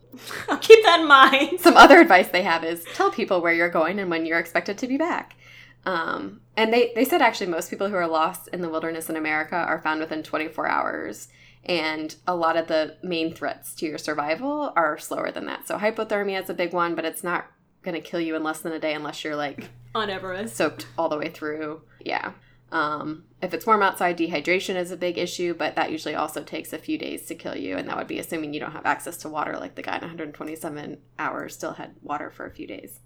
I'll 0.48 0.58
keep 0.58 0.82
that 0.84 1.00
in 1.00 1.08
mind. 1.08 1.60
some 1.60 1.76
other 1.76 2.00
advice 2.00 2.28
they 2.28 2.42
have 2.42 2.64
is 2.64 2.84
tell 2.94 3.10
people 3.10 3.40
where 3.40 3.52
you're 3.52 3.68
going 3.68 3.98
and 3.98 4.08
when 4.10 4.24
you're 4.26 4.38
expected 4.38 4.78
to 4.78 4.86
be 4.86 4.96
back. 4.96 5.36
Um, 5.84 6.40
and 6.56 6.72
they, 6.72 6.92
they 6.94 7.04
said 7.04 7.20
actually 7.20 7.48
most 7.48 7.68
people 7.68 7.88
who 7.88 7.96
are 7.96 8.06
lost 8.06 8.48
in 8.48 8.60
the 8.60 8.68
wilderness 8.68 9.10
in 9.10 9.16
America 9.16 9.56
are 9.56 9.80
found 9.80 10.00
within 10.00 10.22
24 10.22 10.68
hours. 10.68 11.28
And 11.64 12.14
a 12.26 12.34
lot 12.34 12.56
of 12.56 12.68
the 12.68 12.96
main 13.02 13.34
threats 13.34 13.74
to 13.76 13.86
your 13.86 13.98
survival 13.98 14.72
are 14.76 14.98
slower 14.98 15.30
than 15.30 15.46
that. 15.46 15.66
So 15.66 15.78
hypothermia 15.78 16.42
is 16.42 16.50
a 16.50 16.54
big 16.54 16.72
one, 16.72 16.94
but 16.94 17.04
it's 17.04 17.24
not 17.24 17.46
going 17.82 17.94
to 17.94 18.00
kill 18.00 18.20
you 18.20 18.36
in 18.36 18.42
less 18.44 18.60
than 18.60 18.72
a 18.72 18.78
day 18.78 18.94
unless 18.94 19.24
you're 19.24 19.36
like 19.36 19.70
On 19.94 20.08
Everest. 20.08 20.56
soaked 20.56 20.86
all 20.96 21.08
the 21.08 21.18
way 21.18 21.28
through. 21.28 21.82
Yeah. 22.00 22.32
Um, 22.72 23.24
if 23.42 23.52
it's 23.52 23.66
warm 23.66 23.82
outside, 23.82 24.16
dehydration 24.16 24.76
is 24.76 24.90
a 24.90 24.96
big 24.96 25.18
issue, 25.18 25.52
but 25.52 25.76
that 25.76 25.92
usually 25.92 26.14
also 26.14 26.42
takes 26.42 26.72
a 26.72 26.78
few 26.78 26.96
days 26.96 27.26
to 27.26 27.34
kill 27.34 27.54
you. 27.54 27.76
And 27.76 27.86
that 27.88 27.98
would 27.98 28.06
be 28.06 28.18
assuming 28.18 28.54
you 28.54 28.60
don't 28.60 28.72
have 28.72 28.86
access 28.86 29.18
to 29.18 29.28
water, 29.28 29.58
like 29.58 29.74
the 29.74 29.82
guy 29.82 29.96
in 29.96 30.00
127 30.00 30.98
hours 31.18 31.54
still 31.54 31.74
had 31.74 31.94
water 32.00 32.30
for 32.30 32.46
a 32.46 32.50
few 32.50 32.66
days. 32.66 33.00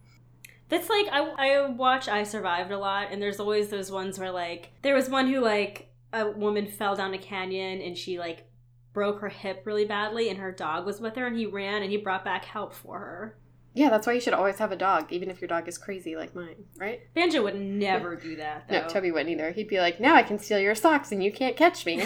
That's 0.69 0.89
like 0.89 1.07
I, 1.11 1.21
I 1.21 1.69
watch 1.69 2.09
I 2.09 2.23
Survived 2.23 2.71
a 2.71 2.79
lot, 2.79 3.09
and 3.11 3.21
there's 3.21 3.41
always 3.41 3.69
those 3.69 3.91
ones 3.91 4.19
where 4.19 4.31
like 4.31 4.71
there 4.83 4.95
was 4.95 5.11
one 5.11 5.27
who 5.27 5.41
like 5.41 5.93
a 6.13 6.31
woman 6.31 6.67
fell 6.67 6.97
down 6.97 7.15
a 7.15 7.19
canyon 7.19 7.81
and 7.81 7.99
she 7.99 8.19
like 8.19 8.49
broke 8.93 9.21
her 9.21 9.29
hip 9.29 9.63
really 9.65 9.85
badly, 9.85 10.29
and 10.29 10.39
her 10.39 10.53
dog 10.53 10.87
was 10.87 11.01
with 11.01 11.17
her, 11.17 11.27
and 11.27 11.37
he 11.37 11.47
ran 11.47 11.83
and 11.83 11.91
he 11.91 11.97
brought 11.97 12.25
back 12.25 12.45
help 12.45 12.73
for 12.73 12.99
her. 12.99 13.39
Yeah, 13.77 13.91
that's 13.91 14.07
why 14.07 14.15
you 14.15 14.21
should 14.21 14.33
always 14.33 14.59
have 14.59 14.73
a 14.73 14.77
dog, 14.77 15.13
even 15.13 15.31
if 15.31 15.39
your 15.43 15.49
dog 15.49 15.69
is 15.69 15.77
crazy 15.77 16.17
like 16.17 16.35
mine, 16.35 16.65
right? 16.79 17.03
Banjo 17.13 17.43
would 17.43 17.61
never 17.61 18.17
do 18.17 18.37
that 18.37 18.67
though. 18.69 18.81
No, 18.81 18.89
Toby 18.89 19.11
wouldn't 19.11 19.29
either. 19.29 19.51
He'd 19.53 19.69
be 19.69 19.79
like, 19.81 20.01
now 20.01 20.15
I 20.15 20.23
can 20.23 20.39
steal 20.39 20.59
your 20.59 20.75
socks 20.75 21.13
and 21.13 21.23
you 21.23 21.31
can't 21.31 21.59
catch 21.59 21.85
me. 21.85 22.03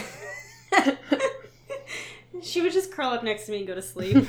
she 2.42 2.60
would 2.60 2.72
just 2.72 2.92
curl 2.92 3.10
up 3.10 3.22
next 3.22 3.46
to 3.46 3.52
me 3.52 3.58
and 3.58 3.66
go 3.68 3.76
to 3.76 3.82
sleep. 3.82 4.26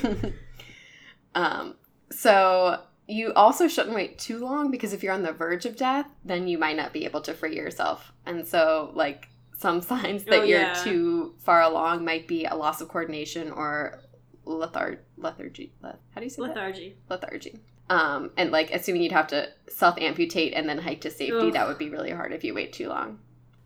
um, 1.34 1.74
so 2.10 2.80
you 3.08 3.32
also 3.34 3.66
shouldn't 3.66 3.94
wait 3.94 4.18
too 4.20 4.38
long 4.38 4.70
because 4.70 4.92
if 4.92 5.02
you're 5.02 5.12
on 5.12 5.22
the 5.24 5.32
verge 5.32 5.66
of 5.66 5.76
death, 5.76 6.06
then 6.24 6.46
you 6.46 6.58
might 6.58 6.76
not 6.76 6.92
be 6.92 7.04
able 7.04 7.22
to 7.22 7.34
free 7.34 7.56
yourself. 7.56 8.12
And 8.24 8.46
so, 8.46 8.92
like, 8.94 9.28
some 9.58 9.80
signs 9.82 10.24
that 10.24 10.40
Oh, 10.40 10.44
you're 10.44 10.60
yeah. 10.60 10.74
too 10.74 11.34
far 11.38 11.62
along 11.62 12.04
might 12.04 12.28
be 12.28 12.44
a 12.44 12.54
loss 12.54 12.80
of 12.80 12.88
coordination 12.88 13.50
or 13.50 14.00
lethar- 14.46 14.98
lethargy. 15.16 15.72
Leth- 15.82 15.98
how 16.14 16.20
do 16.20 16.24
you 16.26 16.30
say 16.30 16.42
that? 16.42 16.48
Lethargy. 16.48 16.96
Lethargy. 17.08 17.60
Um, 17.90 18.30
and 18.36 18.50
like, 18.50 18.70
assuming 18.70 19.02
you'd 19.02 19.12
have 19.12 19.26
to 19.28 19.48
self 19.68 19.98
amputate 19.98 20.54
and 20.54 20.68
then 20.68 20.78
hike 20.78 21.00
to 21.02 21.10
safety, 21.10 21.32
Ugh. 21.48 21.52
that 21.52 21.68
would 21.68 21.78
be 21.78 21.90
really 21.90 22.10
hard 22.10 22.32
if 22.32 22.44
you 22.44 22.54
wait 22.54 22.72
too 22.72 22.88
long. 22.88 23.18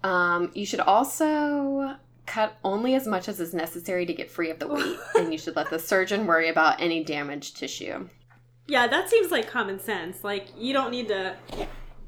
Um, 0.02 0.50
you 0.54 0.66
should 0.66 0.80
also 0.80 1.96
cut 2.26 2.56
only 2.64 2.94
as 2.94 3.06
much 3.06 3.28
as 3.28 3.38
is 3.40 3.54
necessary 3.54 4.04
to 4.06 4.12
get 4.12 4.30
free 4.30 4.50
of 4.50 4.58
the 4.58 4.66
weight, 4.66 4.98
and 5.16 5.32
you 5.32 5.38
should 5.38 5.54
let 5.56 5.70
the 5.70 5.78
surgeon 5.78 6.26
worry 6.26 6.48
about 6.48 6.80
any 6.80 7.04
damaged 7.04 7.56
tissue. 7.56 8.08
Yeah, 8.66 8.88
that 8.88 9.08
seems 9.08 9.30
like 9.30 9.46
common 9.48 9.78
sense. 9.78 10.24
Like 10.24 10.48
you 10.58 10.72
don't 10.72 10.90
need 10.90 11.06
to 11.08 11.36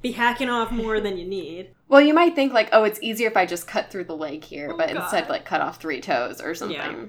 be 0.03 0.13
hacking 0.13 0.49
off 0.49 0.71
more 0.73 1.01
than 1.01 1.17
you 1.19 1.27
need. 1.27 1.71
Well, 1.89 2.01
you 2.01 2.13
might 2.15 2.35
think 2.35 2.53
like, 2.53 2.69
oh, 2.73 2.85
it's 2.85 3.01
easier 3.03 3.29
if 3.29 3.37
I 3.37 3.47
just 3.47 3.67
cut 3.69 3.91
through 3.91 4.05
the 4.05 4.17
leg 4.17 4.43
here, 4.45 4.71
Oh, 4.73 4.77
but 4.77 4.93
God. 4.93 5.03
instead 5.03 5.29
like 5.29 5.45
cut 5.45 5.61
off 5.61 5.81
three 5.81 6.01
toes 6.01 6.41
or 6.41 6.55
something. 6.55 6.77
Yeah. 6.77 7.05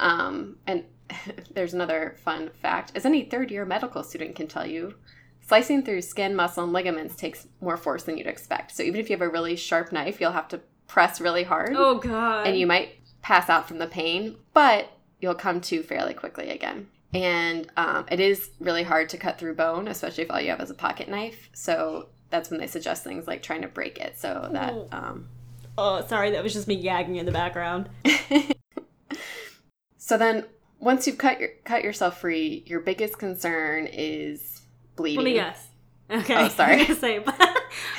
Um, 0.00 0.56
and 0.66 0.84
there's 1.54 1.74
another 1.74 2.16
fun 2.24 2.50
fact, 2.62 2.92
as 2.94 3.04
any 3.06 3.24
third 3.24 3.50
year 3.50 3.64
medical 3.64 4.02
student 4.02 4.34
can 4.36 4.48
tell 4.48 4.66
you, 4.66 4.94
slicing 5.46 5.84
through 5.84 6.02
skin, 6.02 6.34
muscle, 6.34 6.64
and 6.64 6.72
ligaments 6.72 7.14
takes 7.16 7.46
more 7.60 7.76
force 7.76 8.02
than 8.04 8.16
you'd 8.18 8.26
expect. 8.26 8.74
So 8.74 8.82
even 8.82 9.00
if 9.00 9.08
you 9.10 9.14
have 9.16 9.22
a 9.26 9.28
really 9.30 9.56
sharp 9.56 9.92
knife, 9.92 10.20
you'll 10.20 10.32
have 10.32 10.48
to 10.48 10.60
press 10.88 11.20
really 11.20 11.44
hard, 11.44 11.74
Oh 11.76 11.98
god. 11.98 12.46
and 12.46 12.58
you 12.58 12.66
might 12.66 12.94
pass 13.22 13.48
out 13.48 13.68
from 13.68 13.78
the 13.78 13.86
pain, 13.86 14.36
but 14.54 14.90
you'll 15.20 15.34
come 15.34 15.60
to 15.60 15.82
fairly 15.82 16.14
quickly 16.14 16.50
again. 16.50 16.88
And 17.12 17.66
um, 17.76 18.06
it 18.10 18.20
is 18.20 18.50
really 18.60 18.84
hard 18.84 19.08
to 19.10 19.18
cut 19.18 19.38
through 19.38 19.54
bone, 19.56 19.88
especially 19.88 20.24
if 20.24 20.30
all 20.30 20.40
you 20.40 20.50
have 20.50 20.60
is 20.60 20.70
a 20.70 20.74
pocket 20.74 21.08
knife. 21.08 21.50
So 21.52 22.08
that's 22.30 22.50
when 22.50 22.60
they 22.60 22.68
suggest 22.68 23.02
things 23.02 23.26
like 23.26 23.42
trying 23.42 23.62
to 23.62 23.68
break 23.68 23.98
it 23.98 24.16
so 24.18 24.48
that 24.52 24.72
um, 24.92 25.28
Oh, 25.76 26.06
sorry, 26.06 26.30
that 26.32 26.42
was 26.42 26.52
just 26.52 26.68
me 26.68 26.80
gagging 26.80 27.16
in 27.16 27.26
the 27.26 27.32
background. 27.32 27.88
So 30.10 30.18
then, 30.18 30.44
once 30.80 31.06
you've 31.06 31.18
cut 31.18 31.38
your 31.38 31.50
cut 31.62 31.84
yourself 31.84 32.18
free, 32.18 32.64
your 32.66 32.80
biggest 32.80 33.16
concern 33.16 33.86
is 33.86 34.62
bleeding. 34.96 35.22
Me 35.22 35.34
guess. 35.34 35.68
Okay. 36.10 36.34
Oh, 36.34 36.48
sorry. 36.48 36.74
I 36.74 36.78
was 36.78 36.86
gonna 36.86 36.98
say, 36.98 37.18
was 37.20 37.36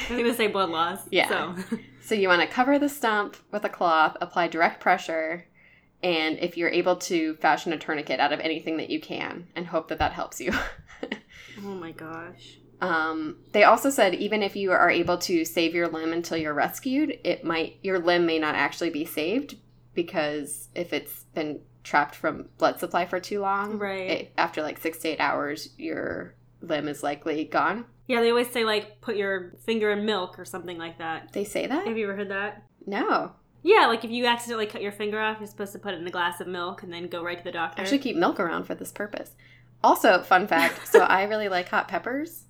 gonna 0.10 0.34
say 0.34 0.48
blood 0.48 0.72
loss. 0.72 1.00
Yeah. 1.10 1.30
So. 1.30 1.78
So 2.04 2.16
you 2.16 2.28
want 2.28 2.42
to 2.42 2.48
cover 2.48 2.78
the 2.78 2.90
stump 2.90 3.38
with 3.54 3.64
a 3.64 3.70
cloth, 3.70 4.18
apply 4.20 4.50
direct 4.50 4.82
pressure, 4.82 5.46
and 6.04 6.38
if 6.40 6.58
you're 6.58 6.68
able 6.70 6.98
to, 6.98 7.36
fashion 7.36 7.72
a 7.72 7.78
tourniquet 7.78 8.20
out 8.20 8.34
of 8.34 8.42
anything 8.42 8.76
that 8.78 8.90
you 8.90 9.00
can, 9.00 9.48
and 9.56 9.68
hope 9.68 9.88
that 9.88 10.00
that 10.00 10.12
helps 10.12 10.42
you. 10.42 10.52
Oh 11.64 11.76
my 11.76 11.92
gosh. 11.92 12.58
um, 12.82 13.38
they 13.54 13.64
also 13.64 13.90
said 13.90 14.16
even 14.16 14.44
if 14.44 14.58
you 14.58 14.72
are 14.72 14.90
able 14.90 15.18
to 15.20 15.46
save 15.46 15.74
your 15.74 15.88
limb 15.88 16.12
until 16.12 16.38
you're 16.38 16.54
rescued, 16.54 17.18
it 17.24 17.46
might 17.46 17.78
your 17.82 18.00
limb 18.00 18.26
may 18.26 18.40
not 18.40 18.56
actually 18.56 18.90
be 18.90 19.06
saved 19.06 19.56
because 19.94 20.70
if 20.76 20.92
it's 20.94 21.24
been 21.36 21.62
trapped 21.84 22.16
from 22.16 22.50
blood 22.58 22.80
supply 22.80 23.06
for 23.06 23.20
too 23.20 23.40
long, 23.40 23.78
Right. 23.78 24.10
it, 24.10 24.34
after 24.38 24.62
like 24.62 24.80
six 24.80 25.00
to 25.00 25.10
eight 25.10 25.20
hours, 25.20 25.70
your 25.78 26.36
limb 26.62 26.88
is 26.88 27.02
likely 27.04 27.44
gone. 27.46 27.86
Yeah, 28.08 28.22
they 28.22 28.30
always 28.30 28.50
say 28.52 28.64
like 28.64 29.02
put 29.02 29.16
your 29.16 29.54
finger 29.66 29.92
in 29.92 30.06
milk 30.06 30.38
or 30.38 30.46
something 30.46 30.78
like 30.78 30.98
that. 31.00 31.32
They 31.34 31.44
say 31.44 31.66
that? 31.68 31.88
Have 31.88 31.98
you 31.98 32.06
ever 32.06 32.16
heard 32.16 32.30
that? 32.30 32.64
No. 32.86 33.32
Yeah, 33.64 33.86
like 33.88 34.04
if 34.04 34.12
you 34.12 34.26
accidentally 34.26 34.66
cut 34.66 34.82
your 34.82 34.92
finger 34.92 35.20
off, 35.20 35.38
you're 35.40 35.48
supposed 35.48 35.74
to 35.74 35.80
put 35.80 35.94
it 35.94 36.02
in 36.02 36.08
a 36.08 36.12
glass 36.12 36.42
of 36.42 36.48
milk 36.48 36.84
and 36.84 36.92
then 36.92 37.08
go 37.08 37.24
right 37.24 37.38
to 37.38 37.44
the 37.44 37.52
doctor. 37.52 37.82
I 37.82 37.86
should 37.86 38.02
keep 38.02 38.16
milk 38.16 38.40
around 38.40 38.64
for 38.66 38.76
this 38.76 38.92
purpose. 38.92 39.32
Also, 39.84 40.22
fun 40.24 40.48
fact 40.48 40.88
so 40.88 41.00
I 41.04 41.24
really 41.24 41.48
like 41.50 41.70
hot 41.70 41.88
peppers. 41.88 42.46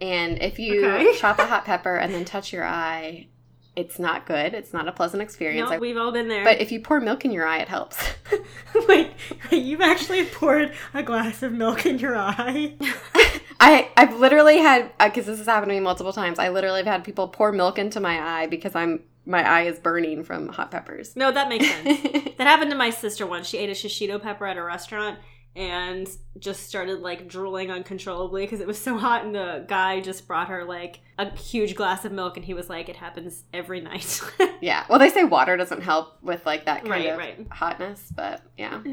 And 0.00 0.42
if 0.42 0.58
you 0.58 0.84
Okay. 0.86 1.16
chop 1.18 1.38
a 1.38 1.46
hot 1.46 1.64
pepper 1.64 1.94
and 1.96 2.12
then 2.12 2.24
touch 2.24 2.52
your 2.52 2.64
eye, 2.64 3.28
it's 3.74 3.98
not 3.98 4.26
good. 4.26 4.52
It's 4.54 4.72
not 4.72 4.86
a 4.86 4.92
pleasant 4.92 5.22
experience. 5.22 5.70
no, 5.70 5.78
we've 5.78 5.96
all 5.96 6.12
been 6.12 6.28
there. 6.28 6.44
but 6.44 6.60
if 6.60 6.72
you 6.72 6.80
pour 6.80 7.00
milk 7.00 7.24
in 7.24 7.32
your 7.32 7.46
eye, 7.46 7.58
it 7.58 7.68
helps. 7.68 7.98
wait, 8.88 9.12
you've 9.50 9.80
actually 9.80 10.26
poured 10.26 10.74
a 10.92 11.02
glass 11.02 11.42
of 11.42 11.52
milk 11.52 11.86
in 11.86 11.98
your 11.98 12.16
eye? 12.16 12.74
I, 13.60 13.88
I've 13.96 14.18
literally 14.18 14.58
had, 14.58 14.90
uh, 15.00 15.08
because 15.08 15.26
this 15.26 15.38
has 15.38 15.46
happened 15.46 15.70
to 15.70 15.74
me 15.74 15.80
multiple 15.80 16.12
times, 16.12 16.38
I 16.38 16.50
literally 16.50 16.80
have 16.80 16.86
had 16.86 17.04
people 17.04 17.28
pour 17.28 17.52
milk 17.52 17.78
into 17.78 18.00
my 18.00 18.20
eye 18.20 18.46
because 18.46 18.74
I'm 18.74 19.04
my 19.24 19.48
eye 19.48 19.62
is 19.62 19.78
burning 19.78 20.24
from 20.24 20.48
hot 20.48 20.72
peppers. 20.72 21.14
No, 21.14 21.30
that 21.30 21.48
makes 21.48 21.70
sense. 21.70 22.02
that 22.38 22.46
happened 22.46 22.72
to 22.72 22.76
my 22.76 22.90
sister 22.90 23.24
once. 23.24 23.46
She 23.46 23.58
ate 23.58 23.70
a 23.70 23.72
shishito 23.72 24.20
pepper 24.20 24.46
at 24.46 24.56
a 24.56 24.62
restaurant 24.64 25.18
and 25.54 26.08
just 26.38 26.62
started 26.66 27.00
like 27.00 27.28
drooling 27.28 27.70
uncontrollably 27.70 28.44
because 28.44 28.60
it 28.60 28.66
was 28.66 28.78
so 28.78 28.96
hot 28.96 29.24
and 29.24 29.34
the 29.34 29.64
guy 29.68 30.00
just 30.00 30.26
brought 30.26 30.48
her 30.48 30.64
like 30.64 31.00
a 31.18 31.30
huge 31.36 31.74
glass 31.74 32.04
of 32.06 32.12
milk 32.12 32.36
and 32.36 32.44
he 32.46 32.54
was 32.54 32.70
like 32.70 32.88
it 32.88 32.96
happens 32.96 33.44
every 33.52 33.80
night 33.80 34.20
yeah. 34.62 34.86
Well, 34.88 34.98
they 34.98 35.10
say 35.10 35.24
water 35.24 35.56
doesn't 35.58 35.82
help 35.82 36.16
with 36.22 36.46
like 36.46 36.64
that 36.64 36.84
kind 36.84 36.90
Right, 36.90 37.06
of 37.10 37.18
right. 37.18 37.46
hotness, 37.50 38.10
but 38.14 38.42
yeah. 38.56 38.80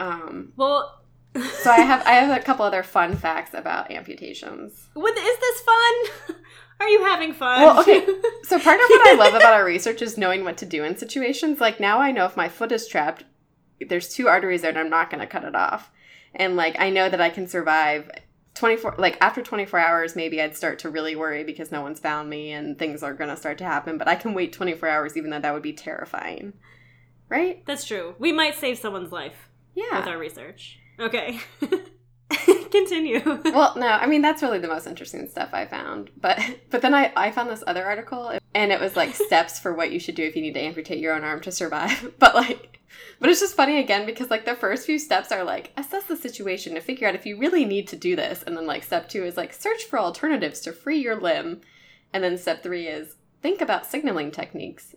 Um, 0.00 0.52
well 0.56 1.00
so 1.34 1.70
I 1.72 1.80
have 1.80 2.06
I 2.06 2.12
have 2.12 2.40
a 2.40 2.42
couple 2.42 2.64
other 2.64 2.84
fun 2.84 3.16
facts 3.16 3.52
about 3.52 3.90
amputations. 3.90 4.88
What, 4.94 5.18
is 5.18 5.38
this 5.38 5.60
fun 5.60 6.36
are 6.80 6.88
you 6.88 7.04
having 7.04 7.32
fun 7.34 7.60
Well, 7.62 7.80
okay. 7.80 8.06
So 8.44 8.58
part 8.60 8.78
of 8.80 8.86
what 8.88 9.08
I 9.08 9.14
love 9.18 9.34
about 9.34 9.52
our 9.54 9.64
research 9.64 10.00
is 10.00 10.16
knowing 10.16 10.44
what 10.44 10.56
to 10.58 10.66
do 10.66 10.84
in 10.84 10.96
situations. 10.96 11.60
Like 11.60 11.80
now 11.80 11.98
I 12.00 12.12
know 12.12 12.24
if 12.26 12.36
my 12.36 12.48
foot 12.48 12.70
is 12.72 12.86
trapped, 12.86 13.24
there's 13.88 14.14
two 14.14 14.28
arteries 14.28 14.62
there 14.62 14.70
and 14.70 14.78
I'm 14.78 14.88
not 14.88 15.10
going 15.10 15.20
to 15.20 15.26
cut 15.26 15.44
it 15.44 15.54
off. 15.56 15.90
And 16.34 16.56
like 16.56 16.76
I 16.78 16.90
know 16.90 17.08
that 17.08 17.20
I 17.20 17.30
can 17.30 17.46
survive 17.46 18.10
24 18.54 18.96
like 18.98 19.16
after 19.20 19.40
24 19.42 19.78
hours 19.78 20.16
maybe 20.16 20.42
I'd 20.42 20.56
start 20.56 20.80
to 20.80 20.90
really 20.90 21.14
worry 21.14 21.44
because 21.44 21.70
no 21.70 21.80
one's 21.80 22.00
found 22.00 22.28
me 22.28 22.50
and 22.52 22.76
things 22.78 23.02
are 23.04 23.14
going 23.14 23.30
to 23.30 23.36
start 23.36 23.58
to 23.58 23.64
happen, 23.64 23.98
but 23.98 24.08
I 24.08 24.14
can 24.16 24.34
wait 24.34 24.52
24 24.52 24.88
hours 24.88 25.16
even 25.16 25.30
though 25.30 25.38
that 25.40 25.54
would 25.54 25.62
be 25.62 25.72
terrifying. 25.72 26.54
Right? 27.28 27.62
that's 27.66 27.84
true 27.84 28.14
we 28.18 28.32
might 28.32 28.54
save 28.54 28.78
someone's 28.78 29.12
life 29.12 29.48
Yeah. 29.74 29.98
with 29.98 30.08
our 30.08 30.16
research 30.18 30.78
okay 30.98 31.38
continue 32.70 33.20
well, 33.24 33.72
no, 33.76 33.86
I 33.86 34.06
mean 34.06 34.20
that's 34.20 34.42
really 34.42 34.58
the 34.58 34.68
most 34.68 34.86
interesting 34.86 35.28
stuff 35.28 35.50
I 35.52 35.66
found. 35.66 36.10
But 36.20 36.38
but 36.70 36.82
then 36.82 36.94
I 36.94 37.12
I 37.16 37.30
found 37.30 37.48
this 37.48 37.64
other 37.66 37.84
article 37.84 38.38
and 38.54 38.72
it 38.72 38.80
was 38.80 38.96
like 38.96 39.14
steps 39.26 39.58
for 39.58 39.72
what 39.72 39.92
you 39.92 39.98
should 39.98 40.14
do 40.14 40.24
if 40.24 40.36
you 40.36 40.42
need 40.42 40.54
to 40.54 40.60
amputate 40.60 40.98
your 40.98 41.14
own 41.14 41.24
arm 41.24 41.40
to 41.42 41.52
survive. 41.52 42.14
But 42.18 42.34
like 42.34 42.80
but 43.20 43.30
it's 43.30 43.40
just 43.40 43.54
funny 43.54 43.78
again 43.78 44.06
because 44.06 44.30
like 44.30 44.44
the 44.44 44.54
first 44.54 44.86
few 44.86 44.98
steps 44.98 45.32
are 45.32 45.44
like 45.44 45.72
assess 45.76 46.04
the 46.04 46.16
situation 46.16 46.74
to 46.74 46.80
figure 46.80 47.08
out 47.08 47.14
if 47.14 47.26
you 47.26 47.38
really 47.38 47.64
need 47.64 47.88
to 47.88 47.96
do 47.96 48.16
this 48.16 48.42
and 48.42 48.56
then 48.56 48.66
like 48.66 48.82
step 48.82 49.08
2 49.08 49.24
is 49.24 49.36
like 49.36 49.52
search 49.52 49.84
for 49.84 49.98
alternatives 49.98 50.60
to 50.60 50.72
free 50.72 50.98
your 50.98 51.16
limb. 51.16 51.60
And 52.12 52.24
then 52.24 52.38
step 52.38 52.62
3 52.62 52.86
is 52.86 53.16
think 53.42 53.60
about 53.60 53.86
signaling 53.86 54.30
techniques. 54.30 54.94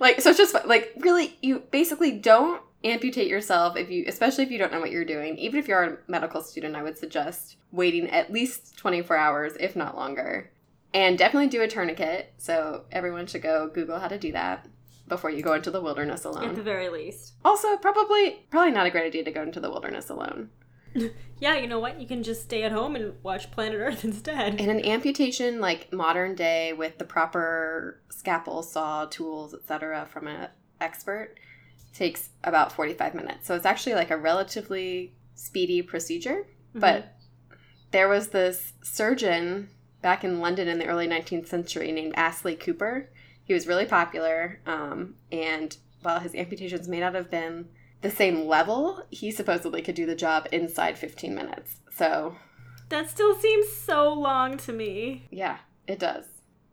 like 0.00 0.20
so 0.20 0.30
it's 0.30 0.38
just 0.38 0.54
like 0.66 0.92
really 0.98 1.36
you 1.42 1.60
basically 1.70 2.12
don't 2.12 2.62
amputate 2.86 3.28
yourself 3.28 3.76
if 3.76 3.90
you 3.90 4.04
especially 4.06 4.44
if 4.44 4.50
you 4.50 4.58
don't 4.58 4.72
know 4.72 4.80
what 4.80 4.90
you're 4.90 5.04
doing. 5.04 5.36
Even 5.38 5.58
if 5.58 5.68
you're 5.68 5.82
a 5.82 5.98
medical 6.08 6.42
student, 6.42 6.76
I 6.76 6.82
would 6.82 6.98
suggest 6.98 7.56
waiting 7.72 8.08
at 8.10 8.32
least 8.32 8.76
24 8.78 9.16
hours 9.16 9.52
if 9.58 9.76
not 9.76 9.96
longer. 9.96 10.50
And 10.94 11.18
definitely 11.18 11.48
do 11.48 11.62
a 11.62 11.68
tourniquet. 11.68 12.32
So 12.38 12.84
everyone 12.90 13.26
should 13.26 13.42
go 13.42 13.68
Google 13.68 13.98
how 13.98 14.08
to 14.08 14.18
do 14.18 14.32
that 14.32 14.66
before 15.08 15.30
you 15.30 15.42
go 15.42 15.52
into 15.52 15.70
the 15.70 15.80
wilderness 15.80 16.24
alone. 16.24 16.48
at 16.48 16.56
the 16.56 16.62
very 16.62 16.88
least 16.88 17.34
Also, 17.44 17.76
probably 17.76 18.46
probably 18.50 18.72
not 18.72 18.86
a 18.86 18.90
great 18.90 19.06
idea 19.06 19.24
to 19.24 19.30
go 19.30 19.42
into 19.42 19.60
the 19.60 19.70
wilderness 19.70 20.08
alone. 20.10 20.50
yeah 21.40 21.56
you 21.56 21.66
know 21.66 21.78
what 21.78 22.00
you 22.00 22.06
can 22.06 22.22
just 22.22 22.42
stay 22.42 22.62
at 22.62 22.72
home 22.72 22.96
and 22.96 23.12
watch 23.22 23.50
planet 23.50 23.78
earth 23.78 24.04
instead 24.04 24.58
And 24.60 24.70
an 24.70 24.84
amputation 24.84 25.60
like 25.60 25.92
modern 25.92 26.34
day 26.34 26.72
with 26.72 26.98
the 26.98 27.04
proper 27.04 28.00
scalpel, 28.08 28.62
saw, 28.62 29.04
tools, 29.06 29.54
etc. 29.54 30.06
from 30.10 30.26
an 30.26 30.48
expert 30.80 31.34
takes 31.96 32.30
about 32.44 32.72
45 32.72 33.14
minutes. 33.14 33.46
So 33.46 33.54
it's 33.54 33.66
actually 33.66 33.94
like 33.94 34.10
a 34.10 34.16
relatively 34.16 35.14
speedy 35.34 35.82
procedure, 35.82 36.46
but 36.74 37.16
there 37.90 38.08
was 38.08 38.28
this 38.28 38.74
surgeon 38.82 39.70
back 40.02 40.24
in 40.24 40.40
London 40.40 40.68
in 40.68 40.78
the 40.78 40.86
early 40.86 41.08
19th 41.08 41.48
century 41.48 41.90
named 41.92 42.14
Astley 42.16 42.54
Cooper. 42.54 43.08
He 43.44 43.54
was 43.54 43.66
really 43.66 43.86
popular 43.86 44.60
um, 44.66 45.14
and 45.32 45.76
while 46.02 46.20
his 46.20 46.34
amputations 46.34 46.86
may 46.86 47.00
not 47.00 47.14
have 47.14 47.30
been 47.30 47.68
the 48.02 48.10
same 48.10 48.46
level, 48.46 49.02
he 49.10 49.30
supposedly 49.30 49.82
could 49.82 49.94
do 49.94 50.06
the 50.06 50.14
job 50.14 50.46
inside 50.52 50.98
15 50.98 51.34
minutes. 51.34 51.76
So 51.90 52.36
that 52.90 53.08
still 53.08 53.34
seems 53.34 53.72
so 53.72 54.12
long 54.12 54.58
to 54.58 54.72
me 54.72 55.26
yeah, 55.30 55.58
it 55.86 55.98
does. 55.98 56.26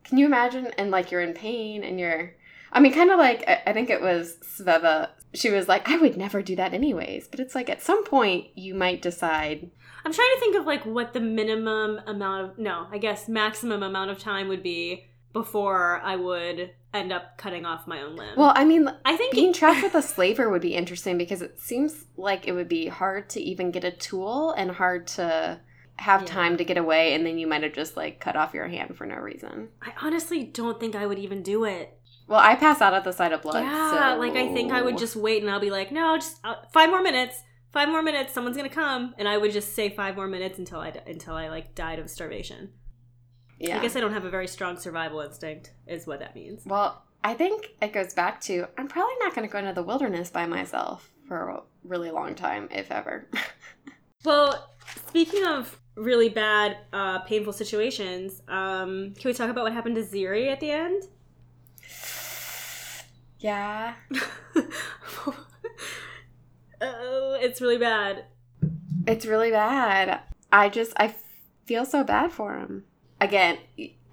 Can 0.04 0.18
you 0.18 0.26
imagine? 0.26 0.66
And 0.76 0.90
like 0.90 1.10
you're 1.10 1.22
in 1.22 1.32
pain 1.32 1.82
and 1.82 1.98
you're. 1.98 2.34
I 2.74 2.80
mean, 2.80 2.92
kind 2.92 3.10
of 3.10 3.18
like 3.18 3.44
I 3.48 3.62
I 3.68 3.72
think 3.72 3.88
it 3.88 4.00
was 4.02 4.36
Sveva. 4.42 5.10
She 5.32 5.50
was 5.50 5.66
like, 5.68 5.88
I 5.88 5.96
would 5.96 6.16
never 6.16 6.42
do 6.42 6.56
that 6.56 6.74
anyways. 6.74 7.28
But 7.28 7.40
it's 7.40 7.54
like 7.54 7.70
at 7.70 7.82
some 7.82 8.04
point 8.04 8.48
you 8.56 8.74
might 8.74 9.00
decide. 9.02 9.70
I'm 10.04 10.12
trying 10.12 10.30
to 10.34 10.40
think 10.40 10.56
of 10.56 10.66
like 10.66 10.84
what 10.84 11.12
the 11.14 11.20
minimum 11.20 12.00
amount 12.06 12.50
of 12.50 12.58
no, 12.58 12.86
I 12.90 12.98
guess 12.98 13.28
maximum 13.28 13.82
amount 13.82 14.10
of 14.10 14.18
time 14.18 14.48
would 14.48 14.62
be 14.62 15.06
before 15.32 16.00
I 16.04 16.16
would 16.16 16.70
end 16.92 17.12
up 17.12 17.36
cutting 17.38 17.66
off 17.66 17.86
my 17.88 18.02
own 18.02 18.14
limb. 18.14 18.36
Well, 18.36 18.52
I 18.54 18.64
mean, 18.64 18.88
I 19.04 19.16
think 19.16 19.32
being 19.34 19.52
trapped 19.52 19.82
with 19.82 19.94
a 19.96 20.02
slaver 20.14 20.48
would 20.48 20.62
be 20.62 20.74
interesting 20.76 21.18
because 21.18 21.42
it 21.42 21.58
seems 21.58 22.04
like 22.16 22.46
it 22.46 22.52
would 22.52 22.68
be 22.68 22.86
hard 22.86 23.28
to 23.30 23.40
even 23.40 23.72
get 23.72 23.82
a 23.82 23.90
tool 23.90 24.52
and 24.52 24.70
hard 24.70 25.08
to 25.08 25.60
have 25.96 26.22
Yeah. 26.22 26.26
time 26.28 26.56
to 26.58 26.64
get 26.64 26.76
away. 26.76 27.14
And 27.14 27.26
then 27.26 27.38
you 27.38 27.46
might 27.48 27.62
have 27.64 27.72
just 27.72 27.96
like 27.96 28.20
cut 28.20 28.36
off 28.36 28.54
your 28.54 28.68
hand 28.68 28.96
for 28.96 29.06
no 29.06 29.16
reason. 29.16 29.70
I 29.82 29.92
honestly 30.02 30.44
don't 30.44 30.78
think 30.78 30.94
I 30.94 31.06
would 31.06 31.18
even 31.18 31.42
do 31.42 31.64
it. 31.64 31.98
Well, 32.26 32.40
I 32.40 32.54
pass 32.54 32.80
out 32.80 32.94
at 32.94 33.04
the 33.04 33.12
sight 33.12 33.32
of 33.32 33.42
blood. 33.42 33.64
yeah, 33.64 34.14
so- 34.14 34.18
like 34.18 34.32
I 34.34 34.52
think 34.52 34.72
I 34.72 34.82
would 34.82 34.98
just 34.98 35.16
wait 35.16 35.42
and 35.42 35.50
I'll 35.50 35.60
be 35.60 35.70
like, 35.70 35.92
no, 35.92 36.16
just 36.16 36.38
uh, 36.44 36.54
five 36.72 36.90
more 36.90 37.02
minutes. 37.02 37.42
Five 37.72 37.88
more 37.88 38.02
minutes. 38.02 38.32
Someone's 38.32 38.56
gonna 38.56 38.68
come, 38.68 39.14
and 39.18 39.26
I 39.28 39.36
would 39.36 39.50
just 39.50 39.74
say 39.74 39.90
five 39.90 40.14
more 40.14 40.28
minutes 40.28 40.58
until 40.60 40.78
I 40.78 40.92
until 41.06 41.34
I 41.34 41.48
like 41.48 41.74
died 41.74 41.98
of 41.98 42.08
starvation. 42.08 42.70
Yeah. 43.58 43.78
I 43.78 43.82
guess 43.82 43.96
I 43.96 44.00
don't 44.00 44.12
have 44.12 44.24
a 44.24 44.30
very 44.30 44.46
strong 44.46 44.76
survival 44.78 45.20
instinct, 45.20 45.72
is 45.86 46.06
what 46.06 46.20
that 46.20 46.34
means. 46.36 46.62
Well, 46.64 47.02
I 47.24 47.34
think 47.34 47.70
it 47.82 47.92
goes 47.92 48.14
back 48.14 48.40
to 48.42 48.66
I'm 48.78 48.86
probably 48.88 49.14
not 49.20 49.34
to 49.34 49.46
go 49.48 49.58
into 49.58 49.72
the 49.72 49.82
wilderness 49.82 50.30
by 50.30 50.46
myself 50.46 51.10
for 51.26 51.48
a 51.48 51.62
really 51.82 52.10
long 52.12 52.34
time, 52.34 52.68
if 52.70 52.90
ever. 52.90 53.28
Well, 54.24 54.70
speaking 55.08 55.44
of 55.44 55.78
really 55.96 56.30
bad, 56.30 56.78
uh, 56.94 57.18
painful 57.20 57.52
situations, 57.52 58.40
um, 58.48 59.12
can 59.18 59.28
we 59.28 59.34
talk 59.34 59.50
about 59.50 59.64
what 59.64 59.72
happened 59.74 59.96
to 59.96 60.02
Ziri 60.02 60.50
at 60.50 60.60
the 60.60 60.70
end? 60.70 61.02
Yeah. 63.44 63.92
oh, 66.80 67.36
it's 67.38 67.60
really 67.60 67.76
bad. 67.76 68.24
It's 69.06 69.26
really 69.26 69.50
bad. 69.50 70.20
I 70.50 70.70
just, 70.70 70.94
I 70.96 71.14
feel 71.66 71.84
so 71.84 72.04
bad 72.04 72.32
for 72.32 72.56
him. 72.56 72.84
Again, 73.20 73.58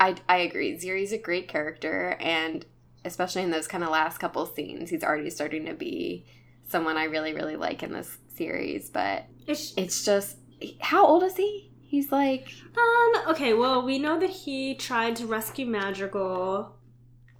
I, 0.01 0.15
I 0.27 0.39
agree. 0.39 0.77
Ziri's 0.77 1.13
a 1.13 1.17
great 1.17 1.47
character, 1.47 2.17
and 2.19 2.65
especially 3.05 3.43
in 3.43 3.51
those 3.51 3.69
kind 3.69 3.85
of 3.85 3.89
last 3.89 4.17
couple 4.17 4.45
scenes, 4.45 4.89
he's 4.89 5.01
already 5.03 5.29
starting 5.29 5.65
to 5.65 5.75
be 5.75 6.25
someone 6.67 6.97
I 6.97 7.05
really, 7.05 7.33
really 7.33 7.55
like 7.55 7.83
in 7.83 7.93
this 7.93 8.17
series. 8.35 8.89
But 8.89 9.27
It's, 9.47 9.73
it's 9.77 10.03
just, 10.03 10.39
how 10.81 11.07
old 11.07 11.23
is 11.23 11.37
he? 11.37 11.71
He's 11.79 12.11
like, 12.11 12.49
um. 12.75 13.29
Okay. 13.29 13.53
Well, 13.53 13.85
we 13.85 13.97
know 13.97 14.19
that 14.19 14.29
he 14.29 14.75
tried 14.75 15.15
to 15.17 15.25
rescue 15.25 15.65
Madrigal 15.65 16.75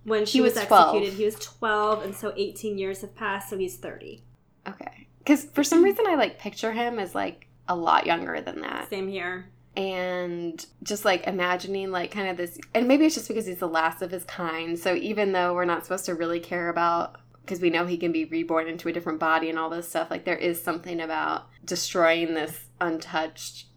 when 0.04 0.26
she 0.26 0.40
He 0.40 0.42
was, 0.42 0.56
was 0.56 0.66
12. 0.66 0.96
executed. 0.96 1.18
He 1.18 1.26
was 1.26 1.36
twelve, 1.36 2.04
and 2.04 2.16
so 2.16 2.34
eighteen 2.36 2.78
years 2.78 3.02
have 3.02 3.16
passed, 3.16 3.50
so 3.50 3.58
he's 3.58 3.78
thirty. 3.78 4.24
okay. 4.68 5.08
Because 5.20 5.46
for 5.46 5.64
some 5.64 5.84
reason, 5.84 6.06
I 6.08 6.16
like 6.16 6.40
picture 6.40 6.72
him 6.72 6.98
as 6.98 7.14
like 7.14 7.48
a 7.68 7.76
lot 7.76 8.06
younger 8.08 8.42
than 8.42 8.62
that. 8.62 8.90
Same 8.90 9.08
here. 9.08 9.46
and 9.78 10.66
just 10.84 11.06
like 11.06 11.26
imagining 11.28 11.92
like 11.92 12.12
kind 12.12 12.28
of 12.28 12.36
this 12.38 12.58
and 12.74 12.88
maybe 12.88 13.06
it's 13.06 13.16
just 13.16 13.28
because 13.30 13.46
he's 13.46 13.60
the 13.60 13.68
last 13.68 14.02
of 14.02 14.12
his 14.12 14.26
kind 14.26 14.78
so 14.78 14.94
even 14.96 15.32
though 15.32 15.54
we're 15.54 15.64
not 15.64 15.84
supposed 15.86 16.04
to 16.04 16.14
really 16.14 16.42
care 16.42 16.68
about 16.68 17.16
because 17.42 17.62
we 17.62 17.70
know 17.70 17.86
he 17.86 17.96
can 17.98 18.12
be 18.12 18.26
reborn 18.26 18.68
into 18.68 18.90
a 18.90 18.92
different 18.92 19.18
body 19.18 19.50
and 19.50 19.58
all 19.58 19.70
this 19.70 19.88
stuff 19.88 20.12
like 20.12 20.26
there 20.26 20.36
is 20.36 20.62
something 20.62 21.00
about 21.00 21.48
destroying 21.64 22.34
this 22.34 22.66
untouched 22.82 23.68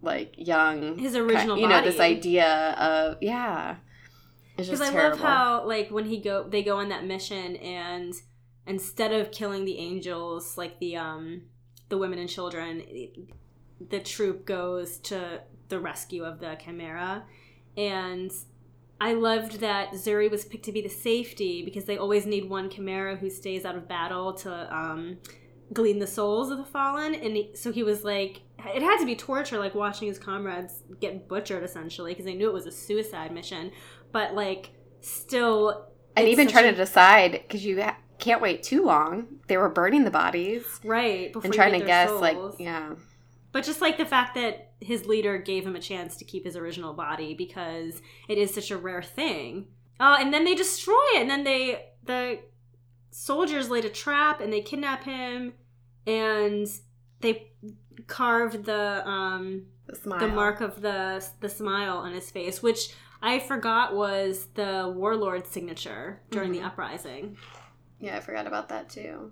like 0.00 0.32
young 0.38 0.96
His 0.96 1.14
original 1.16 1.58
you 1.58 1.68
know 1.68 1.80
body. 1.80 1.90
this 1.90 2.00
idea 2.00 2.70
of 2.78 3.18
yeah 3.20 3.76
Because 4.56 4.80
I 4.80 4.90
terrible 4.90 5.18
love 5.18 5.26
how 5.26 5.66
like 5.66 5.90
when 5.90 6.04
he 6.04 6.18
go 6.18 6.44
they 6.48 6.62
go 6.62 6.76
on 6.76 6.88
that 6.90 7.04
mission 7.04 7.56
and 7.56 8.14
instead 8.66 9.12
of 9.12 9.30
killing 9.32 9.64
the 9.64 9.78
angels 9.78 10.56
like 10.56 10.78
the 10.78 10.96
um 10.96 11.42
the 11.88 11.98
women 11.98 12.18
and 12.18 12.28
children 12.28 12.82
the 13.88 14.00
troop 14.00 14.44
goes 14.44 14.98
to 14.98 15.40
the 15.68 15.80
rescue 15.80 16.24
of 16.24 16.38
the 16.38 16.56
chimera 16.62 17.24
and 17.76 18.30
I 19.02 19.14
loved 19.14 19.58
that 19.60 19.94
Ziri 19.94 20.30
was 20.30 20.44
picked 20.44 20.64
to 20.66 20.72
be 20.72 20.80
the 20.80 20.88
safety 20.88 21.64
because 21.64 21.86
they 21.86 21.96
always 21.96 22.24
need 22.24 22.48
one 22.48 22.70
chimera 22.70 23.16
who 23.16 23.30
stays 23.30 23.64
out 23.64 23.74
of 23.74 23.88
battle 23.88 24.32
to 24.34 24.72
um, 24.72 25.18
glean 25.72 25.98
the 25.98 26.06
souls 26.06 26.50
of 26.50 26.58
the 26.58 26.64
fallen. 26.64 27.12
And 27.12 27.36
he, 27.36 27.50
so 27.56 27.72
he 27.72 27.82
was 27.82 28.04
like, 28.04 28.42
it 28.64 28.80
had 28.80 28.98
to 28.98 29.04
be 29.04 29.16
torture, 29.16 29.58
like 29.58 29.74
watching 29.74 30.06
his 30.06 30.20
comrades 30.20 30.84
get 31.00 31.28
butchered 31.28 31.64
essentially 31.64 32.12
because 32.12 32.26
they 32.26 32.34
knew 32.34 32.48
it 32.48 32.54
was 32.54 32.66
a 32.66 32.70
suicide 32.70 33.32
mission. 33.32 33.72
But 34.12 34.34
like, 34.34 34.70
still, 35.00 35.88
and 36.16 36.28
even 36.28 36.48
trying 36.48 36.66
a- 36.66 36.70
to 36.72 36.76
decide 36.76 37.32
because 37.32 37.64
you 37.64 37.82
ha- 37.82 37.96
can't 38.18 38.40
wait 38.42 38.62
too 38.62 38.84
long. 38.84 39.26
They 39.48 39.56
were 39.56 39.68
burning 39.68 40.04
the 40.04 40.10
bodies. 40.10 40.64
Right 40.84 41.32
before 41.32 41.46
and 41.46 41.54
trying 41.54 41.78
to 41.80 41.84
guess 41.86 42.10
like 42.10 42.36
yeah. 42.58 42.94
But 43.52 43.64
just 43.64 43.80
like 43.80 43.98
the 43.98 44.06
fact 44.06 44.34
that 44.36 44.72
his 44.80 45.06
leader 45.06 45.36
gave 45.38 45.66
him 45.66 45.76
a 45.76 45.80
chance 45.80 46.16
to 46.16 46.24
keep 46.24 46.44
his 46.44 46.56
original 46.56 46.94
body 46.94 47.34
because 47.34 48.00
it 48.28 48.38
is 48.38 48.54
such 48.54 48.70
a 48.70 48.76
rare 48.78 49.02
thing. 49.02 49.66
Oh, 50.00 50.16
and 50.18 50.32
then 50.32 50.44
they 50.44 50.54
destroy 50.54 50.94
it, 51.14 51.20
and 51.20 51.30
then 51.30 51.44
they 51.44 51.86
the 52.04 52.40
soldiers 53.10 53.68
laid 53.70 53.84
a 53.84 53.90
trap 53.90 54.40
and 54.40 54.52
they 54.52 54.60
kidnap 54.60 55.04
him, 55.04 55.52
and 56.06 56.66
they 57.20 57.50
carved 58.06 58.64
the 58.64 59.06
um 59.08 59.66
The 59.86 59.96
smile. 59.96 60.18
the 60.20 60.28
mark 60.28 60.60
of 60.60 60.80
the 60.80 61.24
the 61.40 61.48
smile 61.48 61.98
on 61.98 62.12
his 62.12 62.30
face, 62.30 62.62
which 62.62 62.90
I 63.22 63.38
forgot 63.38 63.94
was 63.94 64.46
the 64.54 64.92
warlord's 64.94 65.48
signature 65.48 66.20
during 66.30 66.50
Mhm. 66.50 66.54
the 66.54 66.62
uprising. 66.62 67.36
Yeah, 68.00 68.16
I 68.16 68.20
forgot 68.20 68.46
about 68.46 68.68
that 68.70 68.90
too. 68.90 69.30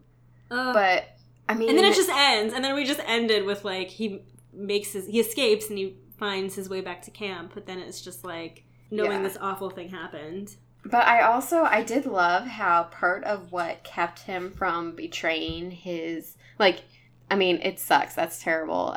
Ugh. 0.50 0.74
But 0.74 1.04
I 1.48 1.54
mean, 1.54 1.68
and 1.70 1.78
then 1.78 1.84
it 1.84 1.94
just 1.96 2.08
ends, 2.10 2.54
and 2.54 2.64
then 2.64 2.74
we 2.76 2.84
just 2.84 3.00
ended 3.04 3.44
with 3.44 3.64
like 3.64 3.88
he 3.88 4.22
makes 4.52 4.92
his 4.92 5.06
he 5.06 5.18
escapes 5.20 5.68
and 5.68 5.78
he 5.78 5.96
finds 6.18 6.54
his 6.54 6.68
way 6.68 6.80
back 6.80 7.02
to 7.02 7.10
camp, 7.10 7.52
but 7.54 7.66
then 7.66 7.78
it's 7.78 8.00
just 8.00 8.24
like 8.24 8.64
knowing 8.90 9.10
Yeah. 9.12 9.22
this 9.22 9.36
awful 9.40 9.70
thing 9.70 9.88
happened. 9.88 10.54
But 10.84 11.06
I 11.06 11.22
also 11.22 11.62
I 11.64 11.82
did 11.82 12.06
love 12.06 12.46
how 12.46 12.84
part 12.84 13.24
of 13.24 13.52
what 13.52 13.82
kept 13.84 14.20
him 14.20 14.50
from 14.52 14.94
betraying 14.94 15.70
his 15.72 16.36
like 16.58 16.84
I 17.30 17.34
mean 17.36 17.56
it 17.62 17.78
sucks 17.80 18.14
that's 18.14 18.42
terrible 18.42 18.96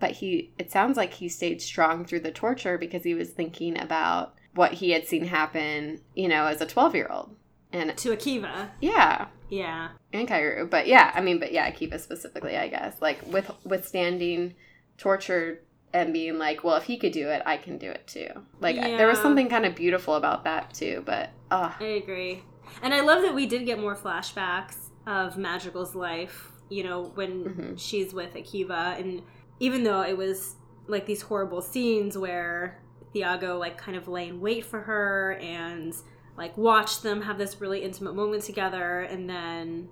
but 0.00 0.10
he 0.12 0.50
it 0.58 0.72
sounds 0.72 0.96
like 0.96 1.12
he 1.14 1.28
stayed 1.28 1.62
strong 1.62 2.04
through 2.04 2.20
the 2.20 2.32
torture 2.32 2.76
because 2.78 3.04
he 3.04 3.14
was 3.14 3.30
thinking 3.30 3.78
about 3.80 4.34
what 4.54 4.72
he 4.72 4.90
had 4.90 5.06
seen 5.06 5.26
happen 5.26 6.00
you 6.14 6.26
know 6.26 6.46
as 6.46 6.60
a 6.60 6.66
12 6.66 6.94
year 6.96 7.08
old 7.10 7.36
and 7.72 7.96
To 7.98 8.10
Akiva, 8.16 8.70
yeah. 8.80 9.26
Yeah, 9.48 9.90
and 10.12 10.26
Karou 10.28 10.68
but 10.68 10.86
yeah 10.88 11.12
I 11.14 11.20
mean 11.20 11.38
but 11.38 11.52
yeah 11.52 11.70
Akiva 11.70 12.00
specifically 12.00 12.56
I 12.56 12.66
guess. 12.68 13.00
Like 13.00 13.20
with 13.32 13.50
withstanding 13.64 14.54
torture 14.98 15.62
and 15.92 16.12
being 16.12 16.38
like 16.38 16.62
well 16.64 16.76
if 16.76 16.84
he 16.84 16.96
could 16.96 17.12
do 17.12 17.28
it 17.28 17.42
I 17.46 17.56
can 17.56 17.78
do 17.78 17.90
it 17.90 18.06
too. 18.06 18.28
Like 18.60 18.76
I- 18.76 18.96
there 18.96 19.06
was 19.08 19.18
something 19.18 19.48
kind 19.48 19.66
of 19.66 19.74
beautiful 19.74 20.14
about 20.14 20.44
that 20.44 20.72
too 20.74 21.02
but 21.06 21.30
uh 21.50 21.72
I 21.78 21.84
agree. 22.02 22.42
And 22.82 22.94
I 22.94 23.00
love 23.00 23.22
that 23.22 23.34
we 23.34 23.46
did 23.46 23.66
get 23.66 23.78
more 23.80 23.96
flashbacks 23.96 24.76
of 25.06 25.36
Madrigal's 25.36 25.94
life, 25.96 26.52
you 26.68 26.84
know, 26.84 27.10
when 27.14 27.44
Mhm. 27.44 27.78
she's 27.80 28.14
with 28.14 28.34
Akiva. 28.34 28.98
And 29.00 29.22
even 29.60 29.84
though 29.84 30.02
it 30.02 30.16
was 30.16 30.56
like 30.88 31.06
these 31.06 31.22
horrible 31.22 31.62
scenes 31.62 32.18
where 32.18 32.82
Thiago, 33.14 33.58
like, 33.58 33.78
kind 33.78 33.96
of 33.96 34.08
lay 34.08 34.28
in 34.28 34.40
wait 34.40 34.64
for 34.64 34.80
her 34.80 35.38
and, 35.40 35.94
like, 36.36 36.56
watched 36.56 37.02
them 37.02 37.22
have 37.22 37.38
this 37.38 37.60
really 37.60 37.82
intimate 37.82 38.14
moment 38.14 38.42
together 38.42 39.00
and 39.00 39.28
then 39.28 39.88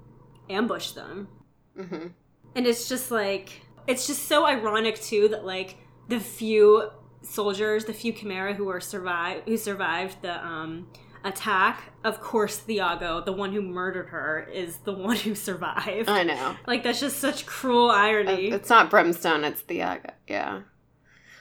ambush 0.51 0.93
them. 0.93 1.29
hmm 1.77 2.09
And 2.55 2.67
it's 2.67 2.89
just 2.89 3.11
like, 3.11 3.63
it's 3.87 4.07
just 4.07 4.27
so 4.27 4.47
ironic, 4.47 5.01
too, 5.01 5.29
that, 5.29 5.45
like, 5.45 5.77
the 6.09 6.21
few 6.21 6.91
soldiers, 7.23 7.85
the 7.85 7.93
few 7.93 8.13
Chimera 8.13 8.55
who 8.55 8.69
are 8.69 8.81
survive 8.81 9.43
who 9.45 9.57
survived 9.57 10.23
the 10.23 10.45
um 10.45 10.89
attack, 11.25 11.93
of 12.05 12.21
course 12.21 12.61
Thiago, 12.61 13.25
the 13.25 13.33
one 13.33 13.53
who 13.53 13.63
murdered 13.63 14.09
her, 14.09 14.49
is 14.53 14.79
the 14.79 14.93
one 14.95 15.17
who 15.17 15.35
survived. 15.35 16.09
I 16.09 16.23
know. 16.23 16.57
like 16.67 16.83
that's 16.83 17.01
just 17.01 17.19
such 17.19 17.47
cruel 17.47 17.91
irony. 17.91 18.53
Uh, 18.53 18.57
it's 18.57 18.71
not 18.71 18.91
Brimstone, 18.91 19.45
it's 19.45 19.63
Thiago. 19.63 20.11
Yeah. 20.27 20.63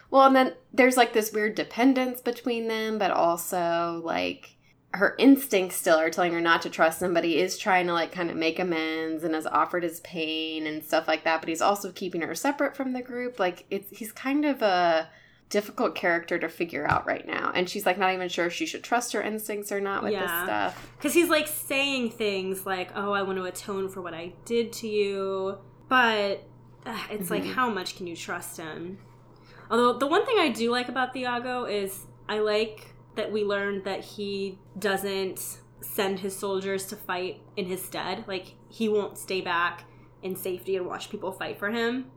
Well, 0.10 0.28
and 0.28 0.36
then 0.36 0.54
there's 0.74 0.98
like 0.98 1.14
this 1.14 1.34
weird 1.34 1.56
dependence 1.56 2.22
between 2.22 2.68
them, 2.68 2.98
but 2.98 3.12
also 3.12 4.02
like 4.04 4.58
her 4.94 5.16
instincts 5.20 5.76
still 5.76 6.00
are 6.00 6.10
telling 6.10 6.34
her 6.34 6.42
not 6.42 6.62
to 6.62 6.70
trust 6.70 7.02
him, 7.02 7.14
but 7.14 7.24
he 7.24 7.40
is 7.40 7.58
trying 7.58 7.88
to 7.88 7.94
like 7.94 8.12
kind 8.12 8.30
of 8.30 8.38
make 8.38 8.58
amends 8.58 9.24
and 9.24 9.36
has 9.36 9.46
offered 9.46 9.84
his 9.84 10.00
pain 10.02 10.66
and 10.66 10.84
stuff 10.84 11.08
like 11.08 11.24
that, 11.24 11.42
but 11.42 11.50
he's 11.50 11.62
also 11.62 11.92
keeping 11.92 12.22
her 12.22 12.36
separate 12.36 12.76
from 12.76 12.94
the 12.94 13.02
group. 13.02 13.40
Like 13.40 13.66
it's 13.70 13.98
he's 13.98 14.12
kind 14.12 14.46
of 14.46 14.62
a 14.62 15.10
difficult 15.50 15.96
character 15.96 16.38
to 16.38 16.50
figure 16.50 16.86
out 16.88 17.06
right 17.08 17.26
now. 17.26 17.52
And 17.56 17.70
she's 17.70 17.86
like 17.86 17.98
not 17.98 18.14
even 18.14 18.28
sure 18.30 18.48
if 18.48 18.54
she 18.54 18.66
should 18.66 18.84
trust 18.84 19.14
her 19.14 19.22
instincts 19.22 19.72
or 19.72 19.80
not 19.80 20.04
with 20.04 20.12
this 20.14 20.22
Yeah. 20.22 20.44
stuff. 20.44 20.92
Because 20.98 21.14
he's 21.14 21.30
like 21.30 21.48
saying 21.48 22.12
things 22.12 22.66
like, 22.66 22.92
"Oh, 22.96 23.12
I 23.14 23.22
want 23.22 23.38
to 23.38 23.46
atone 23.46 23.88
for 23.90 24.02
what 24.02 24.14
I 24.14 24.34
did 24.46 24.74
to 24.74 24.88
you," 24.88 25.58
but 25.88 26.44
uh, 26.86 26.98
it's 27.12 27.30
like, 27.30 27.44
Mhm. 27.44 27.54
how 27.54 27.70
much 27.70 27.98
can 27.98 28.08
you 28.08 28.16
trust 28.16 28.58
him? 28.58 28.98
Although 29.70 29.94
the 29.98 30.08
one 30.08 30.26
thing 30.26 30.38
I 30.40 30.50
do 30.50 30.72
like 30.72 30.88
about 30.88 31.14
Thiago 31.14 31.70
is 31.70 32.06
I 32.30 32.40
like 32.40 32.94
that 33.16 33.32
we 33.32 33.44
learned 33.44 33.84
that 33.84 34.04
he 34.04 34.58
doesn't 34.80 35.60
send 35.82 36.20
his 36.20 36.36
soldiers 36.36 36.86
to 36.88 36.96
fight 36.96 37.42
in 37.58 37.66
his 37.66 37.84
stead. 37.84 38.24
Like 38.28 38.54
he 38.70 38.88
won't 38.90 39.18
stay 39.18 39.42
back 39.42 39.84
in 40.24 40.36
safety 40.36 40.76
and 40.78 40.86
watch 40.86 41.10
people 41.10 41.32
fight 41.32 41.60
for 41.60 41.70
him. 41.72 42.10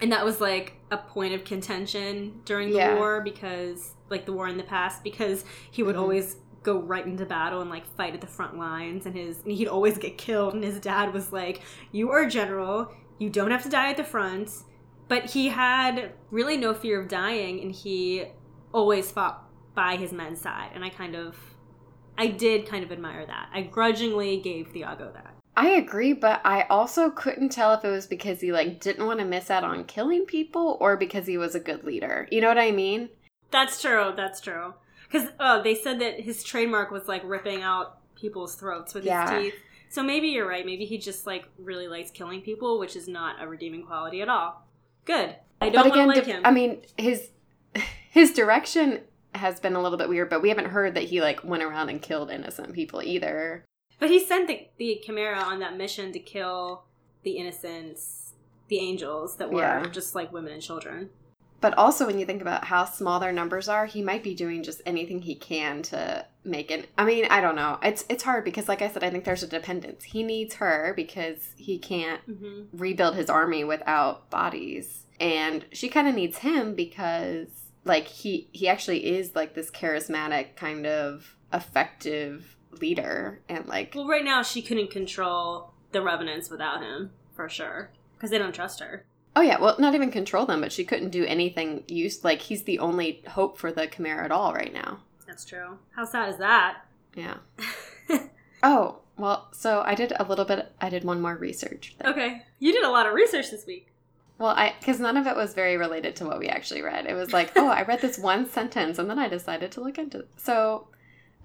And 0.00 0.12
that 0.12 0.24
was 0.24 0.40
like 0.40 0.74
a 0.90 0.96
point 0.96 1.34
of 1.34 1.44
contention 1.44 2.40
during 2.44 2.70
the 2.70 2.76
Yeah. 2.78 2.96
war 2.96 3.20
because 3.20 3.94
like 4.08 4.26
the 4.26 4.32
war 4.32 4.48
in 4.48 4.56
the 4.56 4.62
past 4.64 5.04
because 5.04 5.44
he 5.70 5.82
would 5.82 5.94
Mhm. 5.94 6.00
always 6.00 6.36
go 6.62 6.78
right 6.78 7.06
into 7.06 7.24
battle 7.24 7.60
and 7.60 7.70
like 7.70 7.86
fight 7.96 8.12
at 8.14 8.20
the 8.20 8.26
front 8.26 8.58
lines 8.58 9.06
and 9.06 9.14
his 9.16 9.42
and 9.42 9.52
he'd 9.52 9.68
always 9.68 9.96
get 9.98 10.18
killed. 10.18 10.54
And 10.54 10.62
his 10.64 10.78
dad 10.80 11.12
was 11.14 11.32
like 11.32 11.62
you 11.92 12.10
are 12.10 12.22
a 12.22 12.30
general. 12.30 12.92
You 13.18 13.30
don't 13.30 13.50
have 13.50 13.62
to 13.64 13.68
die 13.68 13.90
at 13.90 13.96
the 13.96 14.04
front. 14.04 14.50
But 15.08 15.30
he 15.30 15.48
had 15.48 16.12
really 16.30 16.56
no 16.56 16.72
fear 16.74 17.00
of 17.00 17.08
dying 17.08 17.60
and 17.60 17.72
he 17.72 18.26
always 18.72 19.10
fought 19.10 19.44
by 19.74 19.96
his 19.96 20.12
men's 20.12 20.40
side. 20.40 20.70
And 20.74 20.84
i 20.84 20.88
kind 20.88 21.14
of 21.14 21.36
i 22.18 22.26
did 22.26 22.66
kind 22.66 22.84
of 22.84 22.92
admire 22.92 23.24
that. 23.26 23.48
I 23.52 23.62
grudgingly 23.62 24.38
gave 24.38 24.72
thiago 24.72 25.12
that 25.14 25.34
I 25.60 25.70
agree, 25.70 26.12
but 26.12 26.40
I 26.44 26.62
also 26.70 27.10
couldn't 27.10 27.50
tell 27.50 27.72
if 27.74 27.84
it 27.84 27.88
was 27.90 28.06
because 28.06 28.40
he 28.40 28.52
like 28.52 28.80
didn't 28.80 29.06
want 29.06 29.18
to 29.20 29.24
miss 29.24 29.50
out 29.50 29.64
on 29.64 29.84
killing 29.84 30.24
people 30.24 30.78
or 30.80 30.96
because 30.96 31.26
he 31.26 31.36
was 31.38 31.54
a 31.54 31.60
good 31.60 31.84
leader. 31.84 32.26
You 32.30 32.40
know 32.40 32.48
what 32.48 32.58
I 32.58 32.70
mean? 32.70 33.10
that's 33.52 33.82
true 33.82 34.12
that's 34.16 34.40
true 34.40 34.74
because 35.10 35.28
oh 35.40 35.60
they 35.60 35.74
said 35.74 36.00
that 36.00 36.20
his 36.20 36.44
trademark 36.44 36.92
was 36.92 37.08
like 37.08 37.20
ripping 37.24 37.62
out 37.62 37.98
people's 38.14 38.54
throats 38.54 38.94
with 38.94 39.04
Yeah. 39.04 39.28
his 39.28 39.42
teeth 39.52 39.60
so 39.88 40.04
maybe 40.04 40.28
you're 40.28 40.46
right 40.48 40.64
maybe 40.64 40.84
he 40.84 40.98
just 40.98 41.26
like 41.26 41.46
really 41.58 41.88
likes 41.88 42.12
killing 42.12 42.42
people 42.42 42.78
which 42.78 42.94
is 42.94 43.08
not 43.08 43.42
a 43.42 43.48
redeeming 43.48 43.82
quality 43.84 44.22
at 44.22 44.28
all 44.28 44.68
good 45.04 45.34
i 45.60 45.68
don't 45.68 45.88
but 45.88 45.96
want 45.96 46.12
again, 46.12 46.14
to 46.14 46.14
like 46.20 46.26
him 46.26 46.42
I 46.46 46.52
mean, 46.52 46.82
his 46.96 47.30
his 48.10 48.32
direction 48.32 49.00
has 49.34 49.58
been 49.58 49.74
a 49.74 49.82
little 49.82 49.98
bit 49.98 50.08
weird, 50.08 50.30
but 50.30 50.42
we 50.42 50.48
haven't 50.48 50.66
heard 50.66 50.94
that 50.94 51.04
he 51.04 51.20
like 51.20 51.42
went 51.42 51.62
around 51.64 51.88
and 51.88 52.00
killed 52.00 52.30
innocent 52.30 52.72
people 52.72 53.02
either. 53.02 53.64
But 54.00 54.10
he 54.10 54.18
sent 54.18 54.48
the, 54.48 54.66
the 54.78 55.00
Chimera 55.04 55.38
on 55.38 55.60
that 55.60 55.76
mission 55.76 56.10
to 56.12 56.18
kill 56.18 56.84
the 57.22 57.32
innocents, 57.32 58.32
the 58.68 58.78
angels 58.78 59.36
that 59.36 59.50
were 59.52 59.60
Yeah. 59.60 59.86
just 59.86 60.14
like 60.16 60.32
women 60.32 60.52
and 60.52 60.62
children. 60.62 61.10
But 61.60 61.76
also, 61.76 62.06
when 62.06 62.18
you 62.18 62.24
think 62.24 62.40
about 62.40 62.64
how 62.64 62.86
small 62.86 63.20
their 63.20 63.32
numbers 63.32 63.68
are, 63.68 63.84
he 63.84 64.00
might 64.02 64.22
be 64.24 64.34
doing 64.34 64.62
just 64.62 64.80
anything 64.86 65.20
he 65.20 65.34
can 65.34 65.82
to 65.82 66.24
make 66.42 66.70
it. 66.70 66.88
I 66.96 67.04
mean, 67.04 67.26
I 67.28 67.42
don't 67.42 67.54
know. 67.54 67.78
It's 67.82 68.06
it's 68.08 68.22
hard 68.24 68.44
because, 68.44 68.66
like 68.66 68.80
I 68.80 68.88
said, 68.88 69.04
I 69.04 69.10
think 69.10 69.24
there's 69.24 69.42
a 69.42 69.46
dependence. 69.46 70.04
He 70.04 70.22
needs 70.22 70.54
her 70.54 70.94
because 70.96 71.52
he 71.58 71.78
can't 71.78 72.26
Mm-hmm. 72.26 72.78
rebuild 72.78 73.14
his 73.14 73.28
army 73.28 73.62
without 73.64 74.30
bodies 74.30 75.04
and 75.20 75.66
she 75.70 75.90
kind 75.90 76.08
of 76.08 76.14
needs 76.14 76.38
him 76.38 76.74
because 76.74 77.48
like 77.84 78.06
he 78.06 78.48
he 78.52 78.66
actually 78.66 79.04
is 79.18 79.34
like 79.34 79.52
this 79.54 79.70
charismatic 79.70 80.56
kind 80.56 80.86
of 80.86 81.36
effective 81.52 82.56
leader 82.80 83.40
and 83.48 83.66
like 83.66 83.92
Well, 83.94 84.06
right 84.06 84.24
now 84.24 84.42
she 84.42 84.62
couldn't 84.62 84.90
control 84.90 85.72
the 85.92 86.02
revenants 86.02 86.50
without 86.50 86.82
him 86.82 87.10
for 87.34 87.48
sure 87.48 87.90
because 88.16 88.30
they 88.30 88.38
don't 88.38 88.54
trust 88.54 88.80
her. 88.80 89.04
oh 89.36 89.40
yeah 89.40 89.58
well 89.60 89.76
not 89.78 89.94
even 89.94 90.10
control 90.10 90.46
them 90.46 90.60
but 90.60 90.72
she 90.72 90.84
couldn't 90.84 91.10
do 91.10 91.24
anything 91.24 91.82
use 91.88 92.22
like 92.24 92.42
he's 92.42 92.62
the 92.64 92.78
only 92.78 93.22
hope 93.28 93.58
for 93.58 93.72
the 93.72 93.86
chimera 93.86 94.24
at 94.24 94.30
all 94.32 94.52
right 94.54 94.72
now 94.72 95.00
That's 95.26 95.44
true. 95.44 95.78
How 95.96 96.04
sad 96.04 96.28
is 96.28 96.38
that? 96.38 96.82
yeah 97.14 97.38
oh 98.62 98.98
well 99.16 99.48
so 99.52 99.82
i 99.84 99.94
did 99.94 100.12
a 100.18 100.24
little 100.24 100.44
bit 100.44 100.70
i 100.80 100.88
did 100.88 101.04
one 101.04 101.20
more 101.20 101.34
research 101.36 101.94
thing. 101.98 102.06
okay, 102.08 102.42
you 102.58 102.72
did 102.72 102.84
a 102.84 102.90
lot 102.90 103.06
of 103.06 103.14
research 103.14 103.50
this 103.50 103.66
week. 103.66 103.86
Well, 104.38 104.50
I 104.50 104.74
because 104.80 104.98
none 105.00 105.18
of 105.18 105.26
it 105.26 105.36
was 105.36 105.52
very 105.52 105.76
related 105.76 106.16
to 106.16 106.24
what 106.24 106.38
we 106.38 106.46
actually 106.48 106.80
read. 106.80 107.04
It 107.04 107.12
was 107.12 107.30
like, 107.30 107.52
oh, 107.56 107.68
I 107.68 107.82
read 107.82 108.00
this 108.00 108.18
one 108.18 108.48
sentence, 108.58 108.98
and 108.98 109.10
then 109.10 109.18
I 109.18 109.28
decided 109.28 109.70
to 109.72 109.82
look 109.82 109.98
into. 109.98 110.20
it. 110.20 110.28
So, 110.38 110.86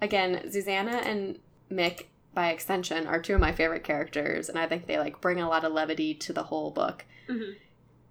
again, 0.00 0.42
Zuzana 0.46 1.04
and 1.06 1.38
Mik, 1.70 2.08
by 2.34 2.50
extension, 2.50 3.06
are 3.06 3.20
two 3.20 3.34
of 3.34 3.40
my 3.40 3.52
favorite 3.52 3.84
characters, 3.84 4.48
and 4.48 4.58
I 4.58 4.66
think 4.66 4.86
they 4.86 4.98
like 4.98 5.20
bring 5.20 5.40
a 5.40 5.48
lot 5.48 5.64
of 5.64 5.72
levity 5.72 6.14
to 6.14 6.32
the 6.32 6.44
whole 6.44 6.70
book. 6.70 7.04
Mm-hmm. 7.28 7.52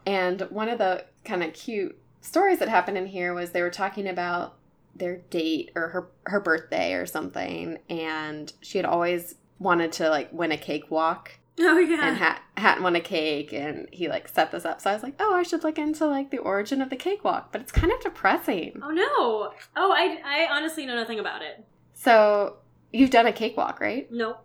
And 0.05 0.41
one 0.49 0.69
of 0.69 0.77
the 0.77 1.05
kind 1.23 1.43
of 1.43 1.53
cute 1.53 1.97
stories 2.21 2.59
that 2.59 2.69
happened 2.69 2.97
in 2.97 3.07
here 3.07 3.33
was 3.33 3.51
they 3.51 3.61
were 3.61 3.69
talking 3.69 4.07
about 4.07 4.55
their 4.95 5.17
date 5.17 5.71
or 5.75 5.89
her 5.89 6.07
her 6.25 6.39
birthday 6.39 6.93
or 6.93 7.05
something, 7.05 7.79
and 7.89 8.51
she 8.61 8.77
had 8.77 8.85
always 8.85 9.35
wanted 9.59 9.91
to 9.93 10.09
like 10.09 10.29
win 10.33 10.51
a 10.51 10.57
cakewalk 10.57 11.31
Oh 11.57 11.77
yeah. 11.77 12.07
and 12.09 12.17
Hat 12.17 12.41
Hat 12.57 12.81
won 12.81 12.95
a 12.95 13.01
cake, 13.01 13.53
and 13.53 13.87
he 13.91 14.07
like 14.09 14.27
set 14.27 14.51
this 14.51 14.65
up. 14.65 14.81
So 14.81 14.89
I 14.89 14.93
was 14.93 15.03
like, 15.03 15.15
oh, 15.19 15.33
I 15.33 15.43
should 15.43 15.63
look 15.63 15.77
into 15.77 16.05
like 16.05 16.29
the 16.31 16.37
origin 16.39 16.81
of 16.81 16.89
the 16.89 16.95
cakewalk, 16.95 17.51
but 17.51 17.61
it's 17.61 17.71
kind 17.71 17.91
of 17.91 17.99
depressing. 18.01 18.79
oh 18.83 18.89
no. 18.91 19.53
Oh, 19.75 19.91
I 19.91 20.19
I 20.25 20.47
honestly 20.51 20.85
know 20.85 20.95
nothing 20.95 21.19
about 21.19 21.41
it. 21.41 21.65
So 22.05 22.57
you've 22.93 23.09
done 23.09 23.25
a 23.27 23.33
cakewalk, 23.33 23.79
right? 23.81 24.09
Nope. 24.11 24.37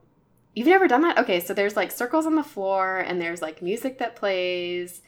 You've 0.54 0.66
never 0.66 0.88
done 0.88 1.02
that? 1.02 1.18
Okay, 1.18 1.38
so 1.40 1.54
there's 1.54 1.76
like 1.76 1.92
circles 1.92 2.26
on 2.26 2.34
the 2.34 2.42
floor, 2.42 2.98
and 2.98 3.20
there's 3.20 3.40
like 3.42 3.62
music 3.62 3.98
that 3.98 4.16
plays, 4.16 5.02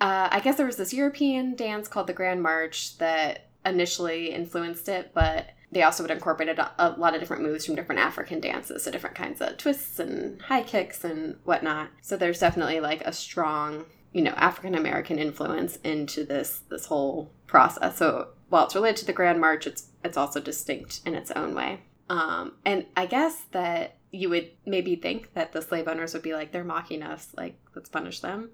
uh, 0.00 0.28
I 0.30 0.40
guess 0.40 0.56
there 0.56 0.66
was 0.66 0.76
this 0.76 0.92
European 0.92 1.54
dance 1.54 1.88
called 1.88 2.06
the 2.06 2.12
Grand 2.12 2.42
March 2.42 2.98
that 2.98 3.48
initially 3.66 4.32
influenced 4.32 4.88
it, 4.88 5.10
but 5.12 5.50
they 5.70 5.82
also 5.82 6.02
would 6.02 6.10
incorporate 6.10 6.58
a, 6.58 6.72
a 6.78 6.90
lot 6.96 7.14
of 7.14 7.20
different 7.20 7.42
moves 7.42 7.66
from 7.66 7.74
different 7.74 8.00
African 8.00 8.40
dances, 8.40 8.84
so 8.84 8.90
different 8.90 9.16
kinds 9.16 9.40
of 9.40 9.56
twists 9.58 9.98
and 9.98 10.40
high 10.42 10.62
kicks 10.62 11.04
and 11.04 11.36
whatnot. 11.44 11.90
So 12.00 12.16
there's 12.16 12.38
definitely 12.40 12.80
like 12.80 13.02
a 13.02 13.12
strong, 13.12 13.84
you 14.12 14.22
know, 14.22 14.32
African 14.32 14.74
American 14.74 15.18
influence 15.18 15.76
into 15.84 16.24
this 16.24 16.62
this 16.70 16.86
whole 16.86 17.30
process. 17.46 17.96
So 17.96 18.28
while 18.48 18.64
it's 18.64 18.74
related 18.74 18.98
to 18.98 19.06
the 19.06 19.12
Grand 19.12 19.40
March, 19.40 19.66
it's 19.66 19.88
it's 20.04 20.16
also 20.16 20.40
distinct 20.40 21.00
in 21.04 21.14
its 21.14 21.30
own 21.32 21.54
way. 21.54 21.82
Um, 22.08 22.54
and 22.64 22.86
I 22.96 23.06
guess 23.06 23.42
that 23.52 23.96
you 24.10 24.30
would 24.30 24.50
maybe 24.64 24.96
think 24.96 25.34
that 25.34 25.52
the 25.52 25.60
slave 25.60 25.86
owners 25.86 26.14
would 26.14 26.22
be 26.22 26.32
like, 26.32 26.50
they're 26.50 26.64
mocking 26.64 27.02
us, 27.02 27.28
like 27.36 27.58
let's 27.74 27.90
punish 27.90 28.20
them. 28.20 28.50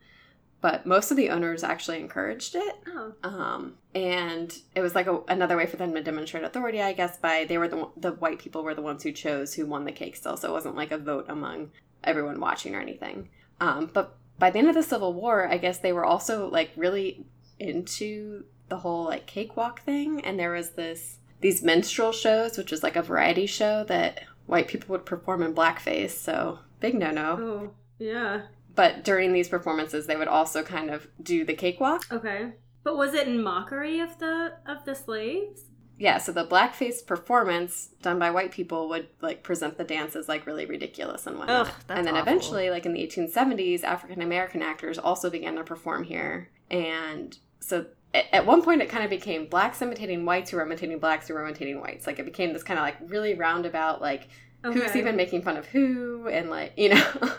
But 0.60 0.86
most 0.86 1.10
of 1.10 1.16
the 1.16 1.28
owners 1.28 1.62
actually 1.62 2.00
encouraged 2.00 2.54
it. 2.54 2.74
Oh. 2.88 3.12
Um, 3.22 3.74
and 3.94 4.52
it 4.74 4.80
was 4.80 4.94
like 4.94 5.06
a, 5.06 5.20
another 5.28 5.56
way 5.56 5.66
for 5.66 5.76
them 5.76 5.94
to 5.94 6.02
demonstrate 6.02 6.42
authority, 6.42 6.80
I 6.80 6.94
guess. 6.94 7.18
By 7.18 7.44
they 7.46 7.58
were 7.58 7.68
the 7.68 7.88
the 7.96 8.12
white 8.12 8.38
people 8.38 8.64
were 8.64 8.74
the 8.74 8.82
ones 8.82 9.02
who 9.02 9.12
chose 9.12 9.54
who 9.54 9.66
won 9.66 9.84
the 9.84 9.92
cake 9.92 10.16
still, 10.16 10.36
so 10.36 10.48
it 10.48 10.52
wasn't 10.52 10.76
like 10.76 10.90
a 10.90 10.98
vote 10.98 11.26
among 11.28 11.70
everyone 12.02 12.40
watching 12.40 12.74
or 12.74 12.80
anything. 12.80 13.28
Um, 13.60 13.90
but 13.92 14.16
by 14.38 14.50
the 14.50 14.58
end 14.58 14.68
of 14.68 14.74
the 14.74 14.82
Civil 14.82 15.12
War, 15.12 15.48
I 15.48 15.58
guess 15.58 15.78
they 15.78 15.92
were 15.92 16.04
also 16.04 16.48
like 16.50 16.70
really 16.76 17.24
into 17.58 18.44
the 18.68 18.78
whole 18.78 19.04
like 19.04 19.26
cakewalk 19.26 19.82
thing, 19.82 20.24
and 20.24 20.38
there 20.38 20.52
was 20.52 20.70
this 20.70 21.18
these 21.40 21.62
minstrel 21.62 22.12
shows, 22.12 22.56
which 22.56 22.70
was 22.70 22.82
like 22.82 22.96
a 22.96 23.02
variety 23.02 23.46
show 23.46 23.84
that 23.84 24.22
white 24.46 24.68
people 24.68 24.92
would 24.92 25.06
perform 25.06 25.42
in 25.42 25.54
blackface. 25.54 26.10
So 26.10 26.58
big 26.80 26.94
no 26.94 27.10
no. 27.10 27.38
Oh, 27.40 27.70
yeah. 27.98 28.42
But 28.74 29.04
during 29.04 29.32
these 29.32 29.48
performances, 29.48 30.06
they 30.06 30.16
would 30.16 30.28
also 30.28 30.62
kind 30.64 30.90
of 30.90 31.06
do 31.22 31.44
the 31.44 31.54
cakewalk. 31.54 32.06
Okay. 32.10 32.52
But 32.82 32.96
was 32.96 33.14
it 33.14 33.28
in 33.28 33.42
mockery 33.42 34.00
of 34.00 34.18
the 34.18 34.54
of 34.66 34.84
the 34.84 34.94
slaves? 34.94 35.62
Yeah, 35.96 36.18
so 36.18 36.32
the 36.32 36.46
blackface 36.46 37.06
performance 37.06 37.90
done 38.02 38.18
by 38.18 38.30
white 38.30 38.50
people 38.50 38.88
would 38.88 39.08
like 39.20 39.42
present 39.42 39.78
the 39.78 39.84
dance 39.84 40.16
as 40.16 40.28
like 40.28 40.46
really 40.46 40.66
ridiculous 40.66 41.26
and 41.26 41.38
whatnot. 41.38 41.68
Ugh, 41.68 41.74
and 41.88 42.06
then 42.06 42.16
awful. 42.16 42.22
eventually, 42.22 42.70
like 42.70 42.84
in 42.84 42.92
the 42.92 43.00
1870s, 43.00 43.84
African 43.84 44.20
American 44.20 44.60
actors 44.60 44.98
also 44.98 45.30
began 45.30 45.54
to 45.56 45.64
perform 45.64 46.02
here. 46.04 46.50
And 46.70 47.36
so 47.60 47.86
at 48.12 48.46
one 48.46 48.62
point, 48.62 48.82
it 48.82 48.88
kind 48.88 49.04
of 49.04 49.10
became 49.10 49.46
blacks 49.46 49.82
imitating 49.82 50.24
whites 50.24 50.50
who 50.50 50.56
were 50.56 50.64
imitating 50.64 50.98
blacks 50.98 51.28
who 51.28 51.34
were 51.34 51.44
imitating 51.44 51.80
whites. 51.80 52.06
Like 52.06 52.18
it 52.18 52.24
became 52.24 52.52
this 52.52 52.62
kind 52.62 52.78
of 52.78 52.84
like 52.84 52.96
really 53.06 53.34
roundabout, 53.34 54.00
like 54.00 54.28
who's 54.62 54.96
even 54.96 55.16
making 55.16 55.42
fun 55.42 55.56
of 55.56 55.66
who, 55.66 56.28
and 56.28 56.50
like 56.50 56.72
you 56.76 56.90
know. 56.90 57.32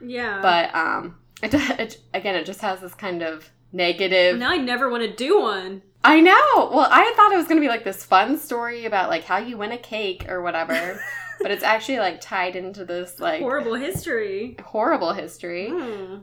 Yeah. 0.00 0.40
but 0.40 0.74
um, 0.74 1.16
it, 1.42 1.52
it 1.78 1.98
again, 2.14 2.34
it 2.34 2.46
just 2.46 2.60
has 2.60 2.80
this 2.80 2.94
kind 2.94 3.22
of 3.22 3.50
negative. 3.72 4.38
now 4.38 4.50
I 4.50 4.56
never 4.56 4.88
want 4.88 5.02
to 5.02 5.14
do 5.14 5.40
one. 5.40 5.82
I 6.02 6.20
know. 6.20 6.70
Well, 6.72 6.88
I 6.90 7.12
thought 7.16 7.32
it 7.32 7.36
was 7.36 7.46
going 7.46 7.60
to 7.60 7.64
be 7.64 7.68
like 7.68 7.84
this 7.84 8.04
fun 8.04 8.38
story 8.38 8.84
about 8.86 9.10
like 9.10 9.24
how 9.24 9.38
you 9.38 9.56
win 9.58 9.72
a 9.72 9.78
cake 9.78 10.26
or 10.28 10.40
whatever, 10.42 11.00
but 11.42 11.50
it's 11.50 11.62
actually 11.62 11.98
like 11.98 12.20
tied 12.20 12.56
into 12.56 12.84
this 12.84 13.20
like 13.20 13.40
Horrible 13.42 13.74
history. 13.74 14.56
horrible 14.64 15.12
history. 15.12 15.68
Hmm. 15.70 16.16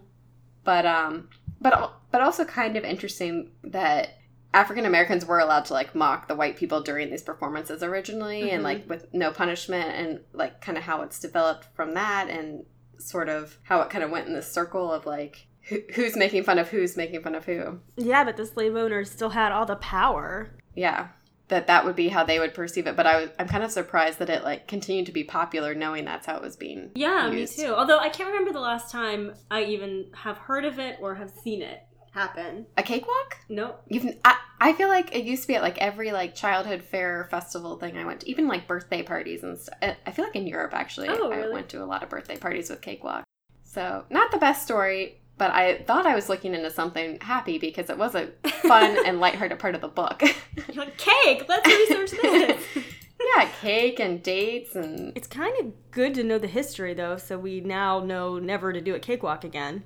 But 0.64 0.86
um 0.86 1.30
but 1.62 1.94
but 2.12 2.22
also 2.22 2.44
kind 2.44 2.76
of 2.76 2.84
interesting 2.84 3.52
that 3.64 4.10
African 4.54 4.86
Americans 4.86 5.26
were 5.26 5.40
allowed 5.40 5.66
to 5.66 5.74
like 5.74 5.94
mock 5.94 6.28
the 6.28 6.36
white 6.36 6.58
people 6.58 6.82
during 6.82 7.10
these 7.12 7.22
performances 7.22 7.84
originally 7.84 8.50
and 8.50 8.62
Mhm. 8.62 8.66
like 8.66 8.90
with 8.90 9.14
no 9.14 9.32
punishment 9.32 9.92
and 9.96 10.20
like 10.34 10.60
kind 10.62 10.78
of 10.78 10.84
how 10.86 11.04
it's 11.04 11.20
developed 11.20 11.68
from 11.76 11.94
that 11.94 12.30
and 12.30 12.66
sort 12.98 13.30
of 13.30 13.58
how 13.64 13.82
it 13.82 13.90
kind 13.92 14.04
of 14.04 14.10
went 14.10 14.28
in 14.28 14.34
this 14.34 14.52
circle 14.52 14.92
of 14.92 15.06
like 15.06 15.48
who, 15.70 15.80
who's 15.96 16.16
making 16.16 16.44
fun 16.44 16.58
of 16.60 16.70
who's 16.70 16.96
making 16.98 17.22
fun 17.22 17.36
of 17.36 17.46
who. 17.46 17.80
Yeah, 17.96 18.24
but 18.24 18.38
the 18.38 18.46
slave 18.46 18.76
owners 18.76 19.10
still 19.12 19.30
had 19.30 19.52
all 19.52 19.66
the 19.66 19.76
power. 19.78 20.52
yeah 20.76 21.10
that 21.50 21.68
that 21.68 21.86
would 21.86 21.96
be 21.96 22.10
how 22.10 22.26
they 22.26 22.40
would 22.40 22.54
perceive 22.54 22.88
it 22.88 22.98
but 22.98 23.08
i 23.08 23.22
was 23.22 23.30
i'm 23.40 23.48
kind 23.48 23.64
of 23.64 23.72
surprised 23.72 24.20
that 24.20 24.30
it 24.30 24.44
like 24.44 24.68
continued 24.68 25.06
to 25.06 25.14
be 25.14 25.24
popular 25.24 25.74
knowing 25.74 26.04
that's 26.04 26.26
how 26.26 26.36
it 26.36 26.42
was 26.42 26.58
being 26.58 26.92
Yeah, 26.94 27.32
used. 27.32 27.58
me 27.58 27.64
too. 27.64 27.74
Although 27.74 28.00
I 28.00 28.10
can't 28.10 28.28
remember 28.30 28.52
the 28.52 28.60
last 28.60 28.92
time 28.92 29.34
I 29.50 29.64
even 29.64 30.08
have 30.14 30.38
heard 30.38 30.66
of 30.66 30.78
it 30.78 30.98
or 31.00 31.16
have 31.16 31.30
seen 31.30 31.62
it 31.62 31.80
happen. 32.12 32.66
a 32.76 32.84
cakewalk 32.84 33.38
Nope. 33.48 33.82
You've, 33.88 34.08
I, 34.26 34.36
I 34.60 34.74
feel 34.74 34.90
like 34.90 35.16
it 35.16 35.24
used 35.24 35.44
to 35.44 35.48
be 35.48 35.56
at 35.56 35.62
like 35.62 35.78
every 35.78 36.12
like 36.12 36.36
childhood 36.36 36.84
fair 36.84 37.22
or 37.22 37.24
festival 37.26 37.78
thing 37.78 37.96
I 37.98 38.04
went 38.04 38.20
to, 38.22 38.30
even 38.30 38.50
like 38.50 38.68
birthday 38.68 39.02
parties 39.04 39.44
and 39.44 39.58
stuff. 39.58 39.78
I 40.06 40.12
feel 40.12 40.26
like 40.26 40.36
in 40.36 40.48
Europe 40.48 40.74
actually, 40.74 41.08
Oh, 41.10 41.32
I 41.32 41.48
went 41.50 41.70
to 41.70 41.82
a 41.82 41.86
lot 41.86 42.04
of 42.04 42.10
birthday 42.10 42.36
parties 42.38 42.70
with 42.70 42.82
cakewalk. 42.82 43.24
So 43.64 44.04
not 44.10 44.32
the 44.32 44.38
best 44.38 44.64
story, 44.64 45.22
but 45.38 45.52
I 45.52 45.80
thought 45.84 46.06
I 46.06 46.16
was 46.16 46.30
looking 46.30 46.54
into 46.56 46.72
something 46.72 47.20
happy 47.22 47.58
because 47.60 47.90
it 47.90 47.98
was 47.98 48.16
a 48.16 48.28
fun 48.68 48.98
and 49.06 49.20
lighthearted 49.20 49.60
part 49.60 49.76
of 49.76 49.82
the 49.82 49.88
book. 49.88 50.22
You're 50.22 50.86
like, 50.86 50.98
cake, 50.98 51.46
let's 51.48 51.68
research 51.68 52.12
this. 52.22 52.64
yeah, 53.38 53.48
cake 53.62 54.00
and 54.00 54.22
dates 54.24 54.76
and 54.76 55.12
it's 55.16 55.28
kind 55.28 55.54
of 55.60 55.74
good 55.92 56.14
to 56.16 56.24
know 56.24 56.38
the 56.40 56.48
history, 56.48 56.94
though, 56.94 57.18
so 57.18 57.38
we 57.38 57.60
now 57.62 58.00
know 58.00 58.40
never 58.40 58.72
to 58.74 58.82
do 58.82 58.96
a 58.96 59.00
cakewalk 59.00 59.44
again. 59.44 59.84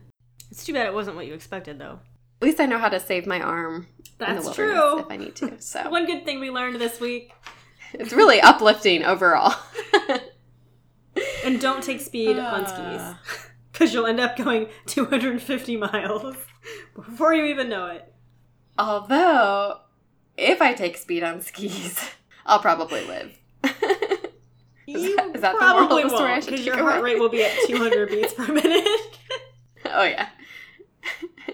It's 0.49 0.66
too 0.66 0.74
bad 0.74 0.86
it 0.88 0.93
wasn't 0.93 1.16
what 1.16 1.28
you 1.28 1.34
expected, 1.34 1.80
though. 1.80 1.99
at 2.41 2.45
least 2.45 2.60
I 2.60 2.66
know 2.66 2.78
how 2.78 2.89
to 2.89 2.99
save 2.99 3.26
my 3.26 3.39
arm 3.39 3.88
in 3.97 4.36
the 4.36 4.41
That's 4.41 4.54
true. 4.56 4.99
if 4.99 5.06
I 5.10 5.18
need 5.18 5.36
to. 5.38 5.60
So 5.62 5.89
One 5.89 6.06
good 6.06 6.26
thing 6.26 6.39
we 6.39 6.49
learned 6.49 6.80
this 6.80 6.99
week. 6.99 7.32
it's 7.93 8.14
really 8.14 8.39
uplifting 8.41 9.04
overall. 9.04 9.54
And 11.43 11.60
don't 11.60 11.84
take 11.84 11.99
speed 12.02 12.38
on 12.38 12.66
Ah. 12.68 13.18
skis. 13.26 13.45
Because 13.72 13.93
you'll 13.93 14.05
end 14.07 14.19
up 14.19 14.36
going 14.36 14.67
250 14.88 15.78
miles 15.78 16.36
before 16.95 17.34
you 17.34 17.45
even 17.45 17.69
know 17.69 17.88
it. 17.88 18.13
Although, 18.78 19.80
if 20.38 20.61
I 20.61 20.74
take 20.74 20.97
speed 20.97 21.24
on 21.24 21.41
skis, 21.41 21.99
I'll 22.45 22.59
probably 22.59 23.05
live. 23.05 23.38
Is 24.88 25.03
You 25.03 25.15
that- 25.15 25.36
is 25.36 25.41
that 25.41 25.53
moral 25.59 25.88
probably 25.88 26.03
the 26.03 26.09
I 26.09 26.11
won't, 26.32 26.45
because 26.45 26.65
your 26.65 26.78
heart 26.78 27.01
rate 27.03 27.19
will 27.19 27.30
be 27.30 27.43
at 27.43 27.51
200 27.67 28.09
beats 28.09 28.34
per 28.34 28.47
minute. 28.51 28.86
oh 29.86 30.03
yeah. 30.03 30.30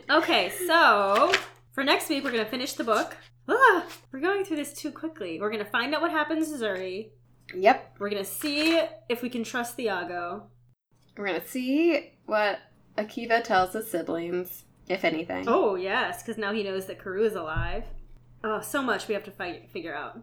Okay, 0.09 0.51
so 0.65 1.31
for 1.73 1.83
next 1.83 2.09
week, 2.09 2.23
we're 2.23 2.31
going 2.31 2.43
to 2.43 2.49
finish 2.49 2.73
the 2.73 2.83
book. 2.83 3.15
Ah, 3.47 3.85
we're 4.11 4.19
going 4.21 4.43
through 4.43 4.57
this 4.57 4.73
too 4.73 4.91
quickly. 4.91 5.39
We're 5.39 5.51
going 5.51 5.63
to 5.63 5.69
find 5.69 5.93
out 5.93 6.01
what 6.01 6.11
happens 6.11 6.49
to 6.51 6.57
Ziri. 6.57 7.09
Yep. 7.53 7.95
We're 7.99 8.09
going 8.09 8.23
to 8.23 8.29
see 8.29 8.81
if 9.09 9.21
we 9.21 9.29
can 9.29 9.43
trust 9.43 9.77
Thiago. 9.77 10.43
We're 11.17 11.27
gonna 11.27 11.45
see 11.45 12.11
what 12.25 12.59
Akiva 12.97 13.43
tells 13.43 13.73
his 13.73 13.89
siblings, 13.89 14.63
if 14.87 15.03
anything. 15.03 15.45
Oh, 15.47 15.75
yes, 15.75 16.21
because 16.21 16.37
now 16.37 16.53
he 16.53 16.63
knows 16.63 16.85
that 16.85 16.99
Karou 16.99 17.25
is 17.25 17.35
alive. 17.35 17.83
Oh, 18.43 18.61
so 18.61 18.81
much 18.81 19.07
we 19.07 19.13
have 19.13 19.23
to 19.25 19.31
fight, 19.31 19.69
figure 19.71 19.95
out. 19.95 20.19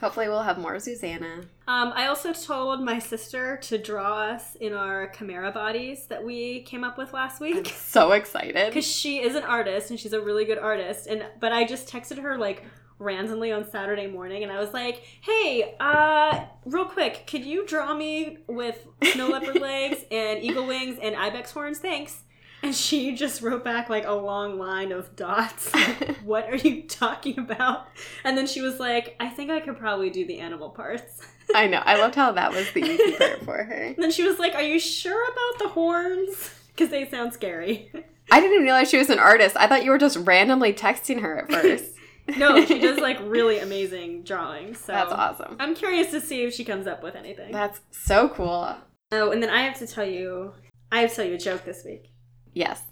Hopefully, 0.00 0.28
we'll 0.28 0.42
have 0.42 0.58
more 0.58 0.76
Zuzana. 0.76 1.42
Um, 1.66 1.92
I 1.94 2.06
also 2.06 2.32
told 2.32 2.82
my 2.84 3.00
sister 3.00 3.56
to 3.62 3.78
draw 3.78 4.20
us 4.22 4.54
in 4.54 4.72
our 4.72 5.08
chimera 5.08 5.50
bodies 5.50 6.06
that 6.06 6.22
we 6.24 6.62
came 6.62 6.84
up 6.84 6.96
with 6.96 7.12
last 7.12 7.42
I'm 7.42 7.52
week. 7.56 7.66
so 7.66 8.12
excited. 8.12 8.54
because 8.68 8.86
she 8.86 9.20
is 9.20 9.34
an 9.34 9.42
artist 9.42 9.90
and 9.90 9.98
she's 9.98 10.12
a 10.12 10.20
really 10.20 10.44
good 10.44 10.58
artist 10.58 11.08
and 11.08 11.26
but 11.40 11.52
i 11.52 11.64
just 11.64 11.88
texted 11.88 12.18
her 12.22 12.38
like 12.38 12.64
randomly 12.98 13.52
on 13.52 13.68
Saturday 13.68 14.06
morning, 14.06 14.42
and 14.42 14.52
I 14.52 14.58
was 14.58 14.72
like, 14.72 15.02
"Hey, 15.20 15.76
uh, 15.80 16.44
real 16.64 16.86
quick, 16.86 17.26
could 17.26 17.44
you 17.44 17.66
draw 17.66 17.94
me 17.94 18.38
with 18.46 18.86
snow 19.12 19.28
leopard 19.32 19.60
legs 19.60 20.04
and 20.10 20.42
eagle 20.42 20.66
wings 20.66 20.98
and 21.00 21.16
ibex 21.16 21.52
horns? 21.52 21.78
Thanks." 21.78 22.22
And 22.62 22.74
she 22.74 23.14
just 23.14 23.40
wrote 23.40 23.64
back 23.64 23.88
like 23.88 24.04
a 24.04 24.12
long 24.12 24.58
line 24.58 24.90
of 24.90 25.14
dots. 25.14 25.72
Like, 25.72 26.16
what 26.24 26.50
are 26.50 26.56
you 26.56 26.82
talking 26.82 27.38
about? 27.38 27.86
And 28.24 28.36
then 28.36 28.48
she 28.48 28.60
was 28.60 28.80
like, 28.80 29.14
I 29.20 29.28
think 29.28 29.50
I 29.50 29.60
could 29.60 29.78
probably 29.78 30.10
do 30.10 30.26
the 30.26 30.40
animal 30.40 30.70
parts. 30.70 31.24
I 31.54 31.68
know. 31.68 31.80
I 31.84 31.96
loved 31.96 32.16
how 32.16 32.32
that 32.32 32.52
was 32.52 32.70
the 32.72 32.84
easy 32.84 33.12
part 33.18 33.44
for 33.44 33.62
her. 33.62 33.82
And 33.94 34.02
then 34.02 34.10
she 34.10 34.24
was 34.24 34.38
like, 34.38 34.54
Are 34.54 34.62
you 34.62 34.78
sure 34.80 35.22
about 35.22 35.58
the 35.60 35.68
horns? 35.68 36.54
Because 36.68 36.90
they 36.90 37.08
sound 37.08 37.32
scary. 37.32 37.90
I 38.30 38.40
didn't 38.40 38.54
even 38.54 38.64
realize 38.64 38.90
she 38.90 38.98
was 38.98 39.10
an 39.10 39.18
artist. 39.18 39.56
I 39.56 39.66
thought 39.66 39.84
you 39.84 39.90
were 39.90 39.98
just 39.98 40.16
randomly 40.18 40.72
texting 40.72 41.20
her 41.22 41.38
at 41.38 41.50
first. 41.50 41.94
No, 42.36 42.64
she 42.64 42.78
does 42.80 42.98
like 42.98 43.18
really 43.22 43.58
amazing 43.58 44.22
drawings. 44.24 44.78
So 44.80 44.92
That's 44.92 45.12
awesome. 45.12 45.56
I'm 45.58 45.74
curious 45.74 46.10
to 46.10 46.20
see 46.20 46.42
if 46.44 46.54
she 46.54 46.64
comes 46.64 46.86
up 46.86 47.02
with 47.02 47.14
anything. 47.16 47.52
That's 47.52 47.80
so 47.90 48.28
cool. 48.28 48.76
oh, 49.12 49.30
and 49.30 49.42
then 49.42 49.50
I 49.50 49.62
have 49.62 49.78
to 49.78 49.86
tell 49.86 50.04
you, 50.06 50.52
I 50.92 51.00
have 51.00 51.10
to 51.10 51.16
tell 51.16 51.24
you 51.24 51.34
a 51.34 51.38
joke 51.38 51.64
this 51.64 51.84
week. 51.84 52.10
Yes. 52.52 52.82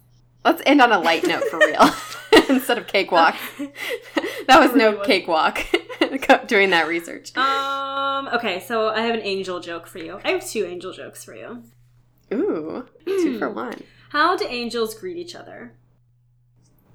Let's 0.45 0.63
end 0.65 0.81
on 0.81 0.93
a 0.93 0.99
light 1.01 1.27
note 1.27 1.43
for 1.51 1.59
real 1.59 1.91
instead 2.49 2.79
of 2.79 2.87
cakewalk. 2.87 3.35
that 4.47 4.61
was 4.61 4.75
no 4.75 5.01
cakewalk 5.01 5.59
doing 6.47 6.71
that 6.71 6.87
research. 6.87 7.37
Um. 7.37 8.29
Okay, 8.29 8.61
so 8.61 8.89
I 8.89 9.01
have 9.01 9.15
an 9.15 9.23
angel 9.23 9.59
joke 9.61 9.87
for 9.89 9.99
you. 9.99 10.21
I 10.25 10.31
have 10.31 10.47
two 10.47 10.65
angel 10.65 10.93
jokes 10.93 11.25
for 11.25 11.35
you. 11.35 11.65
Ooh, 12.33 12.87
two 13.05 13.33
Hmm. 13.33 13.39
for 13.39 13.51
one. 13.51 13.83
How 14.11 14.37
do 14.37 14.47
angels 14.49 14.95
greet 14.95 15.17
each 15.17 15.35
other? 15.35 15.73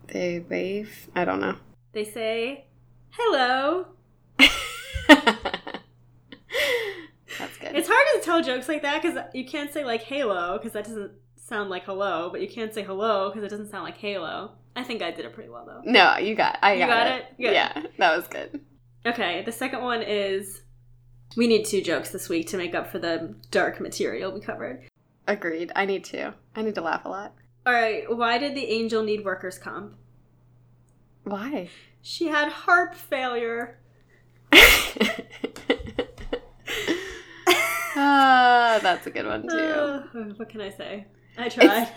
They 0.08 0.39
wave. 0.39 1.10
I 1.16 1.26
don't 1.26 1.39
know. 1.42 1.56
They 1.94 2.04
say, 2.06 2.66
"Hello." 3.12 3.88
That's 7.39 7.58
good. 7.60 7.76
It's 7.76 7.88
hard 7.89 8.06
to 8.16 8.22
tell 8.24 8.42
jokes 8.44 8.68
like 8.68 8.82
that 8.84 9.02
because 9.02 9.18
you 9.34 9.46
can't 9.46 9.72
say 9.74 9.84
like 9.86 10.02
"halo" 10.04 10.58
because 10.58 10.74
that 10.74 10.86
doesn't 10.86 11.12
sound 11.36 11.70
like 11.70 11.86
hello, 11.86 12.30
but 12.32 12.42
you 12.42 12.48
can't 12.50 12.74
say 12.74 12.84
hello 12.84 13.30
because 13.30 13.44
it 13.44 13.50
doesn't 13.50 13.70
sound 13.70 13.84
like 13.84 13.98
halo. 13.98 14.52
I 14.76 14.84
think 14.84 15.02
I 15.02 15.12
did 15.12 15.26
it 15.26 15.34
pretty 15.34 15.50
well 15.50 15.66
though. 15.66 15.82
no, 15.84 16.18
you 16.18 16.36
got. 16.36 16.60
I 16.62 16.74
You 16.74 16.80
got, 16.80 16.88
got 16.89 17.08
it. 17.08 17.26
it? 17.39 17.54
Yeah, 17.54 17.84
that 17.98 18.16
was 18.16 18.28
good. 18.28 18.62
Okay, 19.06 19.44
the 19.44 19.52
second 19.52 19.82
one 19.82 20.02
is 20.02 20.62
we 21.36 21.48
need 21.48 21.66
two 21.66 21.82
jokes 21.82 22.10
this 22.12 22.30
week 22.30 22.48
to 22.50 22.58
make 22.58 22.76
up 22.76 22.88
for 22.92 23.00
the 23.00 23.36
dark 23.50 23.80
material 23.82 24.32
we 24.32 24.42
covered. 24.42 24.88
Agreed. 25.28 25.72
I 25.76 25.86
need 25.86 26.04
to. 26.06 26.34
I 26.56 26.62
need 26.62 26.76
to 26.76 26.82
laugh 26.82 27.06
a 27.06 27.10
lot. 27.10 27.34
All 27.66 27.74
right, 27.74 28.04
why 28.16 28.38
did 28.38 28.56
the 28.56 28.66
angel 28.66 29.04
need 29.04 29.24
workers' 29.24 29.58
comp? 29.60 29.96
Why? 31.24 31.69
She 32.01 32.28
had 32.28 32.49
harp 32.49 32.95
failure. 32.95 33.78
Ah, 37.93 38.80
that's 38.82 39.05
a 39.05 39.11
good 39.11 39.26
one 39.26 39.43
too. 39.43 39.57
Uh, 39.57 40.01
what 40.38 40.49
can 40.49 40.61
I 40.61 40.69
say? 40.69 41.05
I 41.38 41.49
tried. 41.49 41.89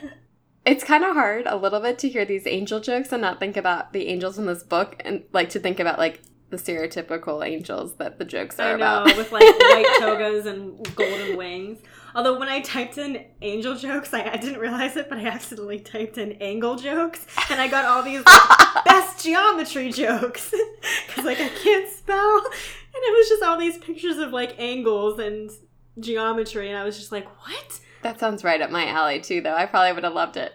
It's 0.66 0.82
kind 0.82 1.04
of 1.04 1.14
hard 1.14 1.46
a 1.46 1.56
little 1.56 1.80
bit 1.80 1.98
to 2.00 2.08
hear 2.08 2.24
these 2.24 2.46
angel 2.46 2.80
jokes 2.80 3.12
and 3.12 3.22
not 3.22 3.38
think 3.38 3.56
about 3.56 3.92
the 3.92 4.08
angels 4.08 4.38
in 4.38 4.46
this 4.46 4.62
book 4.62 4.96
and 5.04 5.22
like 5.32 5.50
to 5.50 5.60
think 5.60 5.78
about 5.78 5.98
like 5.98 6.22
the 6.50 6.56
stereotypical 6.56 7.46
angels 7.46 7.94
that 7.96 8.18
the 8.18 8.24
jokes 8.24 8.60
are 8.60 8.74
I 8.74 8.76
know, 8.76 9.02
about. 9.02 9.16
with 9.16 9.32
like 9.32 9.42
white 9.42 9.96
togas 9.98 10.46
and 10.46 10.94
golden 10.94 11.36
wings. 11.36 11.78
Although 12.14 12.38
when 12.38 12.48
I 12.48 12.60
typed 12.60 12.96
in 12.96 13.24
angel 13.42 13.74
jokes, 13.74 14.14
I, 14.14 14.22
I 14.22 14.36
didn't 14.36 14.60
realize 14.60 14.96
it, 14.96 15.08
but 15.08 15.18
I 15.18 15.26
accidentally 15.26 15.80
typed 15.80 16.16
in 16.16 16.32
angle 16.32 16.76
jokes, 16.76 17.26
and 17.50 17.60
I 17.60 17.66
got 17.66 17.86
all 17.86 18.02
these 18.04 18.24
like, 18.24 18.84
best 18.84 19.24
geometry 19.24 19.90
jokes 19.90 20.54
because 21.06 21.24
like 21.24 21.40
I 21.40 21.48
can't 21.48 21.88
spell, 21.90 22.36
and 22.36 23.02
it 23.02 23.18
was 23.18 23.28
just 23.28 23.42
all 23.42 23.58
these 23.58 23.78
pictures 23.78 24.18
of 24.18 24.32
like 24.32 24.54
angles 24.60 25.18
and 25.18 25.50
geometry, 25.98 26.68
and 26.68 26.78
I 26.78 26.84
was 26.84 26.96
just 26.98 27.10
like, 27.10 27.26
what? 27.44 27.80
that 28.02 28.20
sounds 28.20 28.44
right 28.44 28.60
up 28.60 28.70
my 28.70 28.86
alley 28.86 29.20
too, 29.20 29.40
though. 29.40 29.54
I 29.54 29.66
probably 29.66 29.92
would 29.92 30.04
have 30.04 30.12
loved 30.12 30.36
it. 30.36 30.52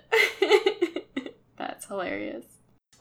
that's 1.58 1.86
hilarious. 1.88 2.46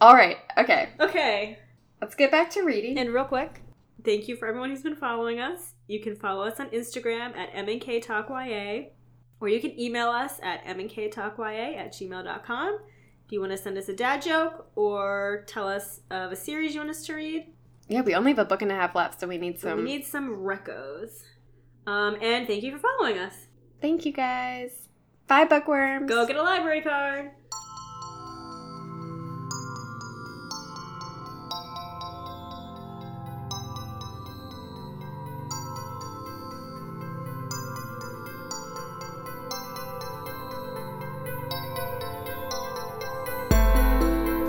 All 0.01 0.15
right. 0.15 0.39
Okay. 0.57 0.89
Okay, 0.99 1.59
Let's 2.01 2.15
get 2.15 2.31
back 2.31 2.51
to 2.51 2.63
reading. 2.63 2.99
and 2.99 3.13
real 3.13 3.25
quick, 3.25 3.63
thank 4.05 4.29
you 4.29 4.37
for 4.37 4.47
everyone 4.47 4.71
who's 4.71 4.83
been 4.83 4.97
following 4.97 5.41
us. 5.41 5.75
You 5.89 6.01
can 6.01 6.15
follow 6.15 6.45
us 6.45 6.61
on 6.61 6.71
Instagram 6.71 7.37
at 7.37 7.53
mnktalkya, 7.55 8.91
or 9.41 9.49
you 9.49 9.61
can 9.61 9.79
email 9.79 10.09
us 10.09 10.35
at 10.43 10.65
mnktalkya 10.65 11.77
at 11.77 11.93
gmail.com. 11.93 12.79
If 13.27 13.33
you 13.33 13.41
want 13.41 13.53
to 13.53 13.59
send 13.59 13.77
us 13.77 13.89
a 13.89 13.95
dad 13.95 14.23
joke 14.23 14.71
or 14.75 15.45
tell 15.47 15.69
us 15.69 16.01
of 16.11 16.33
a 16.33 16.37
series 16.37 16.75
you 16.75 16.81
want 16.81 16.91
us 16.91 17.05
to 17.07 17.15
read, 17.15 17.47
yeah, 17.89 18.03
we 18.03 18.15
only 18.15 18.33
have 18.33 18.39
a 18.39 18.45
book 18.45 18.63
and 18.63 18.71
a 18.71 18.75
half 18.75 18.95
left, 18.95 19.21
so 19.21 19.27
we 19.27 19.39
need 19.39 19.59
some. 19.59 19.79
we 19.79 19.85
need 19.85 20.07
some 20.07 20.37
recos. 20.37 21.25
Um, 21.87 22.17
and 22.21 22.47
thank 22.47 22.63
you 22.63 22.73
for 22.73 22.79
following 22.79 23.19
us. 23.19 23.35
Thank 23.81 24.05
you 24.05 24.13
guys. 24.13 24.89
Bye, 25.27 25.45
bookworms. 25.45 26.09
Go 26.09 26.27
get 26.27 26.37
a 26.37 26.43
library 26.43 26.83
card. 26.83 27.31